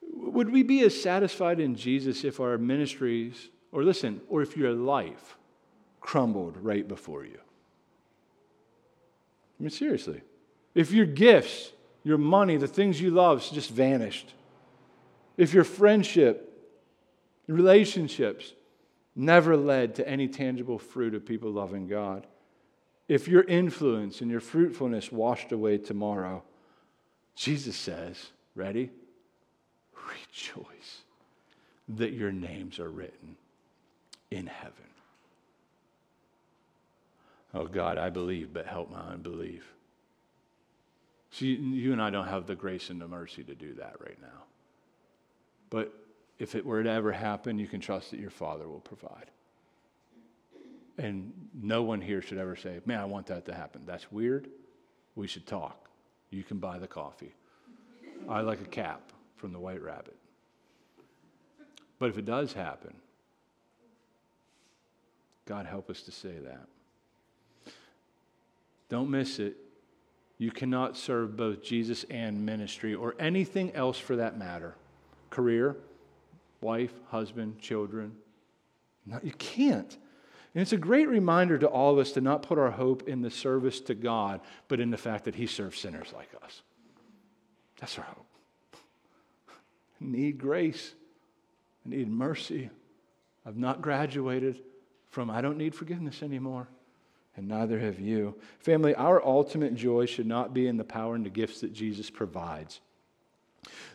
Would 0.02 0.50
we 0.50 0.64
be 0.64 0.82
as 0.82 1.00
satisfied 1.00 1.60
in 1.60 1.76
Jesus 1.76 2.24
if 2.24 2.40
our 2.40 2.58
ministries, 2.58 3.50
or 3.72 3.84
listen, 3.84 4.22
or 4.30 4.42
if 4.42 4.58
your 4.58 4.72
life 4.72 5.38
crumbled 6.00 6.58
right 6.58 6.88
before 6.88 7.26
you? 7.26 7.40
I 9.60 9.64
mean, 9.64 9.70
seriously. 9.70 10.22
If 10.74 10.92
your 10.92 11.06
gifts, 11.06 11.74
your 12.04 12.18
money, 12.18 12.58
the 12.58 12.68
things 12.68 13.00
you 13.00 13.12
love 13.12 13.48
just 13.52 13.70
vanished, 13.70 14.34
if 15.38 15.54
your 15.54 15.66
friendship, 15.66 16.48
relationships 17.48 18.54
never 19.16 19.58
led 19.58 19.96
to 19.96 20.08
any 20.08 20.28
tangible 20.28 20.80
fruit 20.80 21.14
of 21.14 21.26
people 21.26 21.52
loving 21.52 21.88
God, 21.88 22.26
if 23.08 23.28
your 23.28 23.44
influence 23.44 24.22
and 24.22 24.32
your 24.32 24.40
fruitfulness 24.40 25.12
washed 25.12 25.52
away 25.52 25.78
tomorrow, 25.78 26.44
Jesus 27.36 27.76
says, 27.76 28.32
ready? 28.56 28.90
Rejoice 29.94 31.02
that 31.90 32.14
your 32.14 32.32
names 32.32 32.80
are 32.80 32.90
written 32.90 33.36
in 34.30 34.48
heaven. 34.48 34.74
Oh 37.54 37.66
God, 37.66 37.98
I 37.98 38.10
believe, 38.10 38.54
but 38.54 38.66
help 38.66 38.90
my 38.90 39.02
unbelief. 39.02 39.64
See, 41.32 41.48
you 41.48 41.94
and 41.94 42.02
I 42.02 42.10
don't 42.10 42.28
have 42.28 42.46
the 42.46 42.56
grace 42.56 42.90
and 42.90 43.02
the 43.02 43.08
mercy 43.08 43.44
to 43.44 43.56
do 43.56 43.74
that 43.76 43.96
right 44.00 44.22
now. 44.22 44.44
But 45.70 45.94
if 46.40 46.56
it 46.56 46.66
were 46.66 46.84
to 46.84 46.90
ever 46.90 47.12
happen, 47.12 47.60
you 47.60 47.68
can 47.68 47.80
trust 47.80 48.12
that 48.12 48.20
your 48.20 48.30
Father 48.30 48.68
will 48.68 48.80
provide. 48.80 49.32
And 51.02 51.34
no 51.60 51.82
one 51.82 52.00
here 52.00 52.22
should 52.22 52.38
ever 52.38 52.56
say, 52.56 52.80
Man, 52.86 53.00
I 53.00 53.06
want 53.06 53.26
that 53.28 53.46
to 53.48 53.56
happen. 53.56 53.82
That's 53.88 54.12
weird. 54.12 54.48
We 55.16 55.26
should 55.26 55.48
talk. 55.48 55.90
You 56.30 56.44
can 56.44 56.60
buy 56.60 56.78
the 56.78 56.88
coffee. 56.88 57.34
I 58.30 58.42
like 58.42 58.62
a 58.62 58.66
cap 58.66 59.12
from 59.36 59.52
the 59.52 59.60
White 59.60 59.82
Rabbit. 59.82 60.16
But 61.98 62.10
if 62.10 62.20
it 62.20 62.26
does 62.26 62.54
happen, 62.54 62.94
God 65.46 65.66
help 65.66 65.90
us 65.90 66.04
to 66.04 66.12
say 66.12 66.38
that. 66.44 67.74
Don't 68.88 69.10
miss 69.10 69.40
it. 69.40 69.58
You 70.38 70.52
cannot 70.52 70.98
serve 70.98 71.36
both 71.36 71.64
Jesus 71.64 72.06
and 72.12 72.46
ministry 72.46 72.94
or 72.94 73.16
anything 73.20 73.74
else 73.74 73.98
for 73.98 74.16
that 74.18 74.38
matter 74.38 74.76
career, 75.32 75.78
wife, 76.62 76.94
husband, 77.10 77.58
children. 77.60 78.12
No, 79.08 79.20
you 79.24 79.32
can't. 79.32 79.98
And 80.54 80.62
it's 80.62 80.74
a 80.74 80.78
great 80.78 81.08
reminder 81.08 81.58
to 81.58 81.68
all 81.68 81.94
of 81.94 82.00
us 82.00 82.12
to 82.14 82.22
not 82.22 82.44
put 82.44 82.58
our 82.58 82.72
hope 82.72 83.08
in 83.08 83.22
the 83.22 83.30
service 83.30 83.80
to 83.82 83.96
God, 83.96 84.42
but 84.68 84.80
in 84.80 84.90
the 84.90 84.98
fact 84.98 85.26
that 85.26 85.36
He 85.36 85.48
serves 85.48 85.80
sinners 85.80 86.12
like 86.14 86.30
us. 86.44 86.62
That's 87.80 87.98
our 87.98 88.04
hope. 88.04 88.26
Need 90.00 90.38
grace. 90.38 90.94
I 91.86 91.90
need 91.90 92.10
mercy. 92.10 92.70
I've 93.46 93.58
not 93.58 93.82
graduated 93.82 94.60
from 95.10 95.30
I 95.30 95.42
don't 95.42 95.58
need 95.58 95.76
forgiveness 95.76 96.24
anymore 96.24 96.68
and 97.36 97.48
neither 97.48 97.80
have 97.80 98.00
you. 98.00 98.36
Family, 98.60 98.94
our 98.96 99.26
ultimate 99.26 99.76
joy 99.76 100.06
should 100.06 100.28
not 100.28 100.54
be 100.54 100.68
in 100.68 100.78
the 100.78 100.84
power 100.84 101.16
and 101.16 101.26
the 101.26 101.30
gifts 101.30 101.62
that 101.62 101.74
Jesus 101.74 102.10
provides, 102.10 102.82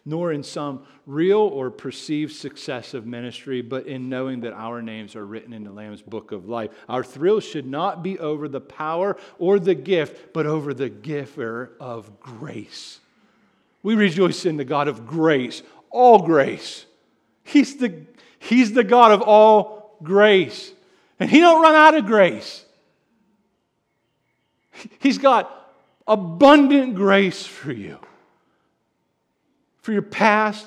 nor 0.04 0.32
in 0.32 0.42
some 0.42 0.86
real 1.04 1.40
or 1.40 1.70
perceived 1.70 2.34
success 2.34 2.94
of 2.94 3.06
ministry, 3.06 3.60
but 3.60 3.86
in 3.86 4.08
knowing 4.08 4.40
that 4.40 4.52
our 4.52 4.80
names 4.80 5.16
are 5.16 5.26
written 5.26 5.52
in 5.52 5.64
the 5.64 5.72
Lamb's 5.72 6.02
book 6.02 6.32
of 6.32 6.48
life. 6.48 6.70
Our 6.88 7.02
thrill 7.02 7.40
should 7.40 7.66
not 7.66 8.02
be 8.02 8.18
over 8.18 8.48
the 8.48 8.60
power 8.60 9.16
or 9.38 9.58
the 9.58 9.74
gift, 9.74 10.32
but 10.32 10.46
over 10.46 10.72
the 10.72 10.88
giver 10.88 11.72
of 11.80 12.20
grace. 12.20 13.00
We 13.82 13.94
rejoice 13.94 14.46
in 14.46 14.56
the 14.56 14.64
God 14.64 14.88
of 14.88 15.06
grace, 15.06 15.62
all 15.90 16.24
grace. 16.24 16.86
He's 17.44 17.76
the, 17.76 18.02
he's 18.38 18.72
the 18.72 18.84
God 18.84 19.12
of 19.12 19.22
all 19.22 19.96
grace. 20.02 20.72
And 21.18 21.30
he 21.30 21.40
don't 21.40 21.62
run 21.62 21.74
out 21.74 21.96
of 21.96 22.06
grace. 22.06 22.64
He's 24.98 25.18
got 25.18 25.72
abundant 26.06 26.94
grace 26.94 27.46
for 27.46 27.72
you, 27.72 27.98
for 29.86 29.92
your 29.92 30.02
past, 30.02 30.66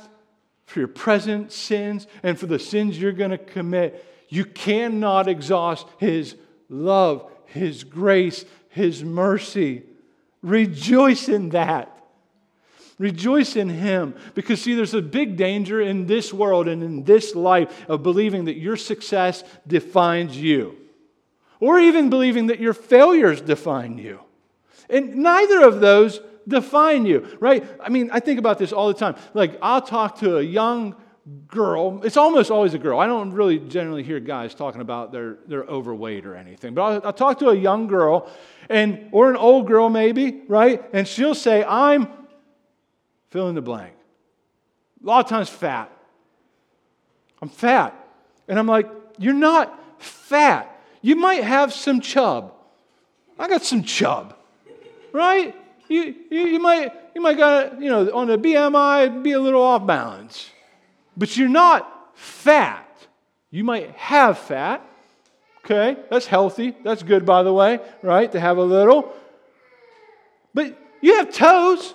for 0.65 0.79
your 0.79 0.87
present 0.87 1.51
sins, 1.51 2.07
and 2.23 2.39
for 2.39 2.45
the 2.45 2.57
sins 2.57 2.97
you're 2.97 3.11
going 3.11 3.31
to 3.31 3.37
commit. 3.37 4.05
You 4.29 4.45
cannot 4.45 5.27
exhaust 5.27 5.85
His 5.97 6.37
love, 6.69 7.29
His 7.47 7.83
grace, 7.83 8.45
His 8.69 9.03
mercy. 9.03 9.83
Rejoice 10.41 11.27
in 11.27 11.49
that. 11.49 12.01
Rejoice 12.97 13.57
in 13.57 13.67
Him. 13.67 14.15
Because, 14.35 14.61
see, 14.61 14.73
there's 14.73 14.93
a 14.93 15.01
big 15.01 15.35
danger 15.35 15.81
in 15.81 16.07
this 16.07 16.33
world 16.33 16.69
and 16.69 16.81
in 16.81 17.03
this 17.03 17.35
life 17.35 17.89
of 17.89 18.01
believing 18.01 18.45
that 18.45 18.55
your 18.55 18.77
success 18.77 19.43
defines 19.67 20.37
you 20.37 20.77
or 21.59 21.77
even 21.77 22.09
believing 22.09 22.47
that 22.47 22.61
your 22.61 22.73
failures 22.73 23.41
define 23.41 23.97
you. 23.97 24.21
And 24.89 25.15
neither 25.17 25.61
of 25.67 25.81
those 25.81 26.21
define 26.49 27.05
you, 27.05 27.37
right? 27.39 27.63
I 27.79 27.89
mean, 27.89 28.09
I 28.11 28.19
think 28.19 28.39
about 28.39 28.57
this 28.57 28.73
all 28.73 28.87
the 28.87 28.93
time. 28.93 29.15
Like, 29.33 29.57
I'll 29.61 29.81
talk 29.81 30.19
to 30.19 30.37
a 30.37 30.41
young 30.41 30.95
girl. 31.47 32.01
It's 32.03 32.17
almost 32.17 32.51
always 32.51 32.73
a 32.73 32.79
girl. 32.79 32.99
I 32.99 33.07
don't 33.07 33.31
really 33.31 33.59
generally 33.59 34.03
hear 34.03 34.19
guys 34.19 34.53
talking 34.55 34.81
about 34.81 35.11
their, 35.11 35.37
their 35.47 35.63
overweight 35.63 36.25
or 36.25 36.35
anything. 36.35 36.73
But 36.73 36.81
I'll, 36.81 37.01
I'll 37.07 37.13
talk 37.13 37.39
to 37.39 37.49
a 37.49 37.55
young 37.55 37.87
girl, 37.87 38.29
and 38.69 39.09
or 39.11 39.29
an 39.29 39.35
old 39.35 39.67
girl 39.67 39.89
maybe, 39.89 40.41
right? 40.47 40.83
And 40.93 41.07
she'll 41.07 41.35
say, 41.35 41.63
"I'm 41.63 42.07
fill 43.29 43.49
in 43.49 43.55
the 43.55 43.61
blank." 43.61 43.93
A 45.03 45.07
lot 45.07 45.23
of 45.23 45.29
times, 45.29 45.49
fat. 45.49 45.91
I'm 47.41 47.49
fat, 47.49 47.95
and 48.47 48.59
I'm 48.59 48.67
like, 48.67 48.89
"You're 49.17 49.33
not 49.33 50.01
fat. 50.01 50.75
You 51.01 51.15
might 51.15 51.43
have 51.43 51.73
some 51.73 52.01
chub. 52.01 52.53
I 53.37 53.47
got 53.47 53.63
some 53.63 53.83
chub, 53.83 54.35
right? 55.13 55.55
You, 55.89 56.15
you, 56.29 56.39
you 56.47 56.59
might 56.59 56.93
you 57.15 57.21
might 57.21 57.37
got 57.37 57.81
you 57.81 57.89
know 57.89 58.09
on 58.13 58.27
the 58.27 58.37
BMI 58.37 59.23
be 59.23 59.31
a 59.31 59.39
little 59.39 59.61
off 59.61 59.85
balance, 59.85 60.49
but 61.17 61.35
you're 61.35 61.49
not 61.49 62.15
fat. 62.15 62.85
You 63.51 63.63
might 63.63 63.91
have 63.91 64.37
fat. 64.37 64.85
Okay, 65.65 65.99
that's 66.09 66.25
healthy. 66.25 66.75
That's 66.83 67.03
good, 67.03 67.25
by 67.25 67.43
the 67.43 67.53
way, 67.53 67.79
right? 68.01 68.31
To 68.31 68.39
have 68.39 68.57
a 68.57 68.63
little. 68.63 69.13
But 70.53 70.77
you 71.01 71.17
have 71.17 71.33
toes. 71.33 71.93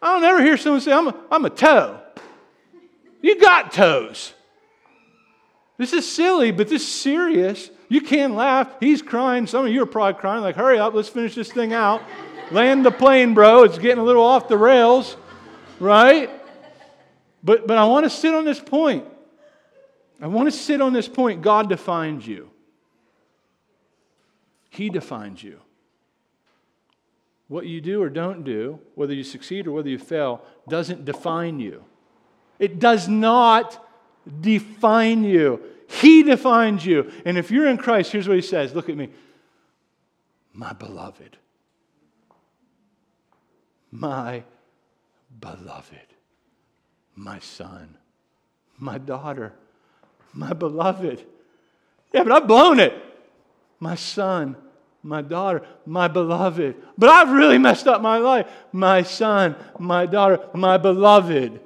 I 0.00 0.14
don't 0.14 0.24
ever 0.24 0.42
hear 0.42 0.56
someone 0.56 0.80
say, 0.80 0.92
I'm 0.92 1.08
a, 1.08 1.16
I'm 1.30 1.44
a 1.44 1.50
toe. 1.50 2.00
You 3.22 3.40
got 3.40 3.72
toes. 3.72 4.34
This 5.78 5.92
is 5.92 6.10
silly, 6.10 6.52
but 6.52 6.68
this 6.68 6.82
is 6.82 6.88
serious. 6.88 7.70
You 7.88 8.00
can't 8.00 8.34
laugh. 8.34 8.68
He's 8.80 9.02
crying. 9.02 9.46
Some 9.46 9.66
of 9.66 9.72
you 9.72 9.82
are 9.82 9.86
probably 9.86 10.20
crying, 10.20 10.42
like, 10.42 10.56
hurry 10.56 10.78
up, 10.78 10.94
let's 10.94 11.08
finish 11.08 11.34
this 11.34 11.50
thing 11.50 11.72
out. 11.72 12.02
Land 12.50 12.84
the 12.84 12.90
plane, 12.90 13.34
bro. 13.34 13.64
It's 13.64 13.78
getting 13.78 13.98
a 13.98 14.04
little 14.04 14.24
off 14.24 14.48
the 14.48 14.58
rails, 14.58 15.16
right? 15.80 16.30
But, 17.42 17.66
but 17.66 17.76
I 17.78 17.84
want 17.84 18.04
to 18.04 18.10
sit 18.10 18.34
on 18.34 18.44
this 18.44 18.60
point. 18.60 19.04
I 20.20 20.26
want 20.26 20.50
to 20.50 20.56
sit 20.56 20.80
on 20.80 20.92
this 20.92 21.08
point. 21.08 21.42
God 21.42 21.68
defines 21.68 22.26
you, 22.26 22.50
He 24.70 24.90
defines 24.90 25.42
you. 25.42 25.60
What 27.48 27.66
you 27.66 27.82
do 27.82 28.02
or 28.02 28.08
don't 28.08 28.42
do, 28.42 28.80
whether 28.94 29.12
you 29.12 29.22
succeed 29.22 29.66
or 29.66 29.72
whether 29.72 29.88
you 29.88 29.98
fail, 29.98 30.42
doesn't 30.66 31.04
define 31.04 31.60
you. 31.60 31.84
It 32.58 32.78
does 32.78 33.06
not 33.06 33.86
define 34.40 35.24
you. 35.24 35.60
He 35.86 36.22
defines 36.22 36.86
you. 36.86 37.12
And 37.26 37.36
if 37.36 37.50
you're 37.50 37.66
in 37.66 37.76
Christ, 37.76 38.12
here's 38.12 38.26
what 38.26 38.36
he 38.36 38.42
says 38.42 38.74
Look 38.74 38.88
at 38.88 38.96
me. 38.96 39.10
My 40.52 40.72
beloved. 40.72 41.36
My 43.94 44.42
beloved. 45.40 46.08
My 47.14 47.38
son. 47.38 47.96
My 48.76 48.98
daughter. 48.98 49.52
My 50.32 50.52
beloved. 50.52 51.24
Yeah, 52.12 52.24
but 52.24 52.32
I've 52.32 52.48
blown 52.48 52.80
it. 52.80 52.92
My 53.78 53.94
son. 53.94 54.56
My 55.04 55.22
daughter. 55.22 55.64
My 55.86 56.08
beloved. 56.08 56.74
But 56.98 57.08
I've 57.08 57.30
really 57.30 57.56
messed 57.56 57.86
up 57.86 58.02
my 58.02 58.18
life. 58.18 58.50
My 58.72 59.04
son. 59.04 59.54
My 59.78 60.06
daughter. 60.06 60.40
My 60.54 60.76
beloved. 60.76 61.60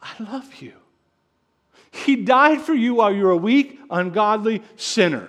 I 0.00 0.22
love 0.22 0.54
you. 0.62 0.74
He 1.90 2.14
died 2.14 2.60
for 2.60 2.74
you 2.74 2.94
while 2.94 3.12
you 3.12 3.24
were 3.24 3.30
a 3.30 3.36
weak, 3.36 3.80
ungodly 3.90 4.62
sinner. 4.76 5.28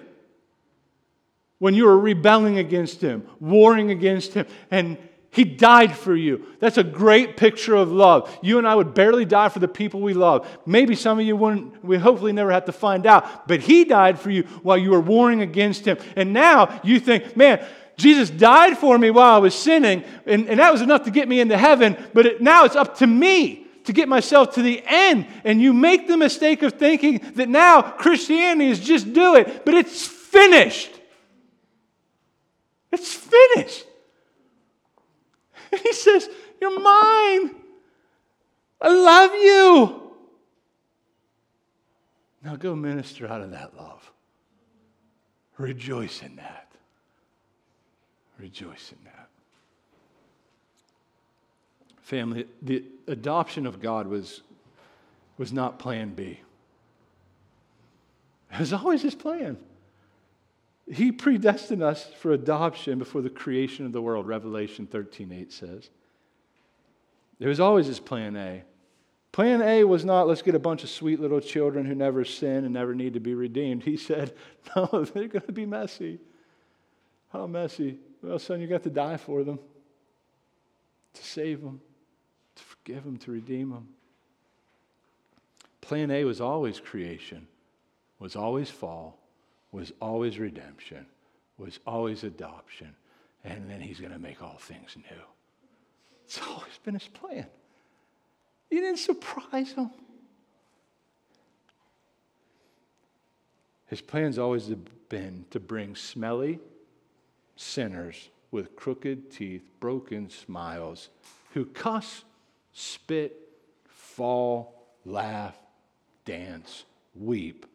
When 1.57 1.73
you 1.73 1.85
were 1.85 1.97
rebelling 1.97 2.59
against 2.59 3.01
Him, 3.01 3.27
warring 3.39 3.89
against 3.89 4.35
Him. 4.35 4.45
And 4.69 4.99
He 5.35 5.43
died 5.43 5.93
for 5.93 6.15
you. 6.15 6.45
That's 6.61 6.77
a 6.77 6.83
great 6.83 7.35
picture 7.35 7.75
of 7.75 7.91
love. 7.91 8.33
You 8.41 8.57
and 8.57 8.65
I 8.65 8.73
would 8.73 8.93
barely 8.93 9.25
die 9.25 9.49
for 9.49 9.59
the 9.59 9.67
people 9.67 9.99
we 9.99 10.13
love. 10.13 10.47
Maybe 10.65 10.95
some 10.95 11.19
of 11.19 11.25
you 11.25 11.35
wouldn't, 11.35 11.83
we 11.83 11.97
hopefully 11.97 12.31
never 12.31 12.51
have 12.51 12.63
to 12.65 12.71
find 12.71 13.05
out. 13.05 13.45
But 13.45 13.59
He 13.59 13.83
died 13.83 14.17
for 14.17 14.29
you 14.29 14.43
while 14.63 14.77
you 14.77 14.91
were 14.91 15.01
warring 15.01 15.41
against 15.41 15.83
Him. 15.83 15.97
And 16.15 16.31
now 16.31 16.79
you 16.85 17.01
think, 17.01 17.35
man, 17.35 17.65
Jesus 17.97 18.29
died 18.29 18.77
for 18.77 18.97
me 18.97 19.11
while 19.11 19.35
I 19.35 19.39
was 19.39 19.53
sinning, 19.53 20.05
and, 20.25 20.47
and 20.47 20.57
that 20.57 20.71
was 20.71 20.81
enough 20.81 21.03
to 21.03 21.11
get 21.11 21.27
me 21.27 21.41
into 21.41 21.57
heaven, 21.57 21.97
but 22.13 22.25
it, 22.25 22.41
now 22.41 22.63
it's 22.63 22.77
up 22.77 22.99
to 22.99 23.07
me 23.07 23.67
to 23.83 23.91
get 23.91 24.07
myself 24.07 24.53
to 24.53 24.61
the 24.61 24.81
end. 24.85 25.27
And 25.43 25.61
you 25.61 25.73
make 25.73 26.07
the 26.07 26.15
mistake 26.15 26.63
of 26.63 26.73
thinking 26.73 27.19
that 27.35 27.49
now 27.49 27.81
Christianity 27.81 28.69
is 28.69 28.79
just 28.79 29.11
do 29.11 29.35
it, 29.35 29.65
but 29.65 29.73
it's 29.73 30.07
finished. 30.07 30.91
It's 32.93 33.13
finished. 33.13 33.85
And 35.75 35.83
he 35.83 35.91
says, 35.91 36.29
You're 36.61 36.79
mine. 36.79 37.53
I 38.79 38.87
love 38.89 39.31
you. 39.33 40.01
Now 42.43 42.55
go 42.55 42.75
minister 42.75 43.27
out 43.27 43.41
of 43.41 43.51
that 43.51 43.75
love. 43.75 44.09
Rejoice 45.57 46.21
in 46.21 46.37
that. 46.37 46.71
Rejoice 48.39 48.93
in 48.93 49.03
that. 49.03 49.27
Family, 52.01 52.45
the 52.61 52.83
adoption 53.07 53.65
of 53.65 53.81
God 53.81 54.07
was, 54.07 54.43
was 55.37 55.51
not 55.51 55.79
plan 55.79 56.13
B. 56.13 56.39
It 58.53 58.59
was 58.59 58.71
always 58.71 59.01
his 59.01 59.15
plan. 59.15 59.57
He 60.91 61.11
predestined 61.11 61.81
us 61.81 62.05
for 62.19 62.31
adoption 62.31 62.99
before 62.99 63.21
the 63.21 63.29
creation 63.29 63.85
of 63.85 63.91
the 63.91 64.01
world, 64.01 64.27
Revelation 64.27 64.85
13 64.85 65.31
8 65.31 65.51
says. 65.51 65.89
There 67.39 67.49
was 67.49 67.59
always 67.59 67.87
his 67.87 67.99
plan 67.99 68.35
A. 68.35 68.63
Plan 69.31 69.61
A 69.61 69.83
was 69.83 70.05
not 70.05 70.27
let's 70.27 70.41
get 70.41 70.55
a 70.55 70.59
bunch 70.59 70.83
of 70.83 70.89
sweet 70.89 71.19
little 71.19 71.41
children 71.41 71.85
who 71.85 71.95
never 71.95 72.23
sin 72.23 72.63
and 72.63 72.73
never 72.73 72.95
need 72.95 73.15
to 73.15 73.19
be 73.19 73.33
redeemed. 73.33 73.83
He 73.83 73.97
said, 73.97 74.33
no, 74.75 74.85
they're 75.13 75.27
going 75.27 75.45
to 75.45 75.51
be 75.51 75.65
messy. 75.65 76.19
How 77.33 77.47
messy? 77.47 77.97
Well, 78.21 78.39
son, 78.39 78.61
you 78.61 78.67
got 78.67 78.83
to 78.83 78.89
die 78.89 79.17
for 79.17 79.43
them, 79.43 79.59
to 81.13 81.23
save 81.23 81.61
them, 81.61 81.81
to 82.55 82.63
forgive 82.63 83.03
them, 83.03 83.17
to 83.17 83.31
redeem 83.31 83.71
them. 83.71 83.89
Plan 85.81 86.11
A 86.11 86.23
was 86.23 86.39
always 86.39 86.79
creation, 86.79 87.47
was 88.19 88.35
always 88.35 88.69
fall, 88.69 89.19
was 89.75 89.91
always 90.01 90.39
redemption, 90.39 91.05
was 91.57 91.79
always 91.85 92.23
adoption, 92.23 92.95
and 93.43 93.69
then 93.69 93.81
he's 93.81 93.99
going 93.99 94.13
to 94.13 94.19
make 94.19 94.41
all 94.41 94.57
things 94.57 94.95
new. 94.95 95.21
It's 96.23 96.39
always 96.41 96.77
been 96.83 96.93
his 96.93 97.09
plan. 97.09 97.45
You 98.71 98.79
didn't 98.79 98.99
surprise 98.99 99.73
him. 99.73 99.91
His 103.87 103.99
plan's 103.99 104.39
always 104.39 104.71
been 105.09 105.45
to 105.51 105.59
bring 105.59 105.95
smelly 105.95 106.59
sinners 107.57 108.29
with 108.51 108.77
crooked 108.77 109.29
teeth, 109.29 109.63
broken 109.81 110.29
smiles, 110.29 111.09
who 111.53 111.65
cuss, 111.65 112.23
spit, 112.71 113.37
fall, 113.87 114.87
laugh, 115.03 115.57
dance, 116.23 116.85
weep 117.13 117.65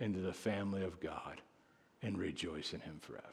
into 0.00 0.20
the 0.20 0.32
family 0.32 0.82
of 0.82 1.00
God 1.00 1.40
and 2.02 2.18
rejoice 2.18 2.72
in 2.72 2.80
Him 2.80 2.98
forever. 3.00 3.24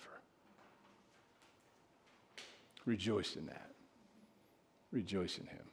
Rejoice 2.86 3.36
in 3.36 3.46
that. 3.48 3.72
Rejoice 4.92 5.38
in 5.38 5.48
Him. 5.48 5.66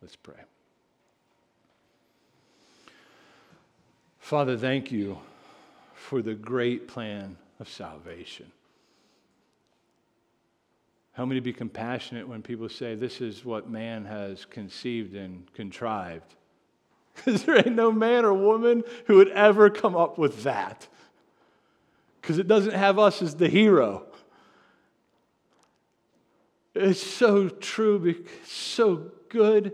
Let's 0.00 0.16
pray. 0.16 0.34
Father, 4.18 4.56
thank 4.56 4.92
you 4.92 5.18
for 5.94 6.22
the 6.22 6.34
great 6.34 6.88
plan 6.88 7.36
of 7.58 7.68
salvation. 7.68 8.50
Help 11.12 11.28
me 11.28 11.34
to 11.34 11.40
be 11.40 11.52
compassionate 11.52 12.26
when 12.26 12.40
people 12.40 12.68
say, 12.68 12.94
This 12.94 13.20
is 13.20 13.44
what 13.44 13.68
man 13.68 14.04
has 14.04 14.44
conceived 14.44 15.14
and 15.14 15.52
contrived. 15.52 16.34
Because 17.24 17.44
there 17.44 17.56
ain't 17.56 17.76
no 17.76 17.92
man 17.92 18.24
or 18.24 18.32
woman 18.32 18.82
who 19.06 19.16
would 19.16 19.28
ever 19.28 19.68
come 19.68 19.96
up 19.96 20.16
with 20.16 20.44
that. 20.44 20.88
Because 22.20 22.38
it 22.38 22.48
doesn't 22.48 22.74
have 22.74 22.98
us 22.98 23.20
as 23.20 23.34
the 23.34 23.48
hero. 23.48 24.06
It's 26.74 27.02
so 27.02 27.48
true, 27.48 28.24
so 28.44 29.10
good. 29.28 29.72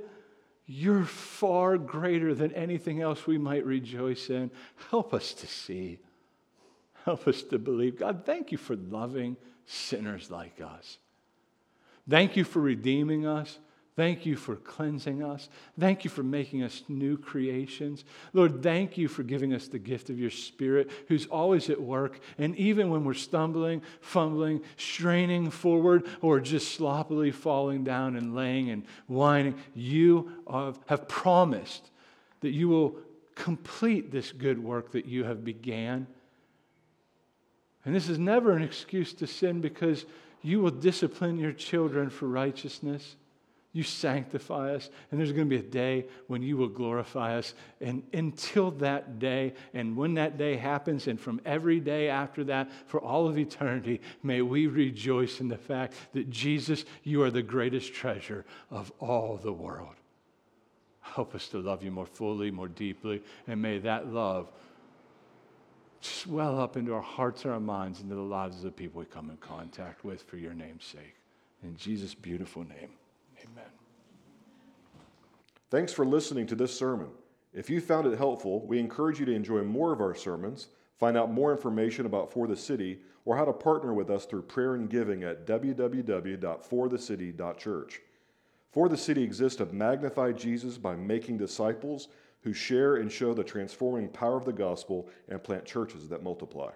You're 0.67 1.05
far 1.05 1.79
greater 1.79 2.35
than 2.35 2.53
anything 2.53 3.01
else 3.01 3.27
we 3.27 3.39
might 3.39 3.65
rejoice 3.65 4.31
in. 4.31 4.51
Help 4.91 5.15
us 5.15 5.33
to 5.35 5.47
see. 5.47 5.99
Help 7.05 7.29
us 7.29 7.43
to 7.45 7.59
believe. 7.59 7.99
God, 7.99 8.23
thank 8.25 8.51
you 8.51 8.59
for 8.59 8.75
loving 8.75 9.37
sinners 9.67 10.31
like 10.31 10.61
us. 10.61 10.99
Thank 12.09 12.37
you 12.37 12.45
for 12.45 12.61
redeeming 12.61 13.27
us. 13.27 13.59
Thank 13.97 14.27
you 14.27 14.37
for 14.37 14.57
cleansing 14.57 15.23
us. 15.23 15.49
Thank 15.81 16.05
you 16.05 16.11
for 16.11 16.23
making 16.23 16.63
us 16.63 16.83
new 16.87 17.17
creations. 17.17 18.05
Lord, 18.35 18.63
thank 18.63 18.99
you 18.99 19.09
for 19.09 19.23
giving 19.23 19.55
us 19.55 19.69
the 19.69 19.79
gift 19.79 20.11
of 20.11 20.21
your 20.21 20.31
Spirit 20.31 20.91
who's 21.09 21.25
always 21.27 21.71
at 21.71 21.81
work. 21.81 22.21
And 22.37 22.55
even 22.57 22.91
when 22.91 23.05
we're 23.05 23.15
stumbling, 23.15 23.81
fumbling, 24.03 24.61
straining 24.77 25.51
forward, 25.51 26.07
or 26.21 26.41
just 26.41 26.75
sloppily 26.75 27.31
falling 27.31 27.85
down 27.85 28.17
and 28.17 28.35
laying 28.35 28.69
and 28.69 28.85
whining, 29.07 29.55
you 29.75 30.31
have 30.47 31.09
promised 31.09 31.91
that 32.41 32.51
you 32.51 32.69
will 32.69 32.99
complete 33.35 34.11
this 34.11 34.31
good 34.31 34.63
work 34.63 34.93
that 34.93 35.07
you 35.07 35.25
have 35.25 35.43
began. 35.43 36.07
And 37.87 37.95
this 37.95 38.11
is 38.11 38.19
never 38.19 38.53
an 38.53 38.63
excuse 38.63 39.15
to 39.15 39.27
sin 39.27 39.63
because 39.63 40.05
you 40.43 40.61
will 40.61 40.71
discipline 40.71 41.39
your 41.39 41.53
children 41.53 42.11
for 42.11 42.29
righteousness. 42.29 43.17
You 43.77 43.83
sanctify 43.83 44.75
us, 44.75 44.89
and 45.11 45.21
there's 45.21 45.33
going 45.33 45.51
to 45.51 45.55
be 45.55 45.63
a 45.63 45.71
day 45.71 46.07
when 46.29 46.43
you 46.43 46.57
will 46.57 46.67
glorify 46.67 47.37
us. 47.37 47.53
And 47.83 48.05
until 48.15 48.71
that 48.71 49.19
day, 49.19 49.53
and 49.75 49.99
when 49.99 50.15
that 50.15 50.39
day 50.39 50.57
happens, 50.57 51.09
and 51.09 51.21
from 51.21 51.43
every 51.45 51.79
day 51.79 52.09
after 52.09 52.43
that, 52.45 52.71
for 52.87 53.03
all 53.03 53.29
of 53.29 53.37
eternity, 53.37 54.01
may 54.23 54.41
we 54.41 54.67
rejoice 54.67 55.41
in 55.41 55.49
the 55.49 55.59
fact 55.59 55.93
that 56.15 56.31
Jesus, 56.31 56.87
you 57.05 57.23
are 57.23 57.31
the 57.31 57.43
greatest 57.43 57.93
treasure 57.93 58.47
of 58.71 58.91
all 58.99 59.37
the 59.37 59.53
world. 59.53 59.97
Help 61.03 61.35
us 61.35 61.47
to 61.49 61.59
love 61.59 61.83
you 61.83 61.91
more 61.91 62.07
fully, 62.07 62.51
more 62.51 62.69
deeply, 62.69 63.23
and 63.47 63.61
may 63.61 63.79
that 63.81 64.11
love 64.11 64.51
swell 66.01 66.59
up 66.59 66.79
into 66.79 66.95
our 66.95 67.03
hearts 67.03 67.45
and 67.45 67.53
our 67.53 67.61
minds, 67.61 68.01
into 68.01 68.15
the 68.15 68.23
lives 68.23 68.57
of 68.57 68.63
the 68.63 68.71
people 68.71 69.01
we 69.01 69.05
come 69.05 69.29
in 69.29 69.37
contact 69.37 70.03
with 70.03 70.23
for 70.23 70.39
your 70.39 70.55
name's 70.55 70.87
sake. 70.87 71.17
In 71.63 71.77
Jesus' 71.77 72.15
beautiful 72.15 72.65
name. 72.65 72.89
Amen. 73.43 73.65
Thanks 75.71 75.93
for 75.93 76.07
listening 76.07 76.47
to 76.49 76.55
this 76.55 76.77
sermon. 76.77 77.09
If 77.53 77.71
you 77.71 77.81
found 77.81 78.07
it 78.07 78.19
helpful, 78.19 78.65
we 78.67 78.79
encourage 78.79 79.19
you 79.19 79.27
to 79.27 79.33
enjoy 79.33 79.63
more 79.63 79.93
of 79.93 80.01
our 80.01 80.15
sermons, 80.15 80.69
find 80.99 81.17
out 81.17 81.33
more 81.33 81.53
information 81.53 82.07
about 82.07 82.33
For 82.33 82.47
the 82.47 82.57
City, 82.57 83.01
or 83.25 83.37
how 83.37 83.45
to 83.45 83.53
partner 83.53 83.93
with 83.93 84.11
us 84.11 84.27
through 84.27 84.43
prayer 84.43 84.75
and 84.75 84.89
giving 84.89 85.25
at 85.25 85.47
www.forthecity.church. 85.47 88.01
For 88.71 88.89
the 88.89 88.97
City 88.97 89.23
exists 89.23 89.59
to 89.59 89.67
magnify 89.67 90.33
Jesus 90.33 90.79
by 90.79 90.97
making 90.97 91.39
disciples 91.39 92.09
who 92.43 92.53
share 92.53 92.97
and 92.97 93.11
show 93.11 93.35
the 93.35 93.43
transforming 93.43 94.09
power 94.09 94.37
of 94.37 94.45
the 94.45 94.53
gospel 94.53 95.09
and 95.29 95.43
plant 95.43 95.65
churches 95.65 96.09
that 96.09 96.23
multiply. 96.23 96.71